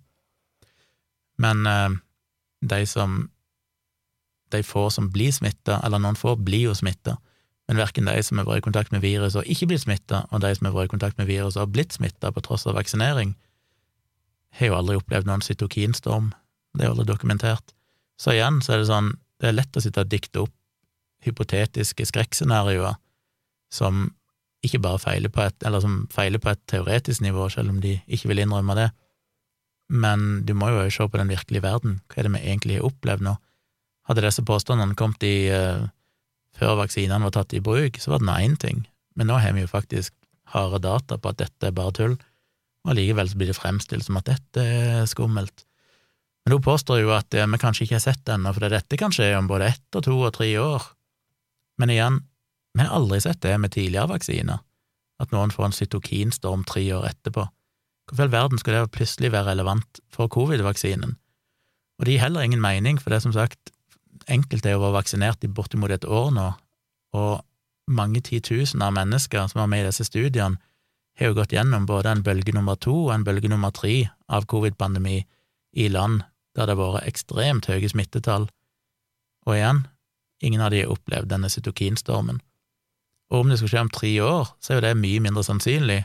Men 1.38 1.66
eh, 1.66 2.00
de 2.60 2.86
som 2.86 3.30
De 4.52 4.62
få 4.62 4.90
som 4.90 5.08
blir 5.10 5.32
smitta, 5.32 5.80
eller 5.82 5.98
noen 5.98 6.14
få 6.14 6.36
blir 6.36 6.68
jo 6.68 6.74
smitta, 6.78 7.16
men 7.66 7.80
verken 7.80 8.06
de 8.06 8.22
som 8.22 8.38
har 8.38 8.46
vært 8.46 8.60
i 8.60 8.66
kontakt 8.68 8.92
med 8.92 9.00
viruset 9.02 9.40
og 9.40 9.48
ikke 9.50 9.66
blitt 9.66 9.82
smitta, 9.82 10.20
og 10.30 10.42
de 10.44 10.52
som 10.54 10.68
har 10.68 10.74
vært 10.76 10.92
i 10.92 10.92
kontakt 10.92 11.18
med 11.18 11.26
viruset 11.26 11.58
og 11.58 11.64
har 11.64 11.72
blitt 11.72 11.96
smitta 11.96 12.30
på 12.30 12.42
tross 12.44 12.66
av 12.70 12.76
vaksinering, 12.78 13.32
har 14.54 14.70
jo 14.70 14.76
aldri 14.76 14.98
opplevd 15.00 15.26
noen 15.26 15.42
cytokinstorm. 15.42 16.30
Det 16.76 16.86
er 16.86 16.92
aldri 16.92 17.08
dokumentert. 17.08 17.74
Så 18.20 18.36
igjen 18.36 18.60
så 18.62 18.76
er 18.76 18.82
det 18.84 18.90
sånn, 18.92 19.10
det 19.42 19.48
er 19.50 19.56
lett 19.56 19.74
å 19.74 19.82
sitte 19.82 20.04
og 20.04 20.12
dikte 20.12 20.44
opp 20.44 20.54
hypotetiske 21.24 22.06
skrekkscenarioer 22.12 22.94
som 23.72 24.10
ikke 24.64 24.82
bare 24.84 25.00
feiler 25.02 25.32
på 25.32 25.42
et, 25.44 25.56
eller 25.66 25.82
som 25.84 26.04
feiler 26.12 26.40
på 26.42 26.52
et 26.52 26.60
teoretisk 26.70 27.24
nivå, 27.24 27.48
selv 27.52 27.72
om 27.72 27.80
de 27.82 27.98
ikke 28.06 28.30
vil 28.30 28.42
innrømme 28.44 28.76
det. 28.78 28.90
Men 29.92 30.44
du 30.46 30.54
må 30.56 30.70
jo 30.72 30.84
se 30.92 31.06
på 31.08 31.20
den 31.20 31.32
virkelige 31.32 31.64
verden. 31.64 31.98
Hva 32.08 32.20
er 32.20 32.28
det 32.28 32.34
vi 32.36 32.44
egentlig 32.44 32.78
har 32.78 32.88
opplevd 32.88 33.26
nå? 33.26 33.34
Hadde 34.08 34.24
disse 34.24 34.44
påstandene 34.44 34.96
kommet 34.98 35.24
i 35.24 35.48
uh, 35.52 35.86
før 36.58 36.78
vaksinene 36.82 37.24
var 37.24 37.34
tatt 37.34 37.54
i 37.56 37.62
bruk, 37.64 37.98
så 38.00 38.12
var 38.12 38.22
det 38.22 38.28
nå 38.28 38.36
én 38.44 38.56
ting, 38.60 38.84
men 39.16 39.30
nå 39.30 39.38
har 39.40 39.56
vi 39.56 39.64
jo 39.64 39.70
faktisk 39.70 40.14
harde 40.52 40.82
data 40.84 41.18
på 41.18 41.32
at 41.32 41.40
dette 41.40 41.70
er 41.70 41.76
bare 41.76 41.94
tull, 41.96 42.18
og 42.84 42.92
allikevel 42.92 43.32
blir 43.32 43.48
det 43.50 43.56
fremstilt 43.56 44.04
som 44.06 44.18
at 44.20 44.28
dette 44.28 44.60
er 44.60 45.08
skummelt. 45.08 45.64
Men 46.44 46.58
hun 46.58 46.66
påstår 46.66 47.00
jo 47.00 47.14
at 47.16 47.32
uh, 47.32 47.48
vi 47.48 47.60
kanskje 47.60 47.86
ikke 47.86 47.98
har 47.98 48.04
sett 48.04 48.24
det 48.26 48.36
ennå, 48.36 48.52
for 48.52 48.68
dette 48.68 49.00
kan 49.00 49.14
skje 49.14 49.32
om 49.38 49.48
både 49.48 49.72
ett 49.72 49.98
og 49.98 50.04
to 50.04 50.18
og 50.20 50.34
tre 50.36 50.50
år. 50.60 50.84
Men 51.80 51.90
igjen, 51.90 52.20
vi 52.74 52.82
har 52.82 52.94
aldri 52.96 53.20
sett 53.22 53.42
det 53.42 53.54
med 53.60 53.72
tidligere 53.74 54.10
vaksiner, 54.10 54.62
at 55.22 55.34
noen 55.34 55.52
får 55.54 55.68
en 55.68 55.76
cytokinstorm 55.76 56.64
tre 56.66 56.82
år 56.96 57.06
etterpå. 57.12 57.46
Hvorfor 58.08 58.24
i 58.24 58.26
all 58.26 58.34
verden 58.34 58.60
skulle 58.60 58.82
det 58.82 58.92
plutselig 58.96 59.30
være 59.32 59.52
relevant 59.52 60.00
for 60.12 60.28
covid-vaksinen? 60.28 61.14
Og 61.98 62.04
det 62.04 62.16
gir 62.16 62.24
heller 62.24 62.44
ingen 62.44 62.62
mening, 62.62 62.98
for 63.00 63.10
det 63.10 63.20
er 63.20 63.26
som 63.28 63.36
sagt, 63.36 63.72
enkelte 64.28 64.68
er 64.68 64.76
jo 64.76 64.82
vært 64.82 64.98
vaksinert 64.98 65.46
i 65.46 65.52
bortimot 65.52 65.94
et 65.94 66.04
år 66.04 66.32
nå, 66.34 66.50
og 67.14 67.44
mange 67.86 68.20
titusener 68.24 68.90
av 68.90 68.96
mennesker 68.96 69.46
som 69.48 69.62
var 69.62 69.70
med 69.70 69.84
i 69.84 69.88
disse 69.88 70.06
studiene, 70.08 70.58
har 71.14 71.30
jo 71.30 71.38
gått 71.38 71.54
gjennom 71.54 71.86
både 71.86 72.10
en 72.10 72.24
bølge 72.26 72.52
nummer 72.56 72.74
to 72.74 72.94
og 73.06 73.12
en 73.14 73.24
bølge 73.26 73.48
nummer 73.52 73.70
tre 73.70 74.08
av 74.26 74.48
covid-pandemi 74.50 75.20
i 75.78 75.88
land 75.88 76.24
der 76.54 76.66
det 76.66 76.74
har 76.74 76.80
vært 76.80 77.06
ekstremt 77.10 77.68
høye 77.70 77.90
smittetall. 77.90 78.48
Og 79.46 79.54
igjen, 79.54 79.84
ingen 80.42 80.62
av 80.64 80.72
de 80.74 80.82
har 80.82 80.90
opplevd 80.90 81.30
denne 81.30 81.50
cytokinstormen. 81.50 82.40
Og 83.32 83.40
om 83.40 83.50
det 83.50 83.60
skal 83.60 83.72
skje 83.72 83.84
om 83.86 83.92
tre 83.92 84.10
år, 84.24 84.50
så 84.60 84.72
er 84.72 84.78
jo 84.78 84.84
det 84.86 84.96
mye 85.00 85.22
mindre 85.24 85.44
sannsynlig, 85.46 86.02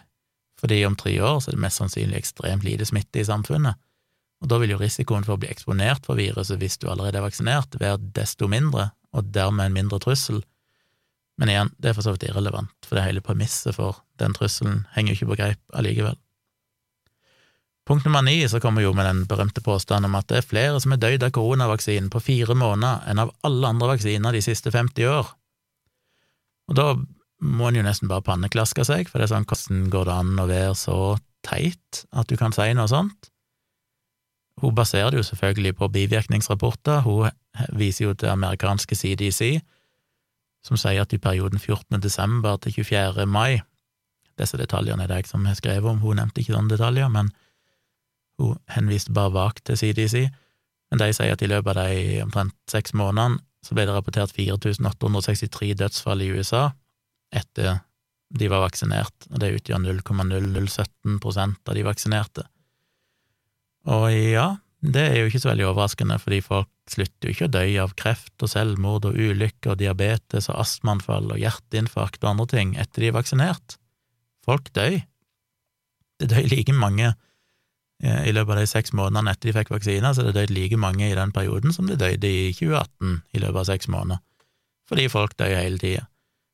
fordi 0.60 0.80
om 0.88 0.96
tre 1.00 1.14
år 1.24 1.40
så 1.40 1.52
er 1.52 1.58
det 1.58 1.64
mest 1.66 1.82
sannsynlig 1.82 2.20
ekstremt 2.20 2.66
lite 2.68 2.88
smitte 2.88 3.22
i 3.22 3.28
samfunnet, 3.28 3.80
og 4.40 4.52
da 4.52 4.60
vil 4.62 4.72
jo 4.74 4.80
risikoen 4.80 5.26
for 5.28 5.36
å 5.36 5.42
bli 5.42 5.50
eksponert 5.52 6.08
for 6.08 6.20
viruset 6.20 6.62
hvis 6.62 6.80
du 6.80 6.88
allerede 6.88 7.20
er 7.20 7.26
vaksinert, 7.26 7.76
være 7.80 8.00
desto 8.16 8.48
mindre, 8.52 8.92
og 9.12 9.34
dermed 9.36 9.68
en 9.68 9.76
mindre 9.76 10.00
trussel. 10.04 10.40
Men 11.40 11.52
igjen, 11.52 11.72
det 11.80 11.92
er 11.92 11.98
for 11.98 12.06
så 12.06 12.14
vidt 12.16 12.28
irrelevant, 12.30 12.72
for 12.88 13.00
det 13.00 13.06
hele 13.08 13.24
premisset 13.24 13.76
for 13.76 14.00
den 14.20 14.36
trusselen 14.36 14.86
henger 14.96 15.14
jo 15.14 15.18
ikke 15.18 15.32
på 15.32 15.40
greip 15.42 15.78
allikevel. 15.80 16.18
Punkt 17.90 18.06
nummer 18.06 18.22
ni 18.22 18.38
så 18.48 18.60
kommer 18.62 18.84
jo 18.84 18.92
med 18.94 19.08
den 19.08 19.24
berømte 19.26 19.64
påstanden 19.66 20.12
om 20.12 20.18
at 20.20 20.28
det 20.30 20.40
er 20.40 20.46
flere 20.46 20.80
som 20.80 20.94
er 20.94 21.02
døyd 21.02 21.24
av 21.26 21.32
koronavaksinen 21.34 22.12
på 22.14 22.22
fire 22.22 22.54
måneder 22.54 23.08
enn 23.10 23.24
av 23.24 23.32
alle 23.48 23.72
andre 23.72 23.96
vaksiner 23.96 24.36
de 24.36 24.44
siste 24.46 24.70
50 24.72 25.10
år. 25.10 25.32
Og 26.70 26.78
da 26.78 26.94
må 27.40 27.70
en 27.70 27.80
jo 27.80 27.86
nesten 27.86 28.10
bare 28.12 28.26
panneklaske 28.26 28.86
seg, 28.88 29.10
for 29.10 29.20
det 29.20 29.28
er 29.28 29.34
sånn, 29.34 29.48
hvordan 29.50 29.90
går 29.94 30.08
det 30.10 30.16
an 30.16 30.42
å 30.44 30.48
være 30.50 30.78
så 30.78 31.00
teit 31.46 32.04
at 32.12 32.30
du 32.30 32.36
kan 32.40 32.54
si 32.56 32.68
noe 32.76 32.90
sånt? 32.92 33.32
Hun 34.60 34.76
baserer 34.76 35.14
det 35.14 35.22
jo 35.22 35.28
selvfølgelig 35.30 35.78
på 35.80 35.88
bivirkningsrapporter, 35.96 37.06
hun 37.06 37.32
viser 37.80 38.10
jo 38.10 38.16
til 38.16 38.34
amerikanske 38.34 38.96
CDC, 38.96 39.62
som 40.68 40.78
sier 40.78 41.06
at 41.06 41.16
i 41.16 41.22
perioden 41.22 41.60
14. 41.60 42.02
desember 42.04 42.60
til 42.60 42.82
24. 42.84 43.26
mai 43.26 43.62
Disse 44.40 44.56
detaljene 44.56 45.04
er 45.04 45.10
det 45.12 45.16
jeg 45.18 45.28
som 45.34 45.44
har 45.44 45.58
skrevet 45.58 45.84
om, 45.84 45.98
hun 46.00 46.16
nevnte 46.16 46.40
ikke 46.40 46.54
sånne 46.56 46.72
detaljer, 46.72 47.10
men 47.12 47.28
hun 48.40 48.56
henviste 48.72 49.12
bare 49.12 49.34
vagt 49.36 49.66
til 49.68 49.76
CDC. 49.76 50.30
Men 50.90 51.02
de 51.02 51.10
sier 51.12 51.36
at 51.36 51.44
i 51.44 51.50
løpet 51.52 51.76
av 51.76 51.90
de 51.90 52.22
omtrent 52.24 52.56
seks 52.72 52.96
månedene 52.96 53.42
så 53.66 53.76
ble 53.76 53.86
det 53.88 53.96
rapportert 53.96 54.34
4863 54.36 55.74
dødsfall 55.82 56.24
i 56.24 56.32
USA, 56.32 56.70
etter 57.36 57.82
de 58.30 58.48
var 58.50 58.64
vaksinert, 58.64 59.28
og 59.32 59.42
det 59.42 59.54
utgjør 59.58 59.82
0,0017% 59.88 61.70
av 61.70 61.78
de 61.78 61.86
vaksinerte. 61.86 62.46
Og 63.90 64.10
ja, 64.14 64.48
det 64.86 65.06
er 65.10 65.18
jo 65.20 65.30
ikke 65.30 65.42
så 65.44 65.52
veldig 65.52 65.70
overraskende, 65.72 66.20
fordi 66.22 66.40
folk 66.46 66.70
slutter 66.90 67.30
jo 67.30 67.36
ikke 67.36 67.48
å 67.50 67.54
dø 67.54 67.64
av 67.84 67.94
kreft 68.00 68.46
og 68.46 68.52
selvmord 68.52 69.08
og 69.10 69.18
ulykker 69.18 69.74
og 69.74 69.82
diabetes 69.82 70.50
og 70.50 70.62
astmaanfall 70.64 71.34
og 71.34 71.42
hjerteinfarkt 71.42 72.24
og 72.24 72.32
andre 72.34 72.48
ting 72.54 72.76
etter 72.80 73.04
de 73.04 73.10
er 73.12 73.18
vaksinert. 73.18 73.78
Folk 74.46 74.72
dør. 74.78 75.02
Det 76.20 76.30
dør 76.32 76.48
like 76.52 76.76
mange 76.76 77.14
i 78.00 78.32
løpet 78.32 78.56
av 78.56 78.62
de 78.62 78.68
seks 78.72 78.94
månedene 78.96 79.34
etter 79.34 79.50
de 79.50 79.56
fikk 79.58 79.74
vaksina, 79.74 80.14
så 80.16 80.24
det 80.24 80.36
døde 80.38 80.56
like 80.56 80.78
mange 80.80 81.10
i 81.10 81.18
den 81.18 81.34
perioden 81.36 81.76
som 81.76 81.90
det 81.90 82.00
døde 82.00 82.30
i 82.32 82.54
2018 82.56 83.18
i 83.36 83.42
løpet 83.44 83.60
av 83.60 83.68
seks 83.68 83.90
måneder, 83.92 84.22
fordi 84.88 85.10
folk 85.12 85.36
dør 85.40 85.58
hele 85.58 85.82
tida. 85.82 86.06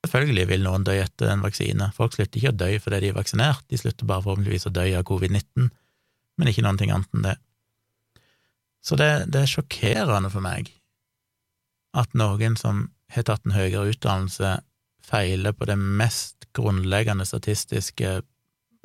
Selvfølgelig 0.05 0.45
vil 0.51 0.65
noen 0.65 0.83
dø 0.85 0.93
etter 1.01 1.31
en 1.31 1.41
vaksine. 1.41 1.87
Folk 1.97 2.13
slutter 2.13 2.37
ikke 2.37 2.51
å 2.51 2.57
dø 2.59 2.67
fordi 2.81 2.99
de 3.01 3.09
er 3.09 3.17
vaksinert, 3.17 3.63
de 3.69 3.79
slutter 3.81 4.09
bare 4.09 4.21
forhåpentligvis 4.25 4.67
å 4.69 4.73
dø 4.73 4.85
av 4.99 5.05
covid-19, 5.09 5.69
men 6.37 6.51
ikke 6.51 6.65
noen 6.65 6.81
ting 6.81 6.93
annet 6.93 7.15
enn 7.15 7.25
det. 7.25 7.35
Så 8.85 8.97
det, 9.01 9.09
det, 9.33 9.41
er 9.41 9.49
sjokkerende 9.49 10.29
for 10.29 10.45
meg 10.45 10.69
at 11.97 12.13
noen 12.13 12.57
som 12.59 12.89
har 13.15 13.25
tatt 13.25 13.45
en 13.47 13.55
høyere 13.55 13.95
utdannelse, 13.95 14.59
feiler 15.05 15.53
på 15.57 15.65
det 15.69 15.77
mest 15.77 16.47
grunnleggende 16.57 17.25
statistiske 17.25 18.19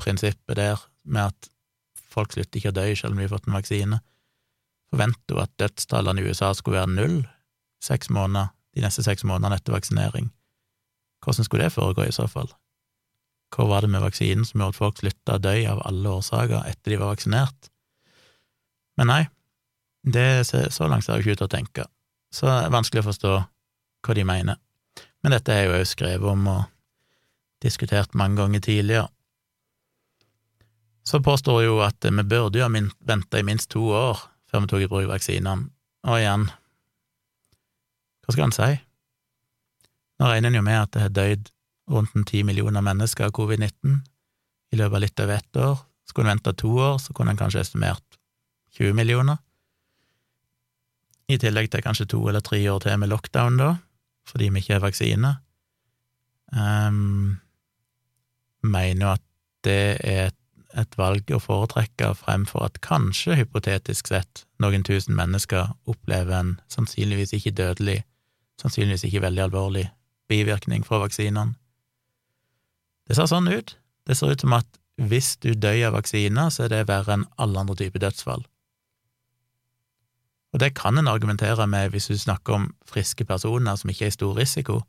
prinsippet 0.01 0.57
der, 0.57 0.81
med 1.05 1.33
at 1.33 1.51
folk 2.11 2.35
slutter 2.35 2.61
ikke 2.61 2.73
å 2.73 2.79
dø 2.79 2.87
selv 2.95 3.15
om 3.15 3.21
de 3.21 3.27
har 3.27 3.33
fått 3.35 3.49
en 3.49 3.57
vaksine. 3.59 4.01
Forventer 4.91 5.37
jo 5.37 5.43
at 5.43 5.53
dødstallene 5.63 6.23
i 6.23 6.31
USA 6.31 6.51
skulle 6.57 6.81
være 6.81 6.95
null 6.97 7.21
seks 7.85 8.11
måneder, 8.13 8.51
de 8.77 8.85
neste 8.85 9.05
seks 9.07 9.25
månedene 9.27 9.59
etter 9.59 9.75
vaksinering. 9.75 10.31
Hvordan 11.25 11.47
skulle 11.47 11.67
det 11.67 11.75
foregå 11.75 12.07
i 12.07 12.15
så 12.15 12.27
fall? 12.31 12.51
Hva 13.55 13.67
var 13.67 13.85
det 13.85 13.91
med 13.93 14.05
vaksinen 14.05 14.47
som 14.47 14.61
gjorde 14.61 14.77
at 14.77 14.79
folk 14.79 15.01
slutta 15.01 15.37
å 15.37 15.43
dø 15.43 15.55
av 15.73 15.83
alle 15.89 16.17
årsaker 16.21 16.69
etter 16.71 16.93
de 16.95 17.01
var 17.01 17.15
vaksinert? 17.15 17.71
Men 19.01 19.11
nei, 19.11 19.23
det 20.03 20.47
så 20.47 20.89
langt 20.89 21.07
ser 21.07 21.19
det 21.19 21.25
ikke 21.25 21.37
ut 21.37 21.43
til 21.43 21.49
å 21.49 21.55
tenke, 21.57 21.87
så 22.33 22.47
det 22.47 22.59
er 22.67 22.75
vanskelig 22.77 23.03
å 23.03 23.09
forstå 23.11 23.33
hva 24.07 24.17
de 24.17 24.27
mener. 24.27 24.61
Men 25.21 25.35
dette 25.35 25.57
jeg 25.57 25.69
jo 25.69 25.79
òg 25.81 25.89
skrevet 25.89 26.31
om 26.31 26.47
og 26.49 26.63
diskutert 27.61 28.15
mange 28.17 28.41
ganger 28.41 28.63
tidligere. 28.65 29.09
Så 31.07 31.23
påstår 31.25 31.65
jo 31.65 31.81
at 31.85 32.05
vi 32.05 32.23
burde 32.23 32.61
jo 32.61 32.67
ha 32.67 32.83
venta 33.09 33.41
i 33.41 33.47
minst 33.47 33.71
to 33.73 33.83
år 33.95 34.21
før 34.51 34.65
vi 34.65 34.71
tok 34.73 34.85
i 34.85 34.91
bruk 34.91 35.09
vaksinene, 35.11 35.69
og 36.11 36.17
igjen, 36.19 36.49
hva 38.25 38.35
skal 38.35 38.49
en 38.49 38.55
si? 38.55 38.71
Nå 40.21 40.29
regner 40.29 40.51
en 40.51 40.59
jo 40.59 40.63
med 40.67 40.79
at 40.79 40.93
det 40.95 41.05
har 41.05 41.13
dødd 41.15 41.51
rundt 41.91 42.17
en 42.19 42.27
ti 42.29 42.43
millioner 42.47 42.83
mennesker 42.85 43.29
av 43.29 43.35
covid-19 43.37 44.01
i 44.71 44.79
løpet 44.79 44.97
av 44.97 45.05
litt 45.05 45.23
over 45.23 45.37
ett 45.37 45.61
år. 45.61 45.79
Skulle 46.07 46.29
en 46.29 46.35
venta 46.37 46.53
to 46.55 46.73
år, 46.79 46.99
så 47.03 47.15
kunne 47.15 47.35
en 47.35 47.41
kanskje 47.41 47.63
estimert 47.63 48.19
20 48.79 48.95
millioner. 48.99 49.39
I 51.31 51.39
tillegg 51.39 51.71
til 51.71 51.83
kanskje 51.85 52.09
to 52.11 52.21
eller 52.29 52.43
tre 52.43 52.59
år 52.71 52.83
til 52.83 52.99
med 52.99 53.11
lockdown, 53.11 53.59
da, 53.59 53.71
fordi 54.27 54.51
vi 54.51 54.63
ikke 54.63 54.77
har 54.77 54.85
vaksine. 54.85 55.33
Um, 56.51 57.39
mener 58.67 59.07
jo 59.07 59.13
at 59.15 59.27
det 59.67 59.83
er 60.07 60.31
et, 60.31 60.40
et 60.79 60.97
valg 60.99 61.31
å 61.35 61.41
foretrekke 61.43 62.13
fremfor 62.19 62.67
at 62.69 62.81
kanskje, 62.85 63.37
hypotetisk 63.41 64.11
sett, 64.13 64.45
noen 64.63 64.85
tusen 64.87 65.17
mennesker 65.19 65.73
opplever 65.91 66.37
en 66.37 66.53
sannsynligvis 66.71 67.35
ikke 67.39 67.55
dødelig, 67.59 68.03
sannsynligvis 68.63 69.07
ikke 69.09 69.25
veldig 69.27 69.47
alvorlig 69.49 69.89
bivirkning 70.31 70.85
fra 70.87 71.01
vaksinene. 71.03 71.57
Det 73.11 73.19
ser 73.19 73.27
sånn 73.27 73.51
ut. 73.51 73.75
Det 74.07 74.15
ser 74.15 74.31
ut 74.31 74.45
som 74.45 74.55
at 74.55 74.79
hvis 75.01 75.35
du 75.43 75.55
dør 75.59 75.89
av 75.89 75.97
vaksiner, 75.99 76.53
så 76.53 76.67
er 76.67 76.73
det 76.73 76.87
verre 76.91 77.17
enn 77.17 77.27
alle 77.41 77.65
andre 77.65 77.79
typer 77.81 78.03
dødsfall. 78.05 78.45
Og 80.51 80.63
det 80.63 80.75
kan 80.79 80.99
en 80.99 81.11
argumentere 81.11 81.67
med 81.71 81.93
hvis 81.95 82.11
du 82.11 82.19
snakker 82.19 82.57
om 82.57 82.71
friske 82.87 83.25
personer 83.27 83.79
som 83.79 83.91
ikke 83.91 84.09
er 84.09 84.13
i 84.13 84.17
stor 84.19 84.35
risiko, 84.39 84.81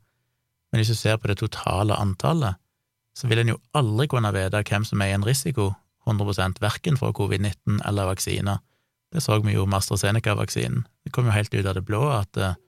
men 0.70 0.80
hvis 0.80 0.94
du 0.94 0.98
ser 0.98 1.18
på 1.20 1.30
det 1.30 1.38
totale 1.42 1.96
antallet, 1.98 2.58
så 3.16 3.28
vil 3.28 3.42
en 3.42 3.52
jo 3.52 3.60
aldri 3.76 4.08
kunne 4.08 4.32
vite 4.34 4.62
hvem 4.68 4.84
som 4.88 5.02
er 5.04 5.12
i 5.12 5.16
en 5.16 5.26
risiko 5.26 5.72
100% 6.08 6.60
verken 6.62 6.98
for 6.98 7.14
covid-19 7.14 7.82
eller 7.86 8.10
vaksiner. 8.10 8.62
Det 9.12 9.22
så 9.22 9.38
vi 9.44 9.54
jo 9.54 9.66
med 9.68 9.78
AstraZeneca-vaksinen. 9.78 10.86
Det 11.04 11.12
kom 11.12 11.28
jo 11.28 11.34
helt 11.36 11.54
ut 11.54 11.66
av 11.66 11.76
det 11.76 11.84
blå 11.86 12.06
at 12.10 12.36
eh, 12.40 12.58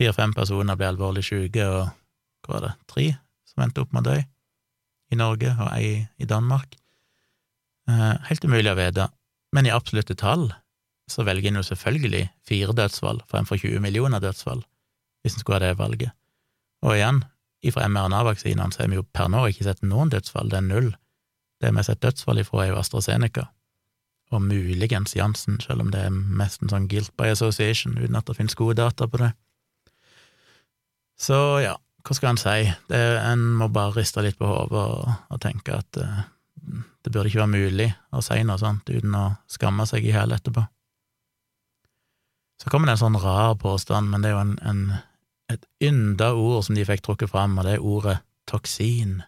Fire-fem 0.00 0.32
personer 0.32 0.78
ble 0.78 0.88
alvorlig 0.88 1.24
syke, 1.26 1.66
og 1.68 1.90
hva 2.42 2.54
var 2.54 2.62
det, 2.64 2.70
tre 2.90 3.04
som 3.46 3.64
endte 3.64 3.82
opp 3.84 3.92
med 3.92 4.06
å 4.06 4.14
dø 4.14 4.22
i 5.12 5.18
Norge, 5.20 5.52
og 5.60 5.68
ei 5.76 5.90
i 6.16 6.28
Danmark. 6.28 6.78
Eh, 7.90 8.14
helt 8.30 8.46
umulig 8.48 8.72
å 8.72 8.78
vite, 8.78 9.10
men 9.52 9.68
i 9.68 9.74
absolutte 9.74 10.16
tall 10.18 10.48
så 11.10 11.26
velger 11.28 11.50
en 11.50 11.60
jo 11.60 11.66
selvfølgelig 11.66 12.24
fire 12.48 12.74
dødsfall 12.78 13.20
fremfor 13.28 13.60
20 13.60 13.84
millioner 13.84 14.22
dødsfall, 14.22 14.62
hvis 15.22 15.36
en 15.36 15.44
skulle 15.44 15.60
ha 15.60 15.66
det 15.66 15.78
valget. 15.80 16.16
Og 16.82 16.96
igjen, 16.96 17.20
ifra 17.62 17.86
mRNA-vaksinene 17.88 18.74
så 18.74 18.82
har 18.82 18.90
vi 18.90 18.98
jo 18.98 19.06
per 19.14 19.30
nå 19.32 19.46
ikke 19.50 19.66
sett 19.68 19.82
noen 19.86 20.10
dødsfall, 20.12 20.50
det 20.50 20.58
er 20.58 20.66
null. 20.66 20.90
Det 21.62 21.70
vi 21.70 21.78
har 21.78 21.86
sett 21.86 22.02
dødsfall 22.02 22.42
ifra, 22.42 22.64
er 22.64 22.72
jo 22.72 22.80
AstraZeneca, 22.80 23.46
og 24.32 24.42
muligens 24.42 25.14
Jansen, 25.16 25.60
selv 25.62 25.84
om 25.84 25.92
det 25.92 26.02
er 26.06 26.10
mest 26.12 26.62
en 26.62 26.72
sånn 26.72 26.88
guilt 26.90 27.12
by 27.20 27.30
association, 27.34 27.94
uten 28.00 28.18
at 28.18 28.26
det 28.26 28.38
finnes 28.38 28.58
gode 28.58 28.80
data 28.80 29.06
på 29.06 29.20
det. 29.22 29.30
Så 31.22 31.38
ja, 31.62 31.76
hva 32.02 32.16
skal 32.16 32.32
en 32.32 32.40
si? 32.40 32.66
Det, 32.90 33.00
en 33.22 33.44
må 33.60 33.68
bare 33.70 33.94
riste 34.00 34.24
litt 34.24 34.38
på 34.40 34.48
hodet 34.48 34.78
og, 34.80 35.10
og, 35.30 35.40
tenke 35.42 35.76
at 35.78 36.00
uh, 36.02 36.22
det 37.02 37.12
burde 37.12 37.28
ikke 37.30 37.44
være 37.44 37.52
mulig 37.52 37.88
å 38.10 38.22
si 38.24 38.40
noe 38.46 38.58
sånt 38.58 38.90
uten 38.90 39.14
å 39.14 39.28
skamme 39.50 39.86
seg 39.86 40.08
i 40.08 40.14
hæl 40.14 40.34
etterpå. 40.34 40.64
Så 42.62 42.70
kommer 42.70 42.88
det 42.88 42.96
en 42.96 43.04
sånn 43.04 43.22
rar 43.22 43.56
påstand, 43.58 44.10
men 44.10 44.22
det 44.22 44.30
er 44.30 44.36
jo 44.36 44.42
en, 44.44 44.52
en, 44.66 44.82
et 45.54 45.66
ynda 45.84 46.32
ord 46.38 46.64
som 46.66 46.76
de 46.76 46.86
fikk 46.86 47.04
trukket 47.06 47.32
fram, 47.32 47.58
og 47.58 47.66
det 47.66 47.76
er 47.76 47.84
ordet 47.84 48.16
toksin. 48.50 49.20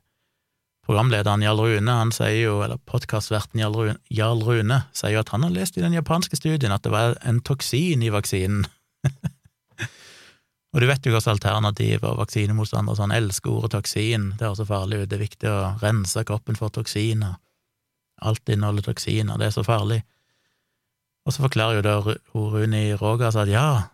Programlederen 0.85 1.43
Jarl 1.43 1.63
Rune, 1.63 1.93
han 1.97 2.13
sier 2.13 2.43
jo, 2.43 2.59
eller 2.65 2.81
podkastverten 2.91 3.61
Jarl, 3.63 3.77
Rune, 3.79 3.95
Jarl 4.13 4.43
Rune, 4.45 4.83
sier 4.93 5.17
jo 5.17 5.23
at 5.23 5.33
han 5.33 5.47
har 5.47 5.55
lest 5.55 5.79
i 5.79 5.85
den 5.85 5.97
japanske 5.97 6.37
studien 6.37 6.75
at 6.75 6.85
det 6.85 6.93
var 6.93 7.17
en 7.25 7.41
toksin 7.41 8.05
i 8.05 8.11
vaksinen. 8.13 8.67
og 10.75 10.83
du 10.83 10.89
vet 10.91 11.07
jo 11.07 11.15
hvilke 11.15 11.33
alternativer 11.33 12.11
og 12.11 12.21
vaksinemotstandere 12.21 13.01
sånn 13.01 13.17
elsker 13.17 13.55
ordet 13.55 13.73
toksin, 13.79 14.35
det 14.37 14.45
er 14.45 14.59
så 14.59 14.69
farlig 14.69 15.01
ut, 15.01 15.09
det 15.09 15.17
er 15.17 15.25
viktig 15.25 15.49
å 15.49 15.63
rense 15.81 16.27
kroppen 16.29 16.61
for 16.61 16.75
toksiner. 16.75 17.39
Alt 18.25 18.53
inneholder 18.53 18.85
toksiner, 18.91 19.41
det 19.41 19.49
er 19.49 19.57
så 19.57 19.65
farlig. 19.65 20.03
Og 21.25 21.33
så 21.33 21.47
forklarer 21.47 21.81
jo 21.81 21.85
da 21.87 21.97
Rune 22.37 22.85
Rogas 23.01 23.41
at 23.41 23.49
ja, 23.49 23.94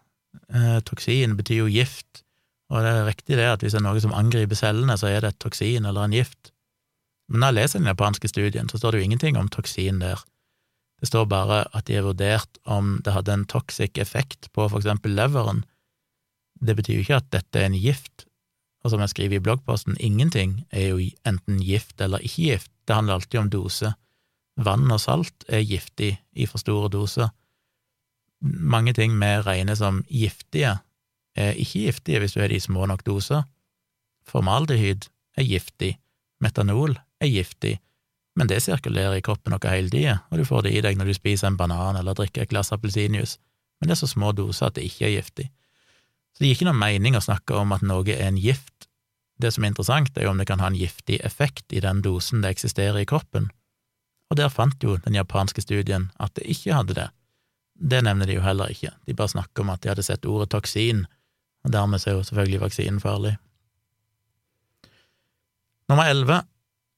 eh, 0.54 0.80
toksin 0.86 1.36
betyr 1.38 1.64
jo 1.64 1.70
gift, 1.70 2.24
og 2.70 2.84
det 2.84 2.90
er 2.90 3.08
riktig 3.08 3.38
det 3.38 3.48
at 3.50 3.64
hvis 3.64 3.74
det 3.74 3.80
er 3.80 3.86
noe 3.88 4.02
som 4.02 4.14
angriper 4.14 4.58
cellene, 4.58 4.96
så 4.98 5.10
er 5.10 5.24
det 5.24 5.34
et 5.34 5.40
toksin 5.42 5.88
eller 5.88 6.06
en 6.06 6.14
gift. 6.14 6.52
Men 7.30 7.42
når 7.42 7.50
jeg 7.50 7.58
leser 7.58 7.82
den 7.82 7.90
japanske 7.90 8.30
studien, 8.30 8.68
så 8.70 8.78
står 8.78 8.92
det 8.92 9.00
jo 9.00 9.08
ingenting 9.08 9.38
om 9.38 9.50
toksin 9.50 10.00
der. 10.02 10.22
Det 11.00 11.08
står 11.08 11.26
bare 11.30 11.62
at 11.74 11.86
de 11.88 11.96
har 11.96 12.04
vurdert 12.04 12.58
om 12.68 12.98
det 13.04 13.14
hadde 13.14 13.32
en 13.32 13.46
toxic 13.48 13.98
effekt 13.98 14.50
på 14.52 14.66
for 14.68 14.78
eksempel 14.78 15.14
leveren. 15.16 15.64
Det 16.60 16.76
betyr 16.76 16.98
jo 16.98 17.06
ikke 17.06 17.20
at 17.22 17.30
dette 17.32 17.58
er 17.58 17.70
en 17.70 17.78
gift, 17.78 18.26
og 18.84 18.92
som 18.92 19.02
jeg 19.02 19.12
skriver 19.12 19.38
i 19.38 19.44
bloggposten, 19.44 19.96
ingenting 20.00 20.64
er 20.70 20.92
jo 20.92 21.00
enten 21.28 21.60
gift 21.64 22.00
eller 22.00 22.22
ikke 22.24 22.52
gift, 22.52 22.72
det 22.86 22.96
handler 22.96 23.14
alltid 23.14 23.40
om 23.40 23.50
dose. 23.50 23.92
Vann 24.60 24.90
og 24.90 25.00
salt 25.00 25.44
er 25.48 25.64
giftig 25.64 26.14
i 26.36 26.46
for 26.46 26.60
store 26.60 26.90
doser. 26.92 27.30
Mange 28.40 28.94
ting 28.96 29.16
vi 29.20 29.30
regner 29.44 29.76
som 29.76 30.02
giftige, 30.08 30.78
er 31.36 31.58
ikke 31.60 31.86
giftige 31.86 32.20
hvis 32.22 32.34
du 32.34 32.40
det 32.40 32.56
i 32.56 32.62
små 32.62 32.86
nok 32.86 33.04
doser. 33.06 33.44
Formaldehyd 34.26 35.06
er 35.38 35.46
giftig, 35.46 35.94
metanol 36.40 36.96
er 37.20 37.30
giftig, 37.30 37.78
men 38.36 38.48
det 38.48 38.62
sirkulerer 38.64 39.18
i 39.18 39.22
kroppen 39.24 39.52
noe 39.52 39.72
hele 39.72 39.92
tida, 39.92 40.20
og 40.30 40.40
du 40.40 40.44
får 40.48 40.66
det 40.66 40.74
i 40.74 40.82
deg 40.84 40.98
når 40.98 41.10
du 41.10 41.14
spiser 41.18 41.50
en 41.50 41.58
banan 41.60 41.98
eller 42.00 42.16
drikker 42.16 42.42
et 42.42 42.52
glass 42.52 42.72
appelsinjuice, 42.72 43.38
men 43.80 43.88
det 43.88 43.96
er 43.96 44.02
så 44.02 44.10
små 44.10 44.32
doser 44.36 44.68
at 44.68 44.78
det 44.78 44.86
ikke 44.88 45.06
er 45.08 45.16
giftig. 45.18 45.48
Så 46.34 46.42
det 46.42 46.50
gir 46.50 46.58
ikke 46.58 46.70
noen 46.70 46.82
mening 46.82 47.16
å 47.16 47.24
snakke 47.24 47.56
om 47.58 47.72
at 47.76 47.84
noe 47.84 48.06
er 48.14 48.28
en 48.28 48.40
gift. 48.40 48.88
Det 49.40 49.52
som 49.52 49.64
er 49.64 49.72
interessant, 49.72 50.12
er 50.16 50.28
jo 50.28 50.34
om 50.34 50.40
det 50.40 50.48
kan 50.48 50.60
ha 50.60 50.68
en 50.70 50.78
giftig 50.78 51.20
effekt 51.26 51.72
i 51.72 51.80
den 51.84 52.02
dosen 52.04 52.44
det 52.44 52.54
eksisterer 52.54 53.02
i 53.02 53.08
kroppen 53.08 53.50
og 54.30 54.38
der 54.38 54.50
fant 54.52 54.82
jo 54.82 54.96
den 55.04 55.18
japanske 55.18 55.62
studien 55.64 56.08
at 56.22 56.32
det 56.38 56.46
ikke 56.54 56.76
hadde 56.76 56.96
det. 56.96 57.08
Det 57.80 58.02
nevner 58.04 58.28
de 58.28 58.36
jo 58.36 58.44
heller 58.44 58.72
ikke, 58.72 58.92
de 59.08 59.16
bare 59.16 59.32
snakker 59.32 59.64
om 59.64 59.70
at 59.72 59.80
de 59.80 59.88
hadde 59.88 60.04
sett 60.04 60.26
ordet 60.28 60.50
toksin, 60.52 61.06
og 61.64 61.72
dermed 61.72 62.02
er 62.04 62.18
jo 62.18 62.24
selvfølgelig 62.28 62.60
vaksinen 62.60 63.00
farlig. 63.00 63.36
Nummer 65.88 66.10
elleve 66.10 66.42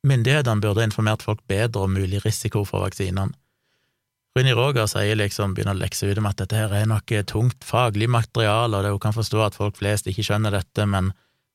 myndighetene 0.02 0.60
burde 0.60 0.84
informert 0.84 1.22
folk 1.22 1.40
bedre 1.48 1.86
om 1.86 1.94
mulig 1.94 2.24
risiko 2.24 2.64
for 2.66 2.82
vaksinene. 2.82 3.30
Runi 4.36 4.52
Roger 4.56 4.88
sier 4.88 5.16
liksom, 5.20 5.54
begynner 5.54 5.76
å 5.76 5.82
lekse 5.82 6.08
ut 6.08 6.18
om 6.18 6.26
at 6.26 6.38
dette 6.40 6.56
her 6.56 6.72
er 6.74 6.86
noe 6.88 7.24
tungt 7.28 7.66
faglig 7.68 8.08
materiale, 8.10 8.74
og 8.74 8.82
det 8.82 8.92
hun 8.94 9.02
kan 9.06 9.14
forstå 9.14 9.42
at 9.44 9.58
folk 9.58 9.76
flest 9.78 10.08
ikke 10.08 10.24
skjønner 10.24 10.56
dette, 10.56 10.86
men 10.88 11.12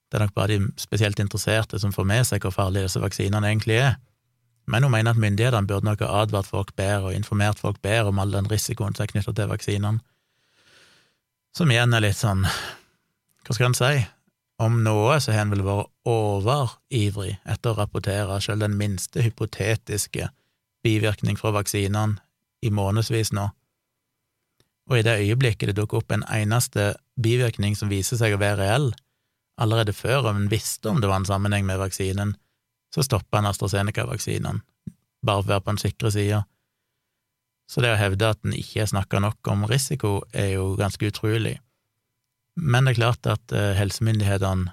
det 0.07 0.19
er 0.19 0.27
nok 0.27 0.35
bare 0.37 0.55
de 0.55 0.69
spesielt 0.79 1.19
interesserte 1.19 1.81
som 1.81 1.91
får 1.91 2.05
med 2.07 2.27
seg 2.29 2.45
hvor 2.45 2.55
farlige 2.55 2.87
disse 2.87 3.01
vaksinene 3.01 3.49
egentlig 3.49 3.81
er 3.81 3.97
men 4.67 4.83
hun 4.83 4.91
mener 4.91 5.15
at 5.15 5.21
myndighetene 5.21 5.67
burde 5.67 5.87
nok 5.87 6.03
ha 6.03 6.23
advart 6.23 6.49
folk 6.49 6.73
bedre 6.75 7.09
og 7.11 7.15
informert 7.15 7.59
folk 7.59 7.79
bedre 7.81 8.11
om 8.11 8.19
all 8.19 8.33
den 8.35 8.49
risikoen 8.51 8.95
som 8.95 9.05
er 9.05 9.13
knytta 9.13 9.33
til 9.33 9.51
vaksinene. 9.51 10.03
Som 11.55 11.71
igjen 11.71 11.95
er 11.95 12.03
litt 12.03 12.19
sånn, 12.19 12.43
hva 12.43 13.55
skal 13.55 13.71
en 13.71 13.77
si, 13.77 13.93
om 14.61 14.81
noe 14.83 15.19
så 15.21 15.33
har 15.33 15.45
en 15.45 15.53
vel 15.53 15.63
vært 15.65 15.89
overivrig 16.09 17.37
etter 17.45 17.71
å 17.71 17.77
rapportere 17.77 18.39
selv 18.43 18.65
den 18.65 18.75
minste 18.77 19.23
hypotetiske 19.23 20.31
bivirkning 20.85 21.37
fra 21.39 21.53
vaksinene 21.55 22.19
i 22.65 22.71
månedsvis 22.73 23.31
nå. 23.37 23.47
Og 24.87 24.99
i 24.99 25.03
det 25.05 25.17
øyeblikket 25.21 25.71
det 25.71 25.77
dukker 25.79 26.01
opp 26.01 26.13
en 26.15 26.25
eneste 26.31 26.95
bivirkning 27.21 27.75
som 27.75 27.91
viser 27.91 28.19
seg 28.19 28.35
å 28.35 28.41
være 28.41 28.59
reell, 28.61 28.89
allerede 29.61 29.95
før 29.95 30.31
om 30.31 30.41
en 30.41 30.51
visste 30.51 30.89
om 30.89 31.01
det 31.01 31.09
var 31.11 31.21
en 31.21 31.29
sammenheng 31.29 31.65
med 31.67 31.81
vaksinen, 31.81 32.35
så 32.93 33.03
stoppa 33.03 33.39
en 33.39 33.49
AstraZeneca-vaksinene, 33.49 34.61
bare 35.25 35.43
for 35.43 35.49
å 35.49 35.53
være 35.53 35.65
på 35.65 35.73
den 35.73 35.81
sikre 35.83 36.11
sida. 36.13 36.43
Så 37.67 37.83
det 37.83 37.91
å 37.91 37.99
hevde 37.99 38.31
at 38.31 38.43
en 38.47 38.55
ikke 38.55 38.87
snakka 38.87 39.19
nok 39.23 39.51
om 39.51 39.65
risiko, 39.67 40.21
er 40.31 40.53
jo 40.55 40.71
ganske 40.79 41.09
utrolig. 41.09 41.57
Men 42.55 42.87
det 42.87 42.95
er 42.95 43.01
klart 43.01 43.27
at 43.29 43.53
eh, 43.53 43.75
helsemyndighetene, 43.77 44.71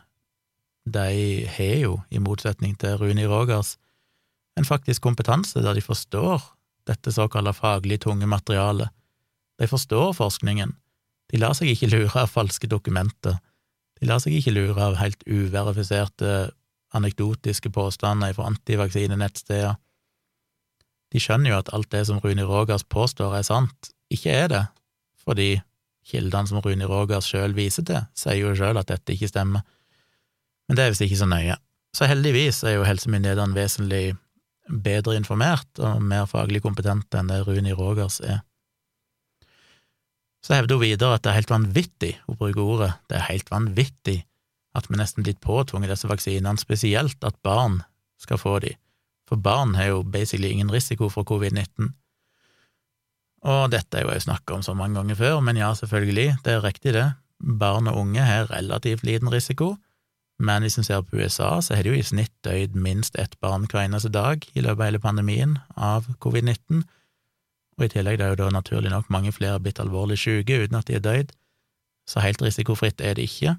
de 0.84 1.46
har 1.48 1.78
jo, 1.80 1.94
i 2.12 2.20
motsetning 2.20 2.76
til 2.80 2.98
Runi 3.00 3.24
Rogers, 3.26 3.74
en 4.54 4.68
faktisk 4.68 5.02
kompetanse 5.02 5.62
der 5.64 5.74
de 5.74 5.82
forstår 5.82 6.42
dette 6.86 7.12
såkalte 7.12 7.54
faglig 7.56 8.02
tunge 8.04 8.28
materialet. 8.28 8.92
De 9.58 9.66
forstår 9.66 10.12
forskningen. 10.14 10.74
De 11.32 11.40
lar 11.40 11.54
seg 11.56 11.72
ikke 11.72 11.90
lure 11.90 12.20
av 12.20 12.30
falske 12.30 12.68
dokumenter. 12.70 13.38
De 13.98 14.08
lar 14.08 14.20
seg 14.22 14.36
ikke 14.36 14.54
lure 14.54 14.76
av 14.78 14.98
helt 15.00 15.24
uverifiserte 15.26 16.52
anekdotiske 16.94 17.70
påstander 17.74 18.34
fra 18.36 18.48
antivaksinenettsteder. 18.50 19.76
De 21.14 21.22
skjønner 21.22 21.52
jo 21.52 21.60
at 21.60 21.70
alt 21.76 21.90
det 21.94 22.06
som 22.08 22.18
Rune 22.22 22.46
Rogers 22.48 22.86
påstår 22.90 23.36
er 23.38 23.46
sant, 23.46 23.92
ikke 24.12 24.32
er 24.34 24.48
det, 24.50 24.64
fordi 25.24 25.50
kildene 26.04 26.50
som 26.50 26.60
Rune 26.64 26.88
Rogers 26.90 27.28
sjøl 27.30 27.54
viser 27.56 27.86
til, 27.86 28.02
sier 28.18 28.40
jo 28.40 28.54
sjøl 28.58 28.80
at 28.80 28.90
dette 28.90 29.14
ikke 29.14 29.30
stemmer. 29.30 29.62
Men 30.68 30.78
det 30.78 30.84
er 30.84 30.92
visst 30.92 31.06
ikke 31.06 31.20
så 31.20 31.28
nøye. 31.30 31.56
Så 31.94 32.08
heldigvis 32.10 32.64
er 32.66 32.78
jo 32.78 32.86
helsemyndighetene 32.88 33.54
vesentlig 33.56 34.16
bedre 34.84 35.14
informert 35.18 35.78
og 35.78 36.02
mer 36.02 36.26
faglig 36.26 36.62
kompetente 36.64 37.20
enn 37.20 37.30
det 37.30 37.44
Rune 37.46 37.76
Rogers 37.78 38.18
er. 38.24 38.42
Så 40.44 40.56
hevder 40.58 40.76
hun 40.76 40.84
videre 40.84 41.16
at 41.16 41.24
det 41.24 41.30
er 41.30 41.38
helt 41.38 41.52
vanvittig, 41.52 42.12
hun 42.26 42.38
bruker 42.40 42.64
ordet, 42.64 42.92
det 43.08 43.20
er 43.20 43.28
helt 43.30 43.50
vanvittig 43.52 44.18
at 44.74 44.88
vi 44.90 44.98
nesten 44.98 45.26
blitt 45.26 45.42
påtvunget 45.44 45.92
disse 45.92 46.08
vaksinene, 46.10 46.58
spesielt 46.58 47.24
at 47.24 47.36
barn 47.46 47.82
skal 48.20 48.40
få 48.40 48.58
de, 48.64 48.74
for 49.28 49.40
barn 49.40 49.74
har 49.78 49.92
jo 49.92 50.02
basically 50.02 50.50
ingen 50.50 50.72
risiko 50.72 51.08
for 51.08 51.26
covid-19. 51.28 51.92
Og 53.44 53.70
dette 53.72 53.98
er 53.98 54.06
jo 54.06 54.12
jeg 54.14 54.24
snakka 54.24 54.56
om 54.56 54.64
så 54.64 54.74
mange 54.74 54.96
ganger 54.98 55.18
før, 55.20 55.40
men 55.44 55.60
ja, 55.60 55.74
selvfølgelig, 55.76 56.38
det 56.44 56.52
er 56.52 56.64
riktig 56.64 56.94
det, 56.96 57.08
barn 57.38 57.88
og 57.90 57.98
unge 58.00 58.24
har 58.24 58.50
relativt 58.50 59.04
liten 59.04 59.28
risiko, 59.32 59.74
men 60.38 60.64
hvis 60.64 60.78
en 60.78 60.86
ser 60.86 61.02
på 61.06 61.20
USA, 61.20 61.60
så 61.62 61.76
har 61.76 61.84
de 61.84 61.92
jo 61.92 62.00
i 62.00 62.06
snitt 62.06 62.32
døyd 62.42 62.74
minst 62.74 63.16
ett 63.20 63.36
barn 63.40 63.68
hver 63.70 63.84
eneste 63.84 64.10
dag 64.10 64.42
i 64.54 64.64
løpet 64.64 64.80
av 64.80 64.88
hele 64.88 65.02
pandemien 65.02 65.58
av 65.76 66.08
covid-19, 66.24 66.82
og 67.78 67.84
i 67.84 67.90
tillegg 67.90 68.18
det 68.18 68.26
er 68.26 68.34
jo 68.34 68.42
da 68.42 68.50
naturlig 68.54 68.90
nok 68.90 69.10
mange 69.10 69.32
flere 69.34 69.60
blitt 69.62 69.80
alvorlig 69.82 70.18
syke 70.18 70.58
uten 70.64 70.78
at 70.78 70.90
de 70.90 70.98
er 70.98 71.04
døyd, 71.04 71.32
så 72.08 72.20
helt 72.20 72.42
risikofritt 72.42 73.00
er 73.00 73.16
det 73.16 73.28
ikke. 73.30 73.56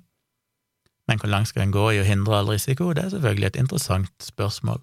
Men 1.05 1.21
hvor 1.21 1.29
langt 1.29 1.51
skal 1.51 1.65
en 1.65 1.73
gå 1.75 1.85
i 1.93 2.01
å 2.01 2.07
hindre 2.07 2.39
all 2.39 2.49
risiko? 2.49 2.91
Det 2.93 3.05
er 3.05 3.13
selvfølgelig 3.13 3.51
et 3.51 3.59
interessant 3.61 4.13
spørsmål. 4.23 4.81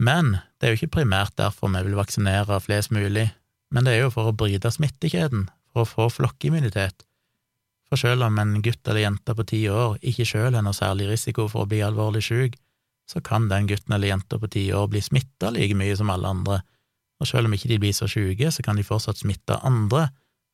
Men 0.00 0.38
det 0.60 0.66
er 0.66 0.74
jo 0.74 0.80
ikke 0.80 0.96
primært 1.00 1.36
derfor 1.40 1.72
vi 1.72 1.82
vil 1.84 1.98
vaksinere 1.98 2.60
flest 2.64 2.92
mulig, 2.92 3.28
men 3.70 3.86
det 3.86 3.94
er 3.94 4.04
jo 4.06 4.14
for 4.14 4.30
å 4.30 4.36
bryte 4.36 4.72
smittekjeden, 4.72 5.48
for 5.72 5.84
å 5.84 5.88
få 5.88 6.08
flokkimmunitet. 6.12 7.04
For 7.90 8.00
selv 8.00 8.24
om 8.24 8.38
en 8.38 8.60
gutt 8.62 8.86
eller 8.86 9.04
jente 9.04 9.34
på 9.34 9.44
ti 9.50 9.60
år 9.68 9.98
ikke 10.06 10.26
selv 10.28 10.56
har 10.56 10.64
noe 10.64 10.76
særlig 10.76 11.10
risiko 11.10 11.48
for 11.50 11.64
å 11.64 11.70
bli 11.70 11.82
alvorlig 11.84 12.22
syk, 12.22 12.56
så 13.10 13.20
kan 13.24 13.48
den 13.50 13.66
gutten 13.66 13.96
eller 13.96 14.12
jenta 14.12 14.38
på 14.38 14.48
ti 14.54 14.68
år 14.72 14.86
bli 14.92 15.02
smitta 15.02 15.50
like 15.50 15.74
mye 15.74 15.96
som 15.98 16.12
alle 16.14 16.30
andre, 16.30 16.60
og 17.20 17.28
selv 17.28 17.50
om 17.50 17.54
ikke 17.56 17.68
de 17.72 17.80
blir 17.82 17.94
så 17.96 18.08
syke, 18.08 18.48
så 18.54 18.64
kan 18.64 18.78
de 18.78 18.86
fortsatt 18.86 19.20
smitte 19.20 19.58
andre, 19.66 20.06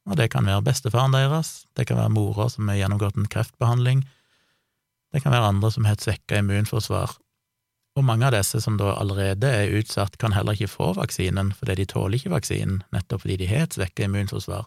og 0.09 0.17
det 0.19 0.31
kan 0.33 0.49
være 0.49 0.65
bestefaren 0.67 1.15
deres, 1.15 1.67
det 1.77 1.87
kan 1.87 2.01
være 2.01 2.15
mora 2.15 2.49
som 2.51 2.71
har 2.71 2.81
gjennomgått 2.81 3.19
en 3.21 3.29
kreftbehandling, 3.31 4.03
det 5.15 5.23
kan 5.23 5.35
være 5.35 5.53
andre 5.53 5.71
som 5.73 5.87
har 5.87 5.97
et 5.97 6.05
svekka 6.05 6.41
immunforsvar. 6.43 7.17
Og 7.97 8.05
mange 8.05 8.27
av 8.29 8.35
disse 8.35 8.61
som 8.61 8.77
da 8.77 8.93
allerede 8.99 9.49
er 9.49 9.73
utsatt, 9.79 10.19
kan 10.21 10.35
heller 10.37 10.57
ikke 10.57 10.73
få 10.73 10.91
vaksinen 10.99 11.55
fordi 11.57 11.79
de 11.81 11.87
tåler 11.89 12.19
ikke 12.19 12.35
vaksinen, 12.35 12.83
nettopp 12.93 13.25
fordi 13.25 13.39
de 13.41 13.49
har 13.51 13.65
et 13.65 13.79
svekket 13.79 14.09
immunforsvar. 14.09 14.67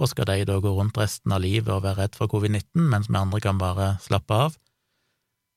Og 0.00 0.10
skal 0.10 0.28
de 0.28 0.44
da 0.48 0.58
gå 0.60 0.72
rundt 0.74 0.98
resten 0.98 1.32
av 1.32 1.40
livet 1.44 1.70
og 1.72 1.84
være 1.86 2.02
redd 2.02 2.18
for 2.18 2.28
covid-19, 2.28 2.82
mens 2.90 3.08
vi 3.08 3.16
andre 3.20 3.40
kan 3.40 3.60
bare 3.62 3.94
slappe 4.02 4.40
av? 4.48 4.58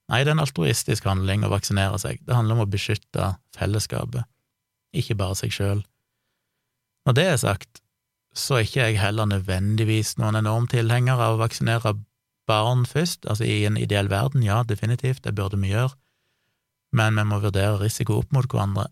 Nei, 0.07 0.21
det 0.23 0.31
er 0.31 0.37
en 0.37 0.45
altruistisk 0.45 1.07
handling 1.09 1.43
å 1.43 1.51
vaksinere 1.51 1.97
seg. 1.99 2.21
Det 2.23 2.35
handler 2.37 2.55
om 2.55 2.63
å 2.63 2.71
beskytte 2.71 3.33
fellesskapet, 3.57 4.29
ikke 4.95 5.17
bare 5.19 5.35
seg 5.35 5.51
sjøl. 5.51 5.81
Når 7.07 7.17
det 7.17 7.25
er 7.33 7.41
sagt, 7.41 7.81
så 8.37 8.59
er 8.59 8.67
ikke 8.67 8.85
jeg 8.85 9.01
heller 9.01 9.27
nødvendigvis 9.27 10.15
noen 10.21 10.37
enorm 10.39 10.69
tilhenger 10.71 11.19
av 11.19 11.35
å 11.35 11.41
vaksinere 11.41 11.97
barn 12.47 12.85
først. 12.87 13.25
Altså 13.29 13.45
i 13.47 13.65
en 13.67 13.77
ideell 13.77 14.09
verden, 14.09 14.43
ja, 14.43 14.63
definitivt, 14.63 15.23
det 15.23 15.35
burde 15.35 15.59
vi 15.61 15.73
gjøre, 15.73 15.95
men 16.95 17.19
vi 17.19 17.25
må 17.27 17.41
vurdere 17.43 17.81
risiko 17.81 18.21
opp 18.21 18.31
mot 18.35 18.47
hverandre. 18.47 18.87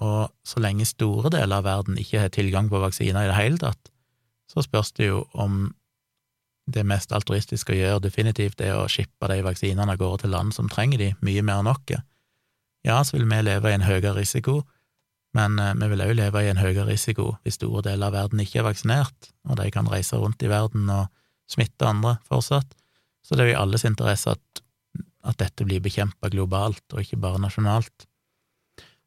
Og 0.00 0.30
så 0.46 0.62
lenge 0.62 0.86
store 0.88 1.32
deler 1.34 1.60
av 1.60 1.66
verden 1.66 1.98
ikke 2.00 2.22
har 2.22 2.32
tilgang 2.32 2.70
på 2.70 2.80
vaksiner 2.80 3.26
i 3.26 3.30
det 3.30 3.36
hele 3.36 3.60
tatt, 3.60 3.92
så 4.50 4.64
spørs 4.64 4.94
det 4.96 5.10
jo 5.10 5.24
om 5.32 5.68
det 6.70 6.84
mest 6.86 7.12
altruistiske 7.14 7.74
å 7.74 7.78
gjøre 7.78 8.04
definitivt 8.06 8.60
er 8.62 8.76
å 8.78 8.88
shippe 8.90 9.28
de 9.30 9.40
vaksinene 9.42 9.94
av 9.94 9.98
gårde 10.00 10.24
til 10.24 10.34
land 10.34 10.54
som 10.54 10.70
trenger 10.70 11.02
de, 11.02 11.10
mye 11.26 11.42
mer 11.42 11.62
enn 11.62 11.70
oss. 11.70 11.98
Ja, 12.86 13.02
så 13.04 13.18
vil 13.18 13.26
vi 13.28 13.40
leve 13.44 13.70
i 13.70 13.76
en 13.76 13.84
høyere 13.84 14.14
risiko, 14.16 14.62
men 15.36 15.58
eh, 15.60 15.74
vi 15.76 15.90
vil 15.92 16.02
også 16.06 16.18
leve 16.18 16.42
i 16.42 16.50
en 16.50 16.60
høyere 16.62 16.86
risiko 16.88 17.34
hvis 17.44 17.58
store 17.60 17.84
deler 17.90 18.08
av 18.08 18.16
verden 18.16 18.42
ikke 18.42 18.62
er 18.62 18.68
vaksinert, 18.70 19.30
og 19.48 19.58
de 19.60 19.68
kan 19.74 19.90
reise 19.90 20.18
rundt 20.18 20.42
i 20.42 20.50
verden 20.50 20.88
og 20.90 21.10
smitte 21.50 21.86
andre 21.86 22.16
fortsatt. 22.30 22.72
Så 23.22 23.36
det 23.36 23.44
er 23.44 23.50
jo 23.50 23.56
i 23.56 23.62
alles 23.62 23.84
interesse 23.88 24.32
at, 24.34 24.62
at 25.28 25.38
dette 25.42 25.66
blir 25.66 25.82
bekjempa 25.84 26.30
globalt, 26.32 26.84
og 26.92 27.02
ikke 27.02 27.20
bare 27.20 27.42
nasjonalt. 27.42 28.06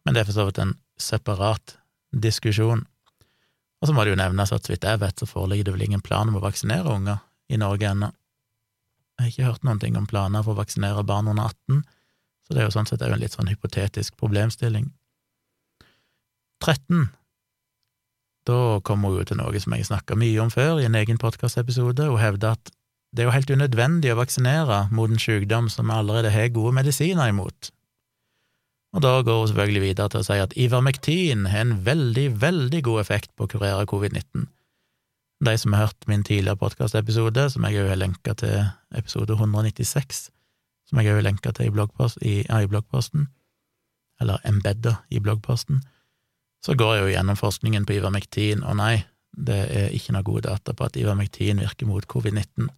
Men 0.03 0.15
det 0.15 0.23
er 0.23 0.29
for 0.29 0.37
så 0.37 0.47
vidt 0.47 0.61
en 0.61 0.75
separat 0.99 1.77
diskusjon. 2.13 2.83
Og 3.81 3.89
så 3.89 3.95
må 3.95 4.05
det 4.05 4.13
jo 4.13 4.19
nevnes 4.19 4.53
at 4.55 4.65
så 4.65 4.73
vidt 4.73 4.85
jeg 4.87 5.01
vet, 5.01 5.19
så 5.19 5.27
foreligger 5.27 5.67
det 5.67 5.75
vel 5.75 5.87
ingen 5.87 6.03
plan 6.03 6.29
om 6.29 6.37
å 6.39 6.43
vaksinere 6.43 6.93
unger 6.93 7.23
i 7.51 7.59
Norge 7.59 7.89
ennå. 7.89 8.11
Jeg 9.17 9.23
har 9.23 9.31
ikke 9.31 9.49
hørt 9.49 9.65
noen 9.67 9.81
ting 9.81 9.97
om 9.99 10.07
planer 10.09 10.45
for 10.45 10.55
å 10.55 10.61
vaksinere 10.61 11.03
barn 11.05 11.29
under 11.29 11.51
18, 11.51 11.83
så 12.43 12.53
det 12.53 12.61
er 12.61 12.67
jo 12.67 12.75
sånn 12.75 12.87
sett 12.89 13.03
en 13.05 13.19
litt 13.19 13.35
sånn 13.35 13.51
hypotetisk 13.51 14.15
problemstilling. 14.19 14.87
13. 16.63 17.09
Da 18.47 18.79
kommer 18.87 19.11
hun 19.11 19.21
jo 19.21 19.27
til 19.27 19.39
noe 19.39 19.61
som 19.63 19.75
jeg 19.75 19.87
snakka 19.87 20.17
mye 20.19 20.39
om 20.43 20.51
før 20.51 20.81
i 20.81 20.87
en 20.87 20.97
egen 20.99 21.19
podkastepisode, 21.21 22.07
og 22.09 22.19
hevder 22.19 22.57
at 22.57 22.71
det 23.13 23.21
er 23.21 23.29
jo 23.29 23.35
helt 23.35 23.51
unødvendig 23.53 24.09
å 24.09 24.17
vaksinere 24.17 24.87
mot 24.91 25.11
en 25.11 25.21
sykdom 25.21 25.69
som 25.69 25.89
vi 25.89 25.95
allerede 25.95 26.31
har 26.33 26.49
gode 26.55 26.73
medisiner 26.79 27.29
imot. 27.29 27.69
Og 28.93 29.01
da 29.05 29.13
går 29.25 29.39
hun 29.39 29.49
selvfølgelig 29.49 29.83
videre 29.83 30.09
til 30.09 30.21
å 30.21 30.25
si 30.25 30.39
at 30.41 30.53
Ivermektin 30.57 31.47
har 31.49 31.65
en 31.65 31.77
veldig, 31.85 32.27
veldig 32.41 32.81
god 32.85 33.01
effekt 33.01 33.31
på 33.37 33.45
å 33.45 33.51
kurere 33.53 33.87
covid-19. 33.89 34.47
De 35.43 35.53
som 35.59 35.73
har 35.73 35.87
hørt 35.87 36.07
min 36.09 36.25
tidligere 36.25 36.57
podkastepisode, 36.61 37.47
som 37.53 37.65
jeg 37.67 37.81
òg 37.83 37.93
har 37.93 38.01
lenka 38.01 38.35
til 38.39 38.67
episode 38.95 39.37
196, 39.37 40.27
som 40.89 41.01
jeg 41.01 41.09
òg 41.09 41.19
har 41.19 41.25
lenka 41.25 41.53
til 41.53 41.69
i, 41.69 41.73
bloggpost, 41.73 42.21
i, 42.21 42.35
ja, 42.45 42.61
i 42.61 42.69
bloggposten, 42.69 43.27
eller 44.21 44.41
embedda 44.47 44.99
i 45.09 45.21
bloggposten, 45.21 45.81
så 46.63 46.77
går 46.79 46.95
jeg 46.95 47.03
jo 47.03 47.15
gjennom 47.15 47.37
forskningen 47.37 47.85
på 47.85 47.97
Ivermektin, 47.97 48.61
og 48.63 48.77
nei, 48.79 49.03
det 49.33 49.57
er 49.73 49.97
ikke 49.97 50.13
noe 50.15 50.25
gode 50.25 50.47
data 50.47 50.73
på 50.77 50.85
at 50.85 50.97
Ivermektin 51.01 51.61
virker 51.61 51.89
mot 51.89 52.05
covid-19. 52.07 52.69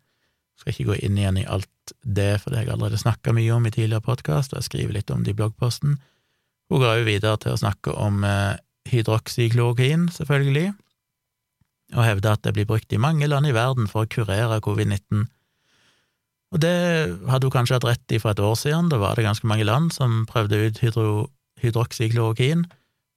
Skal 0.60 0.74
ikke 0.74 0.89
gå 0.91 0.99
inn 1.06 1.18
igjen 1.20 1.41
i 1.41 1.47
alt 1.51 1.93
det, 2.01 2.39
for 2.41 2.51
det 2.51 2.60
har 2.60 2.66
jeg 2.66 2.76
allerede 2.76 3.01
snakka 3.01 3.34
mye 3.36 3.51
om 3.56 3.68
i 3.68 3.74
tidligere 3.74 4.06
podkast, 4.06 4.53
og 4.53 4.62
jeg 4.62 4.70
skriver 4.70 4.95
litt 4.95 5.12
om 5.14 5.26
det 5.26 5.36
i 5.36 5.38
bloggposten. 5.38 5.97
Hun 6.72 6.82
går 6.82 7.01
jo 7.01 7.08
videre 7.10 7.38
til 7.43 7.53
å 7.53 7.62
snakke 7.62 7.93
om 7.99 8.24
eh, 8.26 8.58
hydroksyklorokin, 8.89 10.08
selvfølgelig, 10.16 10.72
og 11.95 12.06
hevder 12.08 12.34
at 12.34 12.45
det 12.47 12.56
blir 12.56 12.68
brukt 12.70 12.93
i 12.93 13.01
mange 13.01 13.28
land 13.30 13.47
i 13.47 13.53
verden 13.56 13.89
for 13.91 14.06
å 14.06 14.10
kurere 14.10 14.62
covid-19. 14.66 15.28
Og 16.56 16.62
det 16.64 16.76
hadde 17.30 17.49
hun 17.49 17.53
kanskje 17.53 17.78
hatt 17.78 17.88
rett 17.89 18.16
i 18.16 18.22
for 18.22 18.32
et 18.32 18.41
år 18.41 18.56
siden, 18.58 18.89
da 18.89 18.99
var 19.01 19.18
det 19.18 19.28
ganske 19.28 19.47
mange 19.49 19.68
land 19.68 19.91
som 19.93 20.24
prøvde 20.30 20.62
ut 20.70 20.82
hydro, 20.82 21.28
hydroksyklorokin, 21.62 22.66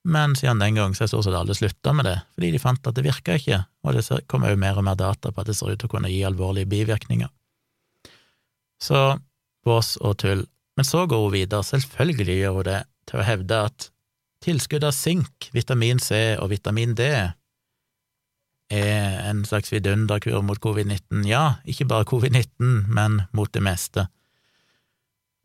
men 0.09 0.35
siden 0.39 0.63
den 0.63 0.79
gang 0.79 0.95
så 0.97 1.05
har 1.05 1.11
stort 1.13 1.27
sett 1.27 1.37
alle 1.37 1.57
slutta 1.57 1.93
med 1.93 2.09
det, 2.09 2.17
fordi 2.35 2.53
de 2.55 2.61
fant 2.63 2.87
at 2.89 2.97
det 2.97 3.05
virka 3.05 3.37
ikke, 3.37 3.61
og 3.85 3.97
det 3.97 4.05
kommer 4.31 4.53
jo 4.53 4.61
mer 4.61 4.81
og 4.81 4.87
mer 4.87 4.97
data 4.99 5.33
på 5.33 5.43
at 5.43 5.51
det 5.51 5.57
ser 5.59 5.75
ut 5.75 5.81
til 5.81 5.91
å 5.91 5.93
kunne 5.93 6.13
gi 6.13 6.23
alvorlige 6.25 6.71
bivirkninger. 6.71 7.31
Så 8.81 9.03
bås 9.67 9.97
og 10.01 10.17
tull. 10.23 10.47
Men 10.79 10.87
så 10.87 11.05
går 11.11 11.25
hun 11.25 11.35
videre, 11.35 11.67
selvfølgelig 11.67 12.39
gjør 12.39 12.61
hun 12.61 12.69
det, 12.71 12.81
til 13.11 13.21
å 13.21 13.27
hevde 13.27 13.63
at 13.69 13.89
tilskudd 14.45 14.87
av 14.87 14.95
sink, 14.95 15.49
vitamin 15.53 15.99
C 16.01 16.39
og 16.39 16.53
vitamin 16.53 16.95
D 16.97 17.09
er 18.69 19.19
en 19.25 19.43
slags 19.49 19.73
vidunderkur 19.73 20.45
mot 20.45 20.61
covid-19. 20.61 21.25
Ja, 21.27 21.59
ikke 21.65 21.89
bare 21.89 22.07
covid-19, 22.09 22.87
men 22.87 23.23
mot 23.33 23.51
det 23.53 23.65
meste. 23.65 24.07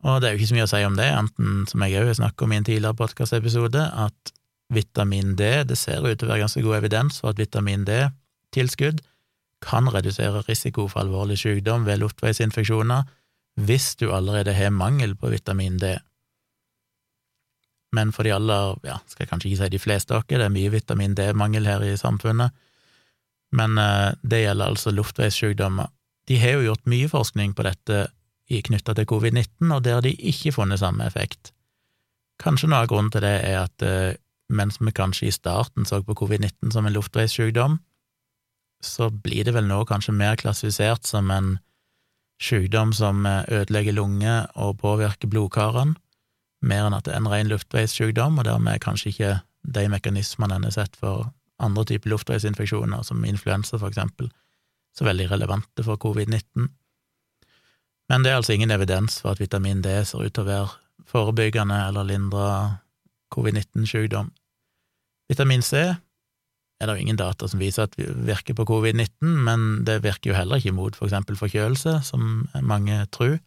Og 0.04 0.20
det 0.20 0.28
er 0.28 0.34
jo 0.34 0.42
ikke 0.42 0.50
så 0.50 0.58
mye 0.58 0.66
å 0.68 0.72
si 0.74 0.82
om 0.84 0.96
det, 0.98 1.08
enten 1.08 1.64
som 1.70 1.84
jeg 1.84 1.96
òg 2.02 2.10
har 2.12 2.18
snakket 2.20 2.44
om 2.44 2.52
i 2.52 2.58
en 2.60 2.66
tidligere 2.68 2.98
podkastepisode, 2.98 3.84
at 4.04 4.34
vitamin 4.72 5.34
D 5.36 5.64
Det 5.68 5.76
ser 5.76 6.04
ut 6.04 6.18
til 6.18 6.28
å 6.28 6.32
være 6.32 6.44
ganske 6.46 6.62
god 6.64 6.78
evidens 6.78 7.20
for 7.20 7.34
at 7.34 7.40
vitamin 7.40 7.84
D-tilskudd 7.84 9.02
kan 9.64 9.88
redusere 9.88 10.44
risiko 10.48 10.86
for 10.88 11.04
alvorlig 11.04 11.38
sykdom 11.40 11.86
ved 11.88 12.02
luftveisinfeksjoner 12.02 13.04
hvis 13.64 13.94
du 14.00 14.10
allerede 14.12 14.54
har 14.56 14.74
mangel 14.74 15.14
på 15.16 15.30
vitamin 15.30 15.78
D. 15.78 15.94
Men 17.94 18.10
for 18.12 18.26
de 18.26 18.32
aller, 18.34 18.74
ja, 18.82 18.98
skal 19.06 19.24
jeg 19.24 19.30
kanskje 19.30 19.50
ikke 19.50 19.60
si 19.60 19.70
de 19.76 19.82
fleste 19.82 20.16
av 20.16 20.24
dere, 20.26 20.42
det 20.42 20.48
er 20.48 20.56
mye 20.56 20.72
vitamin 20.74 21.14
D-mangel 21.14 21.68
her 21.70 21.84
i 21.86 21.94
samfunnet, 21.96 22.50
men 23.54 23.78
eh, 23.78 24.10
det 24.26 24.42
gjelder 24.42 24.72
altså 24.72 24.90
luftveissykdommer. 24.90 25.92
De 26.26 26.40
har 26.40 26.56
jo 26.56 26.66
gjort 26.70 26.90
mye 26.90 27.10
forskning 27.12 27.54
på 27.54 27.66
dette 27.68 28.06
knytta 28.50 28.94
til 28.94 29.06
covid-19, 29.08 29.70
og 29.72 29.84
der 29.86 30.02
de 30.04 30.12
ikke 30.30 30.52
funnet 30.52 30.82
samme 30.82 31.06
effekt. 31.06 31.52
Kanskje 32.42 32.68
noe 32.68 32.82
av 32.82 32.90
grunnen 32.90 33.12
til 33.14 33.22
det 33.24 33.36
er 33.46 33.60
at 33.62 33.86
eh, 33.86 34.16
mens 34.48 34.80
vi 34.80 34.92
kanskje 34.92 35.28
i 35.28 35.34
starten 35.34 35.86
så 35.88 36.02
på 36.04 36.14
covid-19 36.14 36.72
som 36.72 36.86
en 36.86 36.92
luftveissykdom, 36.92 37.78
så 38.84 39.08
blir 39.10 39.44
det 39.44 39.54
vel 39.56 39.68
nå 39.68 39.84
kanskje 39.88 40.12
mer 40.12 40.36
klassifisert 40.36 41.06
som 41.08 41.30
en 41.32 41.56
sykdom 42.42 42.92
som 42.92 43.24
eh, 43.26 43.44
ødelegger 43.48 43.96
lunger 43.96 44.50
og 44.54 44.78
påvirker 44.82 45.30
blodkarene, 45.30 45.96
mer 46.64 46.86
enn 46.88 46.96
at 46.96 47.06
det 47.06 47.14
er 47.14 47.22
en 47.22 47.30
ren 47.32 47.50
luftveissykdom, 47.52 48.38
og 48.38 48.48
dermed 48.48 48.74
er 48.74 48.84
kanskje 48.84 49.10
ikke 49.12 49.32
de 49.64 49.88
mekanismene 49.88 50.58
en 50.58 50.68
har 50.68 50.76
sett 50.76 50.96
for 50.96 51.30
andre 51.62 51.84
typer 51.88 52.12
luftveisinfeksjoner, 52.12 53.04
som 53.04 53.24
influensa 53.24 53.78
for 53.78 53.88
eksempel, 53.88 54.30
så 54.96 55.06
veldig 55.06 55.30
relevante 55.30 55.84
for 55.84 56.00
covid-19. 56.00 56.68
Men 58.08 58.24
det 58.24 58.32
er 58.32 58.40
altså 58.40 58.52
ingen 58.52 58.70
evidens 58.70 59.20
for 59.22 59.32
at 59.32 59.40
vitamin 59.40 59.82
D 59.82 59.92
ser 60.04 60.24
ut 60.24 60.34
til 60.34 60.44
å 60.44 60.48
være 60.48 60.72
forebyggende 61.08 61.78
eller 61.88 62.08
lindre 62.08 62.48
covid-19-sykdom. 63.34 64.32
Vitamin 65.30 65.62
C 65.64 65.86
er 66.80 66.88
det 66.88 66.96
jo 66.96 67.04
ingen 67.04 67.18
data 67.18 67.48
som 67.48 67.62
viser 67.62 67.86
at 67.86 67.94
det 67.96 68.10
virker 68.26 68.56
på 68.58 68.66
covid-19, 68.68 69.30
men 69.46 69.84
det 69.86 70.02
virker 70.04 70.32
jo 70.32 70.38
heller 70.38 70.60
ikke 70.60 70.74
mot 70.76 70.96
for 70.96 71.08
eksempel 71.08 71.38
forkjølelse, 71.38 72.00
som 72.06 72.46
mange 72.66 72.98
tror, 73.14 73.38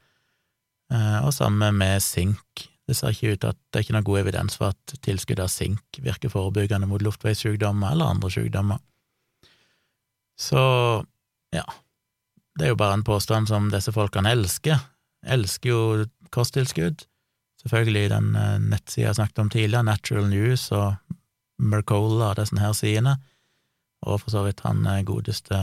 eh, 0.93 1.19
og 1.21 1.33
samme 1.35 1.71
med 1.75 2.01
sink. 2.03 2.67
Det 2.87 2.95
ser 2.95 3.11
ikke 3.11 3.35
ut 3.35 3.47
at 3.49 3.57
det 3.59 3.79
er 3.79 3.85
ikke 3.85 3.97
noe 3.97 4.07
god 4.07 4.21
evidens 4.21 4.55
for 4.59 4.71
at 4.71 4.99
tilskudd 5.03 5.41
av 5.43 5.51
sink 5.51 5.99
virker 5.99 6.31
forebyggende 6.31 6.87
mot 6.87 7.03
luftveissykdommer 7.03 7.91
eller 7.91 8.13
andre 8.15 8.31
sykdommer. 8.31 8.79
Så 10.39 10.61
ja, 11.51 11.65
det 12.57 12.65
er 12.65 12.71
jo 12.71 12.79
bare 12.79 12.95
en 12.99 13.05
påstand 13.05 13.49
som 13.51 13.67
disse 13.73 13.91
folkene 13.91 14.31
elsker. 14.31 14.79
Elsker 15.27 15.69
jo 15.69 15.81
kosttilskudd. 16.31 17.03
Selvfølgelig 17.67 18.09
den 18.09 18.35
eh, 18.39 18.59
nettsida 18.63 19.09
jeg 19.09 19.15
snakket 19.15 19.39
om 19.43 19.49
tidligere, 19.51 19.83
Natural 19.83 20.29
News 20.31 20.69
og 20.71 20.95
Mercola 21.59 22.29
og 22.29 22.37
disse 22.39 22.59
her 22.59 22.71
sidene, 22.71 23.17
og 24.07 24.21
for 24.21 24.31
så 24.31 24.43
vidt 24.45 24.61
han 24.63 24.85
eh, 24.87 25.03
godeste 25.03 25.57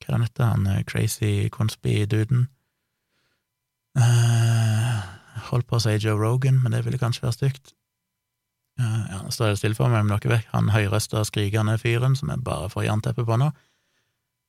Hva 0.00 0.08
er 0.08 0.08
det 0.08 0.16
han 0.16 0.26
heter, 0.26 0.44
han 0.44 0.66
eh, 0.66 0.82
crazy 0.84 1.48
conspi-duden? 1.54 2.48
Uh, 3.98 4.98
holdt 5.50 5.66
på 5.66 5.78
å 5.78 5.82
si 5.82 5.96
Joe 5.98 6.18
Rogan, 6.18 6.60
men 6.62 6.72
det 6.74 6.84
ville 6.86 6.98
kanskje 6.98 7.24
være 7.24 7.36
stygt. 7.36 7.72
Uh, 8.80 9.06
ja, 9.10 9.22
Nå 9.22 9.30
står 9.34 9.52
det 9.52 9.60
stille 9.62 9.78
for 9.78 9.90
meg, 9.90 10.02
om 10.02 10.10
dere 10.10 10.34
vet, 10.34 10.50
han 10.50 10.70
høyrøsta, 10.74 11.22
skrikende 11.26 11.78
fyren 11.78 12.14
som 12.18 12.30
jeg 12.30 12.42
bare 12.46 12.70
får 12.72 12.86
jernteppe 12.86 13.26
på 13.26 13.38
nå. 13.38 13.50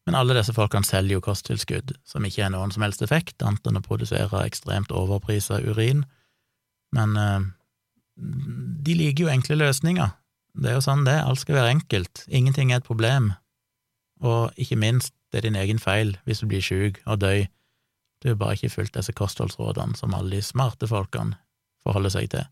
Men 0.08 0.18
alle 0.18 0.36
disse 0.38 0.54
folkene 0.58 0.88
selger 0.88 1.20
jo 1.20 1.24
kosttilskudd 1.26 1.93
som 2.10 2.26
ikke 2.26 2.45
har 2.45 2.54
noen 2.54 2.74
som 2.74 2.84
helst 2.86 3.04
effekt, 3.06 3.38
annet 3.45 3.68
enn 3.70 3.78
å 3.78 3.86
produsere 3.86 4.45
ekstremt 4.47 4.93
overprisa 4.95 5.60
urin. 5.62 6.04
Men 6.95 7.14
eh, 7.20 7.45
de 8.18 8.97
liker 8.97 9.28
jo 9.28 9.32
enkle 9.34 9.60
løsninger. 9.62 10.16
Det 10.58 10.72
er 10.72 10.80
jo 10.80 10.84
sånn 10.84 11.06
det 11.08 11.20
alt 11.22 11.39
skal 11.39 11.60
være 11.62 11.76
enkelt, 11.78 12.26
ingenting 12.28 12.74
er 12.74 12.82
et 12.82 12.88
problem, 12.88 13.32
og 14.22 14.58
ikke 14.60 14.78
minst, 14.78 15.14
det 15.32 15.39
er 15.39 15.47
din 15.47 15.58
egen 15.58 15.80
feil 15.80 16.18
hvis 16.28 16.41
du 16.43 16.49
blir 16.52 16.64
sjuk 16.66 16.99
og 17.06 17.22
døy. 17.22 17.45
Du 18.22 18.30
har 18.30 18.39
bare 18.41 18.58
ikke 18.58 18.74
fulgt 18.74 18.97
disse 18.97 19.16
kostholdsrådene 19.16 19.95
som 19.97 20.14
alle 20.14 20.36
de 20.36 20.43
smarte 20.43 20.89
folkene 20.91 21.39
forholder 21.86 22.14
seg 22.14 22.28
til, 22.34 22.43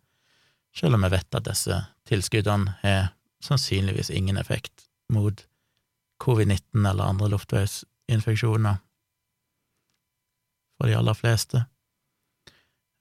selv 0.74 0.95
om 0.95 1.04
vi 1.06 1.12
vet 1.14 1.36
at 1.36 1.45
disse 1.50 1.76
tilskuddene 2.10 2.78
har 2.82 3.12
sannsynligvis 3.43 4.10
ingen 4.16 4.39
effekt 4.39 4.88
mot 5.14 5.43
covid-19 6.24 6.89
eller 6.89 7.03
andre 7.03 7.30
luftveisinfeksjoner 7.34 8.80
for 10.80 10.88
de 10.88 10.95
aller 10.95 11.13
fleste, 11.13 11.65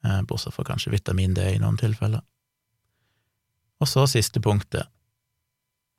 eh, 0.05 0.23
bortsett 0.23 0.55
fra 0.55 0.65
kanskje 0.65 0.91
vitamin 0.91 1.35
D 1.35 1.45
i 1.55 1.59
noen 1.63 1.79
tilfeller. 1.79 2.23
Og 3.81 3.89
så 3.89 4.07
siste 4.11 4.41
punktet. 4.43 4.91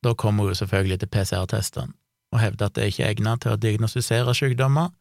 Da 0.03 0.13
kommer 0.13 0.43
hun 0.43 0.55
selvfølgelig 0.55 0.99
til 0.99 1.11
PCR-testene 1.11 1.93
og 2.29 2.39
hevder 2.39 2.65
at 2.65 2.75
det 2.75 2.89
ikke 2.91 3.03
er 3.03 3.13
egnet 3.15 3.41
til 3.41 3.55
å 3.55 3.59
diagnostisere 3.59 4.35
sykdommer, 4.37 4.91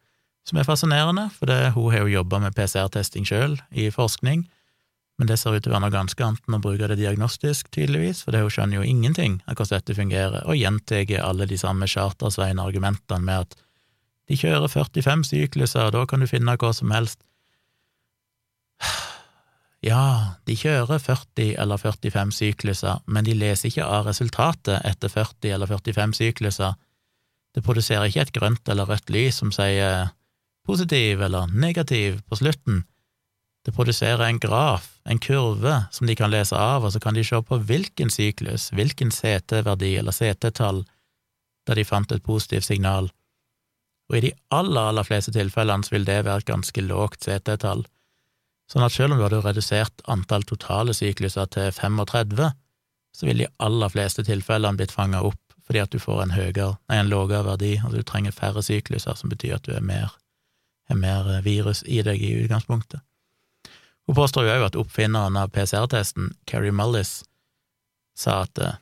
som 0.49 0.59
er 0.59 0.65
fascinerende, 0.65 1.27
for 1.37 1.51
det, 1.51 1.75
hun 1.75 1.91
har 1.93 2.07
jo 2.07 2.15
jobba 2.15 2.39
med 2.41 2.55
PCR-testing 2.57 3.27
sjøl 3.29 3.59
i 3.71 3.91
forskning, 3.93 4.47
men 5.19 5.27
det 5.27 5.37
ser 5.41 5.57
ut 5.57 5.65
til 5.65 5.73
å 5.73 5.75
være 5.75 5.83
noe 5.89 5.95
ganske 5.95 6.25
annet 6.25 6.45
enn 6.47 6.57
å 6.59 6.63
bruke 6.63 6.89
det 6.91 7.01
diagnostisk, 7.01 7.73
tydeligvis, 7.75 8.23
for 8.23 8.35
det 8.35 8.45
hun 8.45 8.53
skjønner 8.55 8.79
jo 8.79 8.87
ingenting 8.87 9.41
av 9.47 9.59
hvordan 9.59 9.81
dette 9.81 9.97
fungerer, 9.99 10.45
og 10.47 10.59
gjentar 10.59 11.11
alle 11.25 11.49
de 11.51 11.59
samme 11.59 11.89
chartersveien-argumentene 11.91 13.27
med 13.27 13.47
at 13.47 13.57
de 14.29 14.37
kjører 14.39 14.69
45 14.71 15.25
sykluser, 15.27 15.89
og 15.89 15.97
da 15.97 16.05
kan 16.07 16.23
du 16.23 16.29
finne 16.31 16.55
hva 16.61 16.71
som 16.77 16.93
helst. 16.95 17.25
Ja, 19.85 20.35
de 20.47 20.57
kjører 20.59 20.99
40 20.99 21.55
eller 21.63 21.79
45 21.79 22.33
sykluser, 22.35 22.99
men 23.07 23.27
de 23.27 23.37
leser 23.39 23.71
ikke 23.71 23.87
av 23.87 24.09
resultatet 24.11 24.83
etter 24.87 25.13
40 25.13 25.55
eller 25.55 25.71
45 25.71 26.17
sykluser. 26.19 26.75
Det 27.55 27.63
produserer 27.65 28.11
ikke 28.11 28.25
et 28.27 28.35
grønt 28.35 28.69
eller 28.69 28.91
rødt 28.91 29.11
lys 29.15 29.39
som 29.39 29.53
sier 29.55 30.11
positiv 30.67 31.23
eller 31.25 31.47
negativ 31.55 32.21
på 32.29 32.41
slutten. 32.43 32.83
Det 33.65 33.75
produserer 33.75 34.27
en 34.27 34.43
graf, 34.43 34.98
en 35.09 35.19
kurve, 35.19 35.75
som 35.91 36.07
de 36.07 36.17
kan 36.17 36.31
lese 36.31 36.57
av, 36.57 36.85
og 36.85 36.93
så 36.93 37.01
kan 37.01 37.17
de 37.17 37.25
se 37.25 37.39
på 37.43 37.59
hvilken 37.71 38.11
syklus, 38.13 38.69
hvilken 38.77 39.13
CT-verdi 39.15 39.95
eller 40.01 40.13
CT-tall, 40.13 40.83
der 41.69 41.81
de 41.81 41.85
fant 41.89 42.13
et 42.13 42.25
positivt 42.25 42.69
signal, 42.69 43.09
og 44.09 44.17
i 44.17 44.25
de 44.25 44.33
aller, 44.55 44.81
aller 44.91 45.05
fleste 45.05 45.33
tilfellene 45.37 45.85
så 45.85 45.95
vil 45.97 46.07
det 46.09 46.23
være 46.25 46.45
et 46.45 46.49
ganske 46.49 46.85
lågt 46.85 47.27
CT-tall, 47.27 47.85
sånn 48.69 48.85
at 48.85 48.95
selv 48.95 49.15
om 49.15 49.21
du 49.21 49.27
hadde 49.27 49.43
redusert 49.45 50.05
antall 50.13 50.45
totale 50.49 50.95
sykluser 50.97 51.49
til 51.53 51.69
35, 51.73 52.49
så 53.17 53.29
vil 53.29 53.45
de 53.45 53.51
aller 53.65 53.93
fleste 53.93 54.25
tilfellene 54.29 54.81
blitt 54.81 54.95
fanga 54.95 55.25
opp 55.25 55.41
fordi 55.69 55.83
at 55.83 55.93
du 55.93 56.01
får 56.01 56.23
en 56.23 56.31
høyere, 56.33 56.71
nei, 56.89 56.97
en 56.97 57.11
lavere 57.11 57.45
verdi, 57.45 57.75
altså 57.77 58.01
du 58.01 58.05
trenger 58.09 58.33
færre 58.33 58.63
sykluser, 58.65 59.19
som 59.21 59.29
betyr 59.29 59.59
at 59.59 59.67
du 59.67 59.75
er 59.77 59.85
mer, 59.85 60.15
er 60.89 60.97
mer 60.97 61.29
virus 61.45 61.83
i 61.85 62.01
deg 62.01 62.25
i 62.25 62.31
utgangspunktet. 62.41 63.03
Hun 64.09 64.17
påstår 64.17 64.47
jo 64.47 64.55
òg 64.57 64.67
at 64.71 64.77
oppfinneren 64.81 65.37
av 65.37 65.51
PCR-testen, 65.53 66.33
Carrie 66.49 66.73
Mullis, 66.73 67.21
sa 68.17 68.43
at 68.47 68.61
eh, 68.65 68.79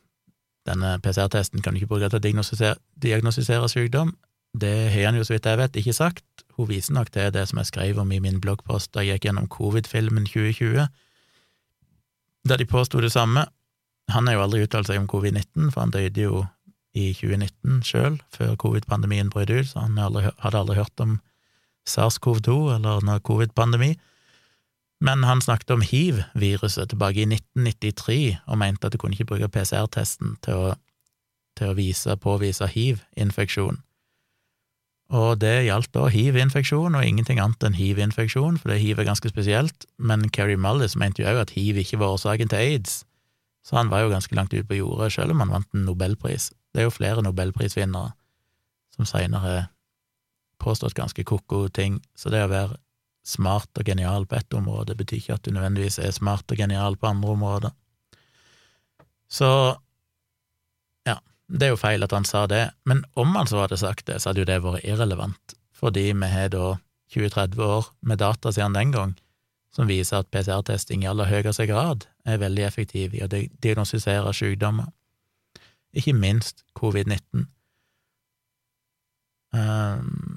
denne 0.66 0.96
PCR-testen 1.02 1.62
kan 1.62 1.74
du 1.74 1.80
ikke 1.80 1.90
bruke 1.96 2.10
til 2.10 2.20
å 2.20 2.22
diagnostisere, 2.22 2.78
diagnostisere 3.02 3.68
sykdom, 3.70 4.14
det 4.56 4.90
har 4.92 5.10
han 5.10 5.18
jo, 5.18 5.24
så 5.26 5.34
vidt 5.34 5.48
jeg 5.50 5.58
vet, 5.60 5.76
ikke 5.76 5.92
sagt. 5.92 6.24
Hun 6.56 6.70
viser 6.70 6.94
nok 6.96 7.10
til 7.12 7.28
det 7.34 7.44
som 7.50 7.60
jeg 7.60 7.68
skrev 7.68 7.98
om 8.00 8.12
i 8.12 8.22
min 8.24 8.38
bloggpost 8.40 8.94
da 8.94 9.04
jeg 9.04 9.18
gikk 9.18 9.28
gjennom 9.28 9.50
covid-filmen 9.52 10.24
2020, 10.30 10.86
der 12.48 12.62
de 12.62 12.68
påsto 12.70 13.02
det 13.02 13.12
samme. 13.12 13.44
Han 14.14 14.30
har 14.30 14.38
jo 14.38 14.44
aldri 14.46 14.62
uttalt 14.64 14.88
seg 14.88 15.02
om 15.02 15.08
covid-19, 15.10 15.72
for 15.74 15.82
han 15.82 15.92
døde 15.92 16.22
jo 16.22 16.44
i 16.96 17.10
2019 17.12 17.82
sjøl, 17.84 18.20
før 18.32 18.54
covid-pandemien 18.62 19.28
brøt 19.34 19.52
ut, 19.52 19.68
så 19.68 19.84
han 19.84 19.98
hadde 20.00 20.62
aldri 20.62 20.78
hørt 20.78 21.04
om 21.04 21.18
SARS-CoV-2 21.90 22.54
eller 22.78 23.04
noe 23.04 23.20
covid-pandemi. 23.26 23.96
Men 25.04 25.26
han 25.28 25.42
snakket 25.44 25.70
om 25.74 25.84
hiv-viruset 25.84 26.88
tilbake 26.88 27.20
i 27.22 27.28
1993, 27.28 28.38
og 28.46 28.58
mente 28.58 28.88
at 28.88 28.94
du 28.94 28.98
kunne 28.98 29.16
ikke 29.16 29.32
bruke 29.34 29.52
PCR-testen 29.52 30.38
til 30.44 30.76
til 31.56 31.72
å 31.72 31.76
vise, 31.76 32.16
påvise 32.20 32.68
hiv-infeksjon. 32.68 33.80
Og 35.16 35.38
det 35.38 35.68
gjaldt 35.68 35.92
da 35.94 36.08
hiv-infeksjon 36.10 36.96
og 36.98 37.06
ingenting 37.06 37.38
annet 37.38 37.62
enn 37.68 37.76
hiv-infeksjon, 37.78 38.58
for 38.58 38.72
det 38.72 38.80
hiv 38.82 38.98
er 38.98 39.08
ganske 39.08 39.30
spesielt, 39.30 39.86
men 39.96 40.26
Keri 40.34 40.56
Mullis 40.58 40.96
mente 40.98 41.22
jo 41.22 41.30
òg 41.30 41.44
at 41.44 41.54
hiv 41.54 41.78
ikke 41.78 42.00
var 42.02 42.16
årsaken 42.16 42.50
til 42.50 42.58
aids, 42.62 43.04
så 43.66 43.78
han 43.78 43.90
var 43.90 44.04
jo 44.04 44.10
ganske 44.12 44.34
langt 44.38 44.54
ute 44.54 44.66
på 44.66 44.80
jordet, 44.80 45.12
selv 45.14 45.34
om 45.34 45.44
han 45.44 45.54
vant 45.54 45.70
en 45.74 45.86
nobelpris. 45.86 46.50
Det 46.74 46.82
er 46.82 46.88
jo 46.88 46.94
flere 46.94 47.22
nobelprisvinnere 47.22 48.12
som 48.96 49.06
seinere 49.06 49.68
påstått 50.62 50.96
ganske 50.98 51.22
ko-ko 51.26 51.66
ting, 51.68 52.00
så 52.18 52.32
det 52.32 52.42
å 52.42 52.50
være 52.50 52.80
smart 53.26 53.70
og 53.78 53.88
genial 53.88 54.26
på 54.26 54.38
ett 54.38 54.54
område 54.54 54.94
betyr 54.98 55.18
ikke 55.18 55.34
at 55.36 55.44
du 55.46 55.50
nødvendigvis 55.54 55.98
er 55.98 56.14
smart 56.14 56.46
og 56.52 56.60
genial 56.60 56.96
på 56.96 57.10
andre 57.10 57.34
områder. 57.34 57.74
Så 59.28 59.50
ja, 61.06 61.18
det 61.50 61.66
er 61.66 61.74
jo 61.74 61.80
feil 61.80 62.06
at 62.06 62.14
han 62.14 62.28
sa 62.28 62.46
det, 62.50 62.70
men 62.86 63.02
om 63.18 63.34
han 63.34 63.50
så 63.50 63.64
hadde 63.64 63.80
sagt 63.82 64.06
det, 64.06 64.20
så 64.22 64.30
hadde 64.30 64.44
jo 64.44 64.50
det 64.50 64.62
vært 64.62 64.86
irrelevant, 64.86 65.56
fordi 65.74 66.12
vi 66.12 66.30
har 66.30 66.52
da 66.54 66.76
20-30 67.14 67.62
år 67.62 67.90
med 68.00 68.22
data 68.22 68.52
siden 68.54 68.78
den 68.78 68.94
gang 68.94 69.16
som 69.76 69.90
viser 69.90 70.22
at 70.22 70.30
PCR-testing 70.32 71.02
i 71.04 71.10
aller 71.10 71.28
høyeste 71.28 71.66
grad 71.68 72.06
er 72.24 72.40
veldig 72.40 72.64
effektiv 72.64 73.14
i 73.14 73.20
å 73.24 73.28
diagnostisere 73.28 74.32
sykdommer, 74.34 74.88
ikke 75.96 76.14
minst 76.16 76.64
covid-19. 76.78 77.44
Um, 79.56 80.35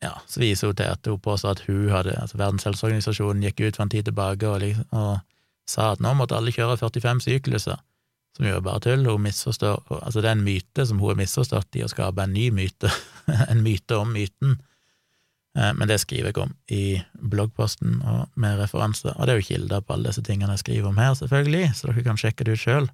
ja, 0.00 0.14
så 0.26 0.40
til 0.72 0.86
at 0.86 1.06
hun 1.06 1.20
påstår 1.20 1.50
at 1.56 1.64
hun 1.66 1.90
hadde, 1.92 2.16
altså 2.20 2.38
Verdens 2.40 2.64
helseorganisasjon 2.64 3.42
gikk 3.44 3.60
ut 3.60 3.76
for 3.76 3.84
en 3.84 3.92
tid 3.92 4.08
tilbake 4.08 4.48
og, 4.48 4.60
liksom, 4.64 4.86
og 4.96 5.18
sa 5.68 5.92
at 5.92 6.00
nå 6.00 6.14
måtte 6.16 6.36
alle 6.38 6.54
kjøre 6.54 6.78
45 6.80 7.20
sykluser 7.26 7.78
som 8.36 8.46
jo 8.46 8.56
er 8.56 8.64
bare 8.64 8.80
tull. 8.84 9.04
Hun 9.06 9.22
misforstår 9.26 9.82
Altså, 10.00 10.20
det 10.20 10.30
er 10.30 10.38
en 10.38 10.46
myte 10.46 10.86
som 10.86 11.00
hun 11.02 11.12
har 11.12 11.20
misforstått 11.20 11.76
i 11.76 11.84
å 11.84 11.90
skape 11.90 12.24
en 12.24 12.34
ny 12.34 12.48
myte, 12.54 12.90
en 13.52 13.62
myte 13.64 13.98
om 13.98 14.12
myten. 14.14 14.56
Eh, 15.58 15.72
men 15.76 15.90
det 15.90 16.00
skriver 16.00 16.30
jeg 16.30 16.40
om 16.44 16.54
i 16.70 17.02
bloggposten 17.12 18.00
og 18.06 18.40
med 18.40 18.60
referanse, 18.62 19.12
og 19.16 19.26
det 19.26 19.34
er 19.34 19.42
jo 19.42 19.48
kilder 19.50 19.84
på 19.84 19.96
alle 19.96 20.12
disse 20.12 20.24
tingene 20.26 20.54
jeg 20.56 20.64
skriver 20.64 20.92
om 20.92 21.00
her, 21.00 21.14
selvfølgelig, 21.18 21.72
så 21.74 21.90
dere 21.90 22.06
kan 22.06 22.20
sjekke 22.20 22.46
det 22.46 22.56
ut 22.56 22.64
sjøl. 22.64 22.90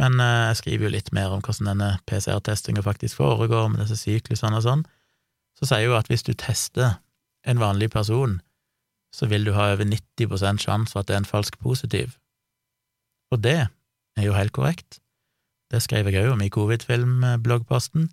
Men 0.00 0.20
eh, 0.20 0.48
jeg 0.52 0.60
skriver 0.62 0.88
jo 0.88 0.96
litt 0.96 1.12
mer 1.16 1.32
om 1.34 1.44
hvordan 1.44 1.72
denne 1.72 1.92
PCR-testinga 2.08 2.84
faktisk 2.84 3.20
foregår, 3.20 3.72
med 3.72 3.86
disse 3.86 3.98
syklusene 4.04 4.60
og 4.60 4.66
sånn. 4.68 4.84
Så 5.62 5.68
sier 5.70 5.86
hun 5.86 6.00
at 6.00 6.08
hvis 6.10 6.26
du 6.26 6.32
tester 6.34 6.98
en 7.46 7.60
vanlig 7.62 7.92
person, 7.94 8.40
så 9.14 9.28
vil 9.30 9.46
du 9.46 9.52
ha 9.54 9.68
over 9.74 9.86
90 9.86 10.58
sjanse 10.58 10.90
for 10.90 11.02
at 11.02 11.08
det 11.08 11.14
er 11.14 11.22
en 11.22 11.28
falsk 11.28 11.58
positiv. 11.62 12.16
Og 13.30 13.42
det 13.44 13.68
er 14.18 14.26
jo 14.26 14.34
helt 14.34 14.52
korrekt. 14.52 14.98
Det 15.70 15.80
skrev 15.84 16.10
jeg 16.10 16.26
òg 16.26 16.34
om 16.34 16.42
i 16.44 16.50
covid-film-bloggposten, 16.52 18.10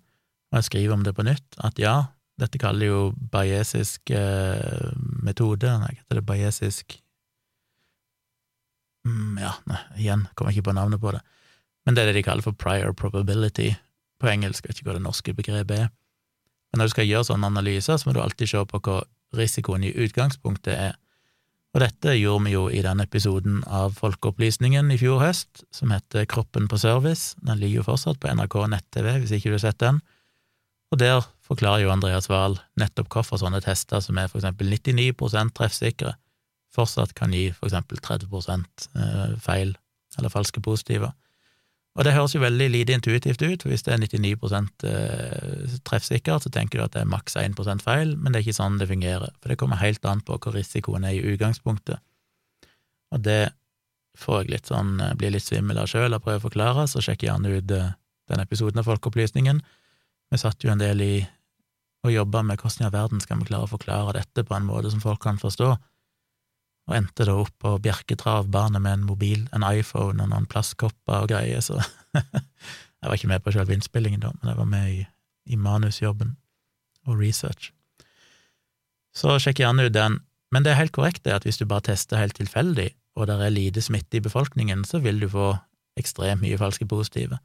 og 0.50 0.56
jeg 0.56 0.68
skriver 0.68 0.94
om 0.94 1.04
det 1.04 1.14
på 1.16 1.26
nytt, 1.26 1.58
at 1.58 1.78
ja, 1.78 1.96
dette 2.40 2.60
kaller 2.60 2.88
jo 2.88 3.00
bayesisk 3.32 4.12
eh, 4.16 4.92
metode, 5.20 5.68
nei, 5.82 5.92
hva 5.92 6.00
heter 6.00 6.20
det, 6.20 6.26
bayesisk 6.26 6.96
mm, 9.04 9.36
Ja, 9.42 9.52
nei, 9.68 9.82
igjen 10.00 10.24
kommer 10.34 10.54
ikke 10.54 10.70
på 10.70 10.76
navnet 10.76 11.02
på 11.02 11.12
det, 11.12 11.20
men 11.84 11.96
det 11.96 12.02
er 12.02 12.10
det 12.10 12.20
de 12.20 12.24
kaller 12.24 12.46
for 12.46 12.56
prior 12.56 12.96
probability 12.96 13.74
på 14.20 14.32
engelsk, 14.32 14.64
jeg 14.64 14.72
vet 14.72 14.80
ikke 14.80 14.90
hva 14.90 14.96
det 14.96 15.04
norske 15.04 15.36
begrepet 15.36 15.84
er. 15.84 15.92
Men 16.70 16.80
når 16.80 16.90
du 16.90 16.94
skal 16.94 17.08
gjøre 17.08 17.28
sånne 17.30 17.50
analyser, 17.50 17.98
så 17.98 18.08
må 18.08 18.14
du 18.14 18.22
alltid 18.22 18.52
se 18.52 18.64
på 18.70 18.80
hva 18.86 19.00
risikoen 19.36 19.86
i 19.86 19.94
utgangspunktet 20.04 20.74
er. 20.74 20.98
Og 21.70 21.84
dette 21.84 22.16
gjorde 22.18 22.48
vi 22.48 22.54
jo 22.56 22.64
i 22.66 22.80
den 22.82 23.02
episoden 23.02 23.60
av 23.70 23.94
Folkeopplysningen 23.98 24.90
i 24.90 24.98
fjor 24.98 25.20
høst, 25.22 25.62
som 25.74 25.92
heter 25.94 26.26
Kroppen 26.30 26.66
på 26.70 26.80
service. 26.82 27.36
Den 27.46 27.60
ligger 27.60 27.80
jo 27.82 27.90
fortsatt 27.92 28.18
på 28.22 28.32
NRK 28.34 28.56
nett-TV, 28.72 29.12
hvis 29.22 29.36
ikke 29.36 29.52
du 29.52 29.58
har 29.58 29.62
sett 29.68 29.78
den. 29.82 30.00
Og 30.90 30.98
der 30.98 31.22
forklarer 31.46 31.84
jo 31.84 31.92
Andreas 31.94 32.26
Wahl 32.30 32.58
nettopp 32.80 33.12
hvorfor 33.14 33.38
sånne 33.38 33.62
tester 33.62 34.02
som 34.02 34.18
er 34.18 34.26
for 34.30 34.42
eksempel 34.42 34.70
99% 34.72 35.54
treffsikre, 35.54 36.16
fortsatt 36.74 37.14
kan 37.18 37.34
gi 37.34 37.48
for 37.54 37.70
eksempel 37.70 38.02
30 38.02 38.66
eh, 38.98 39.38
feil 39.42 39.76
eller 40.18 40.32
falske 40.32 40.62
positiver. 40.62 41.14
Og 41.98 42.06
det 42.06 42.14
høres 42.14 42.36
jo 42.36 42.42
veldig 42.42 42.68
lite 42.70 42.94
intuitivt 42.94 43.42
ut, 43.42 43.64
for 43.64 43.72
hvis 43.72 43.82
det 43.86 43.94
er 43.96 44.02
99 44.04 44.36
eh, 44.86 45.78
treffsikkert, 45.86 46.44
så 46.44 46.52
tenker 46.54 46.78
du 46.78 46.84
at 46.84 46.94
det 46.94 47.02
er 47.02 47.10
maks 47.10 47.34
1% 47.36 47.82
feil, 47.82 48.14
men 48.16 48.30
det 48.30 48.40
er 48.40 48.46
ikke 48.46 48.60
sånn 48.60 48.78
det 48.78 48.88
fungerer, 48.92 49.34
for 49.42 49.50
det 49.50 49.58
kommer 49.58 49.80
helt 49.82 50.06
an 50.06 50.22
på 50.22 50.38
hvor 50.38 50.54
risikoen 50.54 51.04
er 51.08 51.16
i 51.18 51.24
utgangspunktet. 51.32 51.98
Og 53.10 53.24
det 53.26 53.50
får 54.20 54.44
jeg 54.44 54.52
litt 54.54 54.70
sånn, 54.70 54.94
eh, 55.02 55.16
blir 55.18 55.34
litt 55.34 55.46
svimmel 55.46 55.82
av 55.82 55.90
sjøl 55.90 56.14
og 56.14 56.22
prøver 56.22 56.44
å 56.44 56.46
forklare, 56.46 56.86
så 56.86 57.02
sjekk 57.02 57.26
gjerne 57.26 57.58
ut 57.58 57.74
eh, 57.74 57.92
den 58.30 58.44
episoden 58.44 58.78
av 58.78 58.86
Folkeopplysningen. 58.86 59.60
Vi 60.30 60.38
satt 60.38 60.62
jo 60.62 60.70
en 60.70 60.82
del 60.82 61.02
i 61.02 61.14
og 62.06 62.14
jobba 62.14 62.40
med 62.46 62.60
hvordan 62.62 62.84
i 62.84 62.88
all 62.88 62.94
verden 62.94 63.20
skal 63.20 63.40
vi 63.42 63.50
klare 63.50 63.66
å 63.66 63.74
forklare 63.74 64.14
dette 64.16 64.44
på 64.46 64.54
en 64.56 64.64
måte 64.64 64.88
som 64.92 65.02
folk 65.02 65.20
kan 65.20 65.36
forstå 65.36 65.74
og 66.90 66.96
endte 66.96 67.26
da 67.26 67.36
opp 67.38 67.52
på 67.62 67.76
Bjerke 67.82 68.16
travbane 68.18 68.80
med 68.82 68.98
en 68.98 69.06
mobil, 69.06 69.44
en 69.54 69.64
iPhone 69.66 70.18
og 70.18 70.32
noen 70.32 70.48
plastkopper 70.50 71.22
og 71.22 71.30
greier, 71.30 71.62
så 71.62 71.78
jeg 72.18 73.06
var 73.06 73.14
ikke 73.14 73.30
med 73.30 73.44
på 73.44 73.54
selve 73.54 73.76
innspillingen 73.76 74.24
da, 74.24 74.32
men 74.40 74.50
jeg 74.50 74.58
var 74.58 74.70
med 74.72 74.96
i, 74.96 75.04
i 75.54 75.58
manusjobben 75.58 76.34
og 77.06 77.20
research. 77.20 77.70
Så 79.14 79.38
sjekk 79.42 79.62
gjerne 79.62 79.86
ut 79.86 79.94
den. 79.94 80.18
Men 80.50 80.66
det 80.66 80.72
er 80.72 80.80
helt 80.80 80.94
korrekt 80.94 81.22
det 81.26 81.34
at 81.36 81.46
hvis 81.46 81.60
du 81.60 81.66
bare 81.70 81.86
tester 81.86 82.18
helt 82.18 82.34
tilfeldig, 82.38 82.88
og 83.14 83.28
det 83.30 83.36
er 83.38 83.54
lite 83.54 83.82
smitte 83.82 84.18
i 84.18 84.24
befolkningen, 84.24 84.82
så 84.86 84.98
vil 85.02 85.22
du 85.22 85.28
få 85.30 85.52
ekstremt 85.98 86.42
mye 86.42 86.58
falske 86.58 86.86
positive. 86.90 87.38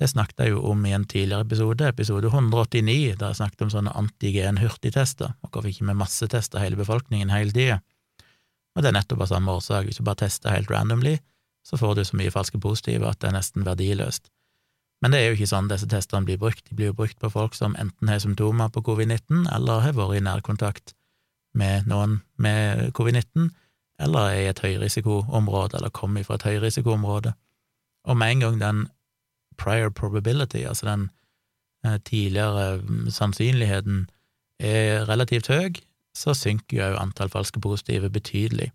Det 0.00 0.08
snakket 0.10 0.40
jeg 0.42 0.54
jo 0.54 0.62
om 0.72 0.82
i 0.88 0.94
en 0.96 1.04
tidligere 1.06 1.44
episode, 1.46 1.86
episode 1.86 2.30
189, 2.32 3.14
da 3.20 3.30
jeg 3.30 3.38
snakket 3.38 3.62
om 3.66 3.72
sånne 3.74 3.94
antigen-hurtigtester, 3.98 5.36
og 5.42 5.50
hvorfor 5.52 5.70
ikke 5.70 5.86
vi 5.86 5.98
massetester 6.00 6.62
hele 6.62 6.80
befolkningen 6.80 7.30
hele 7.30 7.54
tida. 7.54 7.78
Og 8.76 8.82
det 8.82 8.90
er 8.90 8.96
nettopp 8.96 9.24
av 9.24 9.32
samme 9.32 9.52
årsak. 9.52 9.88
Hvis 9.88 10.00
du 10.00 10.06
bare 10.06 10.22
tester 10.24 10.54
helt 10.54 10.70
randomly, 10.70 11.18
så 11.66 11.78
får 11.78 11.94
du 11.94 12.04
så 12.04 12.16
mye 12.18 12.32
falske 12.34 12.60
positive 12.60 13.08
at 13.08 13.20
det 13.22 13.30
er 13.30 13.36
nesten 13.36 13.66
verdiløst. 13.66 14.30
Men 15.02 15.12
det 15.12 15.20
er 15.20 15.30
jo 15.30 15.36
ikke 15.36 15.50
sånn 15.50 15.70
disse 15.70 15.88
testene 15.90 16.26
blir 16.26 16.38
brukt. 16.38 16.64
De 16.68 16.76
blir 16.78 16.92
jo 16.92 16.98
brukt 16.98 17.18
på 17.18 17.30
folk 17.30 17.56
som 17.58 17.74
enten 17.78 18.10
har 18.10 18.22
symptomer 18.22 18.70
på 18.70 18.84
covid-19, 18.86 19.48
eller 19.50 19.82
har 19.82 19.96
vært 19.98 20.20
i 20.20 20.24
nærkontakt 20.24 20.94
med 21.58 21.88
noen 21.90 22.20
med 22.38 22.92
covid-19, 22.96 23.50
eller 24.02 24.30
er 24.30 24.40
i 24.40 24.50
et 24.50 24.62
høyrisikoområde, 24.62 25.78
eller 25.78 25.94
kommer 25.94 26.24
fra 26.26 26.38
et 26.38 26.46
høyrisikoområde. 26.46 27.34
Og 28.06 28.16
med 28.18 28.30
en 28.30 28.44
gang 28.46 28.60
den 28.60 28.84
prior 29.58 29.90
probability, 29.90 30.62
altså 30.66 30.86
den 30.86 31.10
eh, 31.86 31.98
tidligere 31.98 32.78
mm, 32.78 33.10
sannsynligheten, 33.10 34.06
er 34.62 35.08
relativt 35.08 35.50
høy, 35.50 35.74
så 36.16 36.34
synker 36.36 36.78
jo 36.78 37.00
antall 37.00 37.30
falske 37.32 37.60
positive 37.62 38.10
betydelig. 38.12 38.70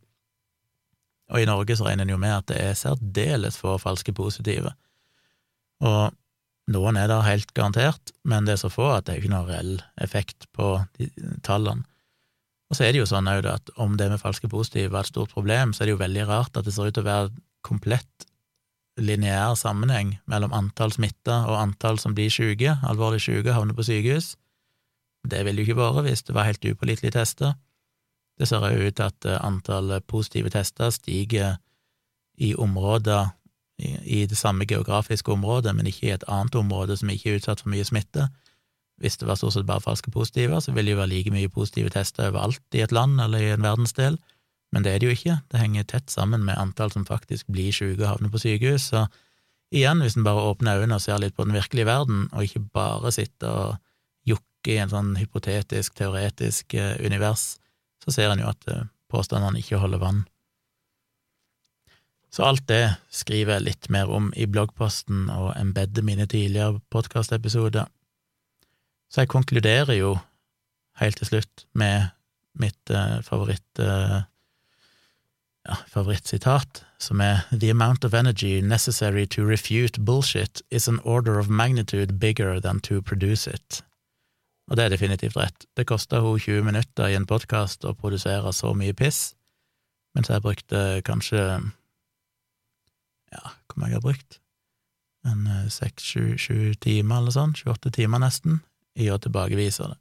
Og 1.31 1.43
i 1.43 1.49
Norge 1.49 1.75
så 1.75 1.87
regner 1.87 2.07
en 2.07 2.15
jo 2.15 2.21
med 2.21 2.33
at 2.33 2.47
det 2.51 2.61
er 2.63 2.77
særdeles 2.79 3.59
få 3.59 3.75
falske 3.81 4.13
positive. 4.15 4.71
Og 5.83 6.15
noen 6.73 6.99
er 6.99 7.09
der 7.11 7.25
helt 7.27 7.53
garantert, 7.55 8.13
men 8.27 8.47
det 8.47 8.55
er 8.55 8.63
så 8.63 8.71
få 8.71 8.89
at 8.95 9.07
det 9.07 9.13
er 9.13 9.21
ikke 9.21 9.33
noen 9.35 9.49
reell 9.51 9.75
effekt 10.03 10.47
på 10.55 10.77
tallene. 11.45 11.85
Og 12.67 12.75
så 12.75 12.83
er 12.83 12.91
det 12.91 12.99
jo 12.99 13.07
sånn 13.07 13.29
òg 13.31 13.45
at 13.47 13.69
om 13.79 13.95
det 13.99 14.09
med 14.11 14.19
falske 14.19 14.49
positive 14.51 14.91
var 14.91 15.05
et 15.05 15.11
stort 15.11 15.31
problem, 15.35 15.71
så 15.71 15.83
er 15.83 15.87
det 15.87 15.95
jo 15.95 16.01
veldig 16.01 16.25
rart 16.27 16.57
at 16.59 16.67
det 16.67 16.73
ser 16.75 16.89
ut 16.89 16.97
til 16.97 17.05
å 17.05 17.07
være 17.07 17.29
komplett 17.63 18.27
lineær 18.97 19.55
sammenheng 19.55 20.17
mellom 20.27 20.55
antall 20.55 20.91
smitta 20.91 21.43
og 21.47 21.59
antall 21.61 21.99
som 22.01 22.15
blir 22.17 22.33
syke, 22.33 22.75
alvorlig 22.83 23.21
syke, 23.23 23.53
havner 23.55 23.77
på 23.77 23.85
sykehus. 23.87 24.33
Det 25.29 25.45
ville 25.45 25.61
jo 25.61 25.67
ikke 25.67 25.81
vært 25.81 26.07
hvis 26.07 26.25
det 26.27 26.35
var 26.35 26.47
helt 26.49 26.65
upålitelige 26.65 27.15
tester. 27.17 27.55
Det 28.37 28.47
ser 28.47 28.65
jo 28.69 28.87
ut 28.87 28.95
til 28.95 29.07
at 29.07 29.25
antallet 29.25 29.97
antall 29.99 30.07
positive 30.07 30.49
tester 30.53 30.89
stiger 30.93 31.57
i 32.37 32.53
områder 32.55 33.33
i 34.05 34.25
det 34.25 34.37
samme 34.37 34.65
geografiske 34.65 35.31
området, 35.31 35.75
men 35.75 35.87
ikke 35.87 36.07
i 36.07 36.13
et 36.15 36.25
annet 36.27 36.55
område 36.55 36.97
som 36.97 37.09
ikke 37.09 37.31
er 37.31 37.39
utsatt 37.41 37.61
for 37.61 37.69
mye 37.73 37.85
smitte. 37.85 38.27
Hvis 38.97 39.17
det 39.21 39.27
var 39.29 39.37
stort 39.37 39.53
sett 39.53 39.67
bare 39.69 39.83
falske 39.83 40.11
positive, 40.11 40.61
så 40.61 40.73
ville 40.73 40.89
det 40.89 40.95
jo 40.95 41.01
være 41.01 41.11
like 41.11 41.33
mye 41.33 41.49
positive 41.53 41.91
tester 41.93 42.31
overalt 42.31 42.61
i 42.73 42.81
et 42.81 42.91
land 42.91 43.21
eller 43.21 43.43
i 43.43 43.51
en 43.53 43.65
verdensdel, 43.65 44.17
men 44.73 44.83
det 44.83 44.93
er 44.93 44.99
det 44.99 45.07
jo 45.07 45.15
ikke. 45.15 45.37
Det 45.51 45.61
henger 45.61 45.85
tett 45.87 46.11
sammen 46.11 46.43
med 46.45 46.57
antall 46.57 46.91
som 46.91 47.05
faktisk 47.05 47.47
blir 47.53 47.71
syke 47.71 48.01
og 48.01 48.09
havner 48.09 48.33
på 48.33 48.41
sykehus. 48.41 48.89
Så 48.91 49.05
igjen, 49.71 50.01
hvis 50.03 50.17
en 50.17 50.25
bare 50.25 50.43
åpner 50.49 50.81
øynene 50.81 50.97
og 50.97 51.03
ser 51.05 51.21
litt 51.21 51.37
på 51.37 51.45
den 51.47 51.55
virkelige 51.55 51.87
verden, 51.87 52.25
og 52.33 52.43
ikke 52.43 52.65
bare 52.73 53.13
sitter 53.15 53.53
og 53.53 53.77
jokker 54.67 54.75
i 54.75 54.83
en 54.83 54.91
sånn 54.91 55.15
hypotetisk, 55.17 55.95
teoretisk 55.95 56.73
eh, 56.73 56.97
univers, 56.99 57.57
så 58.03 58.11
ser 58.11 58.31
en 58.31 58.41
jo 58.41 58.49
at 58.49 58.67
eh, 58.67 58.87
påstandene 59.09 59.59
ikke 59.59 59.79
holder 59.79 59.99
vann. 59.99 60.25
Så 62.29 62.43
alt 62.43 62.67
det 62.67 62.97
skriver 63.09 63.57
jeg 63.57 63.65
litt 63.65 63.89
mer 63.89 64.09
om 64.09 64.33
i 64.35 64.45
bloggposten 64.45 65.29
og 65.29 65.55
embedder 65.55 66.03
mine 66.03 66.27
tidligere 66.27 66.81
podkastepisoder. 66.91 67.87
Så 69.09 69.23
jeg 69.23 69.31
konkluderer 69.31 69.95
jo 69.95 70.17
helt 70.99 71.17
til 71.17 71.27
slutt 71.27 71.65
med 71.73 72.11
mitt 72.59 72.91
eh, 72.91 73.21
favoritt 73.23 73.79
eh, 73.79 74.25
ja, 75.67 75.75
favorittsitat, 75.87 76.83
som 76.99 77.21
er 77.21 77.45
The 77.51 77.71
amount 77.71 78.03
of 78.03 78.13
energy 78.13 78.61
necessary 78.61 79.25
to 79.27 79.43
refute 79.43 80.03
bullshit 80.03 80.61
is 80.69 80.87
an 80.87 80.99
order 81.03 81.39
of 81.39 81.49
magnitude 81.49 82.19
bigger 82.19 82.59
than 82.59 82.79
to 82.81 83.01
produce 83.01 83.47
it. 83.47 83.83
Og 84.67 84.75
det 84.75 84.85
er 84.85 84.91
definitivt 84.91 85.37
rett. 85.39 85.67
Det 85.77 85.87
kosta 85.87 86.19
henne 86.19 86.39
20 86.43 86.65
minutter 86.67 87.11
i 87.11 87.15
en 87.15 87.27
podkast 87.27 87.87
å 87.87 87.95
produsere 87.95 88.51
så 88.55 88.73
mye 88.75 88.95
piss, 88.97 89.31
mens 90.17 90.31
jeg 90.31 90.43
brukte 90.43 91.01
kanskje 91.07 91.43
Ja, 93.27 93.43
hvor 93.67 93.79
mye 93.81 93.91
jeg 93.91 93.99
har 93.99 94.05
brukt? 94.05 94.39
En 95.27 95.47
eh, 95.51 95.69
seks, 95.71 96.03
sju, 96.39 96.73
timer 96.79 97.19
eller 97.19 97.35
sånn, 97.35 97.55
28 97.59 97.91
timer 97.97 98.21
nesten, 98.23 98.61
i 98.95 99.09
å 99.11 99.17
tilbakevise 99.19 99.89
det. 99.91 99.97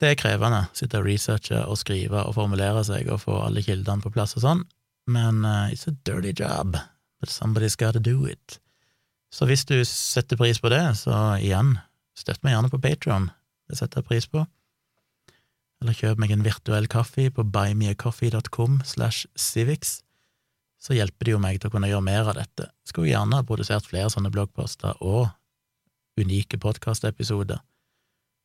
Det 0.00 0.08
er 0.10 0.18
krevende, 0.18 0.64
sitte 0.74 0.98
og 0.98 1.06
researche 1.06 1.60
og 1.62 1.76
skrive 1.78 2.24
og 2.24 2.34
formulere 2.34 2.80
seg 2.88 3.10
og 3.12 3.20
få 3.22 3.36
alle 3.44 3.62
kildene 3.62 4.02
på 4.02 4.10
plass 4.14 4.34
og 4.40 4.42
sånn, 4.46 4.64
men 5.12 5.44
uh, 5.44 5.68
it's 5.70 5.86
a 5.86 5.92
dirty 6.08 6.32
job, 6.32 6.78
but 7.20 7.30
somebody's 7.30 7.76
gotta 7.78 8.00
do 8.00 8.24
it. 8.26 8.58
Så 9.32 9.46
hvis 9.46 9.64
du 9.68 9.76
setter 9.86 10.40
pris 10.40 10.58
på 10.60 10.72
det, 10.72 10.82
så 10.98 11.36
igjen, 11.38 11.76
støtt 12.18 12.42
meg 12.44 12.54
gjerne 12.56 12.70
på 12.72 12.80
Patron, 12.82 13.30
det 13.70 13.78
setter 13.78 14.02
jeg 14.02 14.08
pris 14.08 14.28
på. 14.28 14.44
Eller 15.82 15.96
kjøp 15.98 16.20
meg 16.22 16.32
en 16.34 16.44
virtuell 16.46 16.86
kaffe 16.90 17.26
på 17.34 17.44
buymeacoffee.com 17.54 18.80
slash 18.86 19.26
civics, 19.34 20.00
så 20.82 20.96
hjelper 20.96 21.26
det 21.26 21.34
jo 21.34 21.42
meg 21.42 21.60
til 21.60 21.70
å 21.70 21.74
kunne 21.74 21.90
gjøre 21.90 22.06
mer 22.06 22.28
av 22.30 22.38
dette. 22.38 22.68
Skulle 22.86 23.12
gjerne 23.12 23.38
ha 23.38 23.46
produsert 23.46 23.86
flere 23.86 24.10
sånne 24.10 24.32
bloggposter 24.34 24.98
og 25.00 25.30
unike 26.18 26.58
podkastepisoder. 26.62 27.62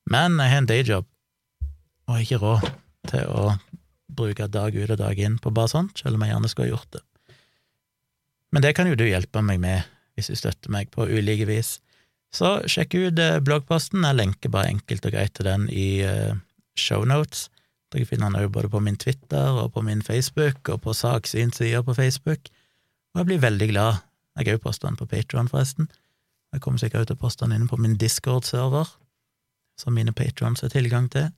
Men 0.09 0.37
jeg 0.39 0.53
har 0.53 0.61
en 0.61 0.69
dayjob, 0.69 1.07
og 2.07 2.13
har 2.15 2.23
ikke 2.23 2.41
råd 2.41 2.69
til 3.11 3.31
å 3.33 3.49
bruke 4.17 4.47
dag 4.47 4.75
ut 4.75 4.93
og 4.93 4.99
dag 5.01 5.19
inn 5.19 5.37
på 5.41 5.51
bare 5.53 5.71
sånt, 5.73 5.99
selv 5.99 6.17
om 6.17 6.23
jeg 6.23 6.33
gjerne 6.33 6.51
skulle 6.51 6.69
ha 6.69 6.75
gjort 6.77 6.93
det. 6.95 7.03
Men 8.55 8.63
det 8.63 8.73
kan 8.77 8.87
jo 8.87 8.95
du 8.95 9.03
hjelpe 9.05 9.43
meg 9.43 9.59
med 9.61 9.89
hvis 10.15 10.31
du 10.31 10.37
støtter 10.39 10.71
meg 10.73 10.89
på 10.93 11.05
ulike 11.05 11.45
vis. 11.49 11.77
Så 12.35 12.57
sjekk 12.67 12.97
ut 12.97 13.19
eh, 13.21 13.39
bloggposten, 13.43 14.03
jeg 14.03 14.17
lenker 14.17 14.51
bare 14.53 14.73
enkelt 14.73 15.05
og 15.07 15.15
greit 15.15 15.33
til 15.37 15.47
den 15.47 15.67
i 15.71 16.03
uh, 16.03 16.35
shownotes. 16.77 17.47
Dere 17.93 18.07
finner 18.09 18.27
den 18.27 18.41
òg 18.41 18.51
både 18.51 18.71
på 18.71 18.81
min 18.83 18.99
Twitter 18.99 19.61
og 19.61 19.71
på 19.77 19.83
min 19.85 20.03
Facebook 20.03 20.67
og 20.73 20.81
på 20.83 20.95
saksynsida 20.97 21.81
på 21.87 21.95
Facebook, 21.95 22.51
og 23.15 23.21
jeg 23.21 23.29
blir 23.29 23.43
veldig 23.45 23.69
glad. 23.71 24.03
Jeg 24.37 24.49
har 24.51 24.59
òg 24.59 24.65
posta 24.67 24.89
den 24.89 24.99
på 24.99 25.07
Patron, 25.09 25.47
forresten. 25.47 25.87
Jeg 26.53 26.61
kommer 26.63 26.81
sikkert 26.81 27.09
til 27.09 27.17
å 27.17 27.23
poste 27.23 27.45
den 27.45 27.55
inne 27.55 27.71
på 27.71 27.79
min 27.79 27.97
Discord-server, 27.99 28.91
som 29.79 29.95
mine 29.95 30.13
patrons 30.15 30.63
har 30.63 30.71
tilgang 30.73 31.07
til. 31.13 31.31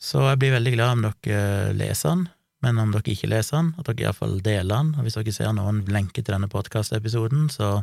Så 0.00 0.22
jeg 0.24 0.38
blir 0.40 0.54
veldig 0.54 0.72
glad 0.74 0.94
om 0.94 1.02
dere 1.04 1.74
leser 1.76 2.14
den, 2.14 2.28
men 2.64 2.80
om 2.80 2.94
dere 2.94 3.12
ikke 3.12 3.28
leser 3.30 3.58
den, 3.58 3.74
at 3.78 3.90
dere 3.90 4.06
iallfall 4.06 4.38
deler 4.44 4.72
den, 4.72 4.94
og 4.96 5.04
hvis 5.04 5.18
dere 5.18 5.34
ser 5.34 5.52
noen 5.56 5.82
lenke 5.92 6.22
til 6.22 6.32
denne 6.32 6.48
podkastepisoden, 6.52 7.48
så 7.52 7.82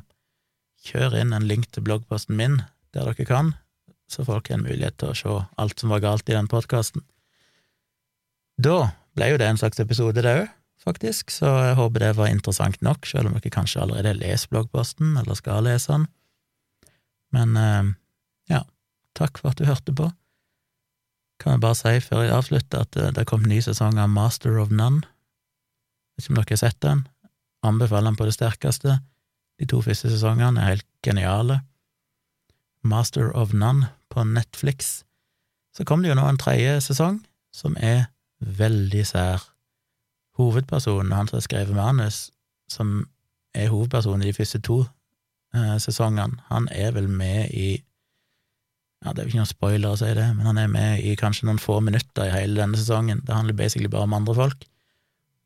kjør 0.86 1.18
inn 1.20 1.34
en 1.36 1.48
link 1.48 1.70
til 1.72 1.86
bloggposten 1.88 2.38
min 2.38 2.62
der 2.96 3.10
dere 3.10 3.28
kan, 3.28 3.54
så 4.10 4.24
folk 4.26 4.50
har 4.50 4.60
en 4.60 4.68
mulighet 4.68 4.98
til 5.00 5.12
å 5.12 5.18
se 5.18 5.34
alt 5.60 5.80
som 5.80 5.92
var 5.92 6.04
galt 6.06 6.30
i 6.30 6.36
den 6.36 6.48
podkasten. 6.52 7.04
Da 8.58 8.94
ble 9.18 9.34
jo 9.34 9.40
det 9.42 9.50
en 9.50 9.60
slags 9.60 9.82
episode, 9.84 10.24
det 10.24 10.36
òg, 10.44 10.48
faktisk, 10.82 11.34
så 11.34 11.52
jeg 11.68 11.78
håper 11.78 12.06
det 12.06 12.14
var 12.18 12.32
interessant 12.32 12.80
nok, 12.86 13.06
selv 13.06 13.30
om 13.30 13.36
dere 13.36 13.54
kanskje 13.54 13.84
allerede 13.84 14.16
leser 14.22 14.54
bloggposten, 14.54 15.18
eller 15.20 15.38
skal 15.38 15.68
lese 15.68 15.92
den. 15.92 16.08
Men 17.36 17.58
eh, 17.60 17.92
ja, 18.54 18.64
takk 19.20 19.42
for 19.42 19.52
at 19.52 19.60
du 19.60 19.68
hørte 19.68 19.94
på 19.94 20.08
kan 21.42 21.54
jeg 21.54 21.62
bare 21.64 21.78
si 21.78 22.00
før 22.02 22.24
jeg 22.26 22.34
avslutter, 22.36 22.86
at 22.86 22.98
eh, 22.98 23.14
det 23.14 23.28
kom 23.28 23.44
kommet 23.44 23.54
ny 23.54 23.60
sesong 23.62 24.00
av 24.02 24.10
Master 24.10 24.58
of 24.62 24.74
None. 24.74 25.04
Hvis 26.18 26.30
dere 26.32 26.46
har 26.50 26.62
sett 26.62 26.80
den? 26.82 27.06
Anbefaler 27.66 28.10
den 28.10 28.18
på 28.18 28.26
det 28.26 28.34
sterkeste. 28.38 29.00
De 29.60 29.66
to 29.66 29.82
første 29.82 30.12
sesongene 30.12 30.62
er 30.62 30.76
helt 30.76 30.88
geniale. 31.06 31.62
Master 32.84 33.32
of 33.36 33.54
None 33.54 33.90
på 34.10 34.24
Netflix. 34.24 35.04
Så 35.76 35.84
kom 35.84 36.04
det 36.04 36.10
jo 36.10 36.18
nå 36.18 36.26
en 36.30 36.40
tredje 36.42 36.80
sesong, 36.82 37.22
som 37.54 37.78
er 37.80 38.08
veldig 38.40 39.04
sær. 39.06 39.44
Hovedpersonen, 40.38 41.12
han 41.12 41.30
som 41.30 41.38
har 41.38 41.46
skrevet 41.46 41.76
manus, 41.76 42.30
som 42.70 43.08
er 43.58 43.72
hovedpersonen 43.74 44.26
i 44.26 44.30
de 44.30 44.38
første 44.38 44.62
to 44.62 44.84
eh, 45.56 45.78
sesongene, 45.82 46.42
han 46.52 46.70
er 46.72 46.94
vel 46.94 47.10
med 47.10 47.54
i 47.54 47.70
ja, 49.06 49.12
Det 49.14 49.20
er 49.20 49.26
jo 49.28 49.30
ikke 49.30 49.38
noen 49.38 49.50
spoiler 49.50 49.94
å 49.94 49.98
si 50.00 50.08
det, 50.18 50.26
men 50.34 50.48
han 50.50 50.58
er 50.58 50.70
med 50.74 51.04
i 51.06 51.12
kanskje 51.20 51.46
noen 51.46 51.62
få 51.62 51.78
minutter 51.86 52.26
i 52.26 52.34
hele 52.34 52.58
denne 52.58 52.80
sesongen. 52.80 53.22
Det 53.28 53.36
handler 53.36 53.54
basically 53.54 53.92
bare 53.94 54.08
om 54.10 54.16
andre 54.18 54.34
folk. 54.34 54.66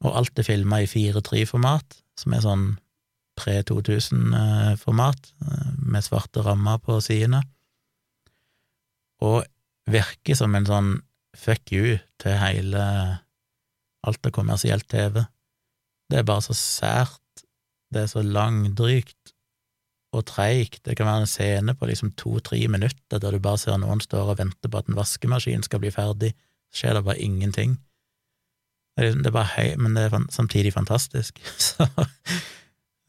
Og 0.08 0.16
alt 0.18 0.40
er 0.40 0.48
filma 0.48 0.80
i 0.82 0.88
4-3-format, 0.88 1.98
som 2.18 2.36
er 2.36 2.46
sånn 2.46 2.64
pre-2000-format, 3.42 5.34
eh, 5.48 5.74
med 5.82 6.06
svarte 6.06 6.46
rammer 6.46 6.80
på 6.86 7.00
sidene. 7.04 7.42
Og 9.22 9.44
virker 9.92 10.38
som 10.38 10.56
en 10.56 10.70
sånn 10.70 10.94
fuck 11.38 11.74
you 11.74 11.98
til 12.22 12.38
hele 12.38 12.86
alt 14.06 14.26
av 14.26 14.34
kommersielt 14.36 14.88
TV. 14.90 15.24
Det 16.10 16.20
er 16.20 16.28
bare 16.28 16.46
så 16.46 16.56
sært, 16.58 17.46
det 17.94 18.06
er 18.06 18.12
så 18.12 18.24
langdrygt, 18.26 19.34
og 20.12 20.26
treigt. 20.28 20.82
Det 20.86 20.98
kan 20.98 21.08
være 21.08 21.24
en 21.24 21.30
scene 21.30 21.76
på 21.76 21.88
liksom 21.88 22.12
to–tre 22.20 22.60
minutter 22.68 23.20
der 23.20 23.32
du 23.32 23.40
bare 23.40 23.60
ser 23.62 23.78
noen 23.80 24.02
står 24.04 24.34
og 24.34 24.42
venter 24.42 24.72
på 24.72 24.82
at 24.82 24.90
en 24.90 24.98
vaskemaskin 24.98 25.64
skal 25.64 25.80
bli 25.84 25.92
ferdig, 25.94 26.34
så 26.72 26.82
skjer 26.82 26.98
det 26.98 27.06
bare 27.08 27.24
ingenting. 27.24 27.78
Det 28.98 29.08
er, 29.08 29.16
er 29.16 29.32
bare 29.34 29.54
hei, 29.56 29.68
men 29.80 29.96
det 29.96 30.10
er 30.10 30.26
samtidig 30.30 30.74
fantastisk. 30.76 31.40
Så 31.72 31.88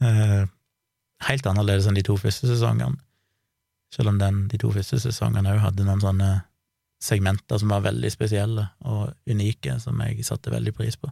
uh, 0.02 0.44
Helt 1.22 1.46
annerledes 1.46 1.86
enn 1.86 1.94
de 1.94 2.02
to 2.02 2.16
første 2.18 2.48
sesongene. 2.50 2.98
Selv 3.94 4.10
om 4.10 4.16
den, 4.18 4.46
de 4.50 4.58
to 4.58 4.72
første 4.74 4.98
sesongene 4.98 5.52
òg 5.52 5.60
hadde 5.62 5.84
noen 5.86 6.00
sånne 6.02 6.30
segmenter 7.02 7.60
som 7.60 7.70
var 7.70 7.84
veldig 7.84 8.10
spesielle 8.10 8.64
og 8.88 9.12
unike, 9.30 9.76
som 9.78 10.00
jeg 10.02 10.24
satte 10.26 10.50
veldig 10.50 10.72
pris 10.74 10.96
på. 10.98 11.10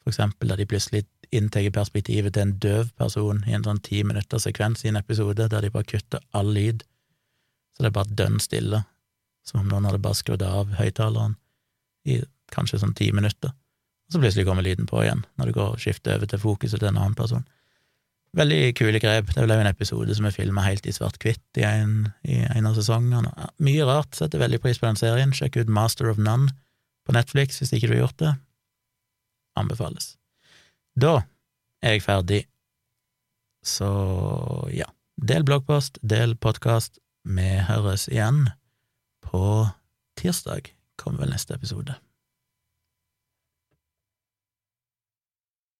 For 0.00 0.12
eksempel 0.12 0.48
da 0.48 0.56
de 0.56 0.68
plutselig 0.68 1.02
inntar 1.36 1.68
perspektivet 1.74 2.32
til 2.32 2.46
en 2.46 2.54
døv 2.62 2.94
person 2.96 3.42
i 3.44 3.56
en 3.56 3.66
sånn 3.66 3.82
ti 3.84 4.00
minutters 4.08 4.46
sekvens 4.48 4.86
i 4.86 4.92
en 4.92 5.00
episode, 5.00 5.50
der 5.52 5.66
de 5.66 5.72
bare 5.74 5.88
kutter 5.88 6.24
all 6.32 6.52
lyd, 6.56 6.86
så 7.76 7.84
det 7.84 7.90
er 7.90 7.98
bare 7.98 8.16
dønn 8.22 8.40
stille, 8.40 8.84
som 9.44 9.60
om 9.60 9.68
noen 9.68 9.90
hadde 9.90 10.00
bare 10.04 10.16
skrudd 10.16 10.44
av 10.46 10.72
høyttaleren 10.78 11.36
i 12.08 12.22
kanskje 12.54 12.80
sånn 12.80 12.96
ti 12.96 13.10
minutter 13.12 13.52
og 14.04 14.12
så 14.12 14.20
plutselig 14.20 14.46
kommer 14.46 14.64
lyden 14.64 14.86
på 14.88 15.02
igjen 15.02 15.24
når 15.38 15.48
du 15.48 15.56
går 15.56 15.74
og 15.74 15.82
skifter 15.82 16.18
over 16.18 16.28
til 16.28 16.42
fokuset 16.42 16.80
til 16.80 16.90
en 16.90 17.00
annen 17.00 17.16
person. 17.18 17.44
Veldig 18.34 18.74
kule 18.74 18.98
grep. 18.98 19.28
Det 19.30 19.38
er 19.38 19.46
vel 19.46 19.60
en 19.60 19.70
episode 19.70 20.14
som 20.16 20.26
er 20.26 20.34
filma 20.34 20.64
helt 20.64 20.86
i 20.90 20.94
svart-hvitt 20.94 21.60
i, 21.60 21.64
i, 21.64 22.40
en 22.42 22.66
av 22.66 22.74
sesongene. 22.74 23.30
Mye 23.62 23.86
rart. 23.86 24.16
Setter 24.18 24.42
veldig 24.42 24.58
pris 24.64 24.80
på 24.80 24.88
den 24.88 24.98
serien. 24.98 25.34
Sjekk 25.34 25.60
ut 25.60 25.70
Master 25.70 26.10
of 26.10 26.18
None 26.18 26.50
på 27.06 27.14
Netflix 27.14 27.60
hvis 27.60 27.74
ikke 27.76 27.92
du 27.92 27.94
har 27.94 28.02
gjort 28.06 28.24
det. 28.24 28.32
Anbefales. 29.60 30.16
Da 30.98 31.20
er 31.84 31.96
jeg 31.96 32.04
ferdig. 32.06 32.42
Så 33.64 33.88
ja, 34.74 34.90
del 35.16 35.46
bloggpost, 35.46 36.02
del 36.02 36.34
podkast. 36.36 36.98
Vi 37.24 37.54
høres 37.68 38.08
igjen 38.10 38.48
på 39.24 39.68
tirsdag, 40.20 40.74
kommer 41.00 41.24
vel 41.24 41.32
neste 41.32 41.56
episode. 41.56 41.96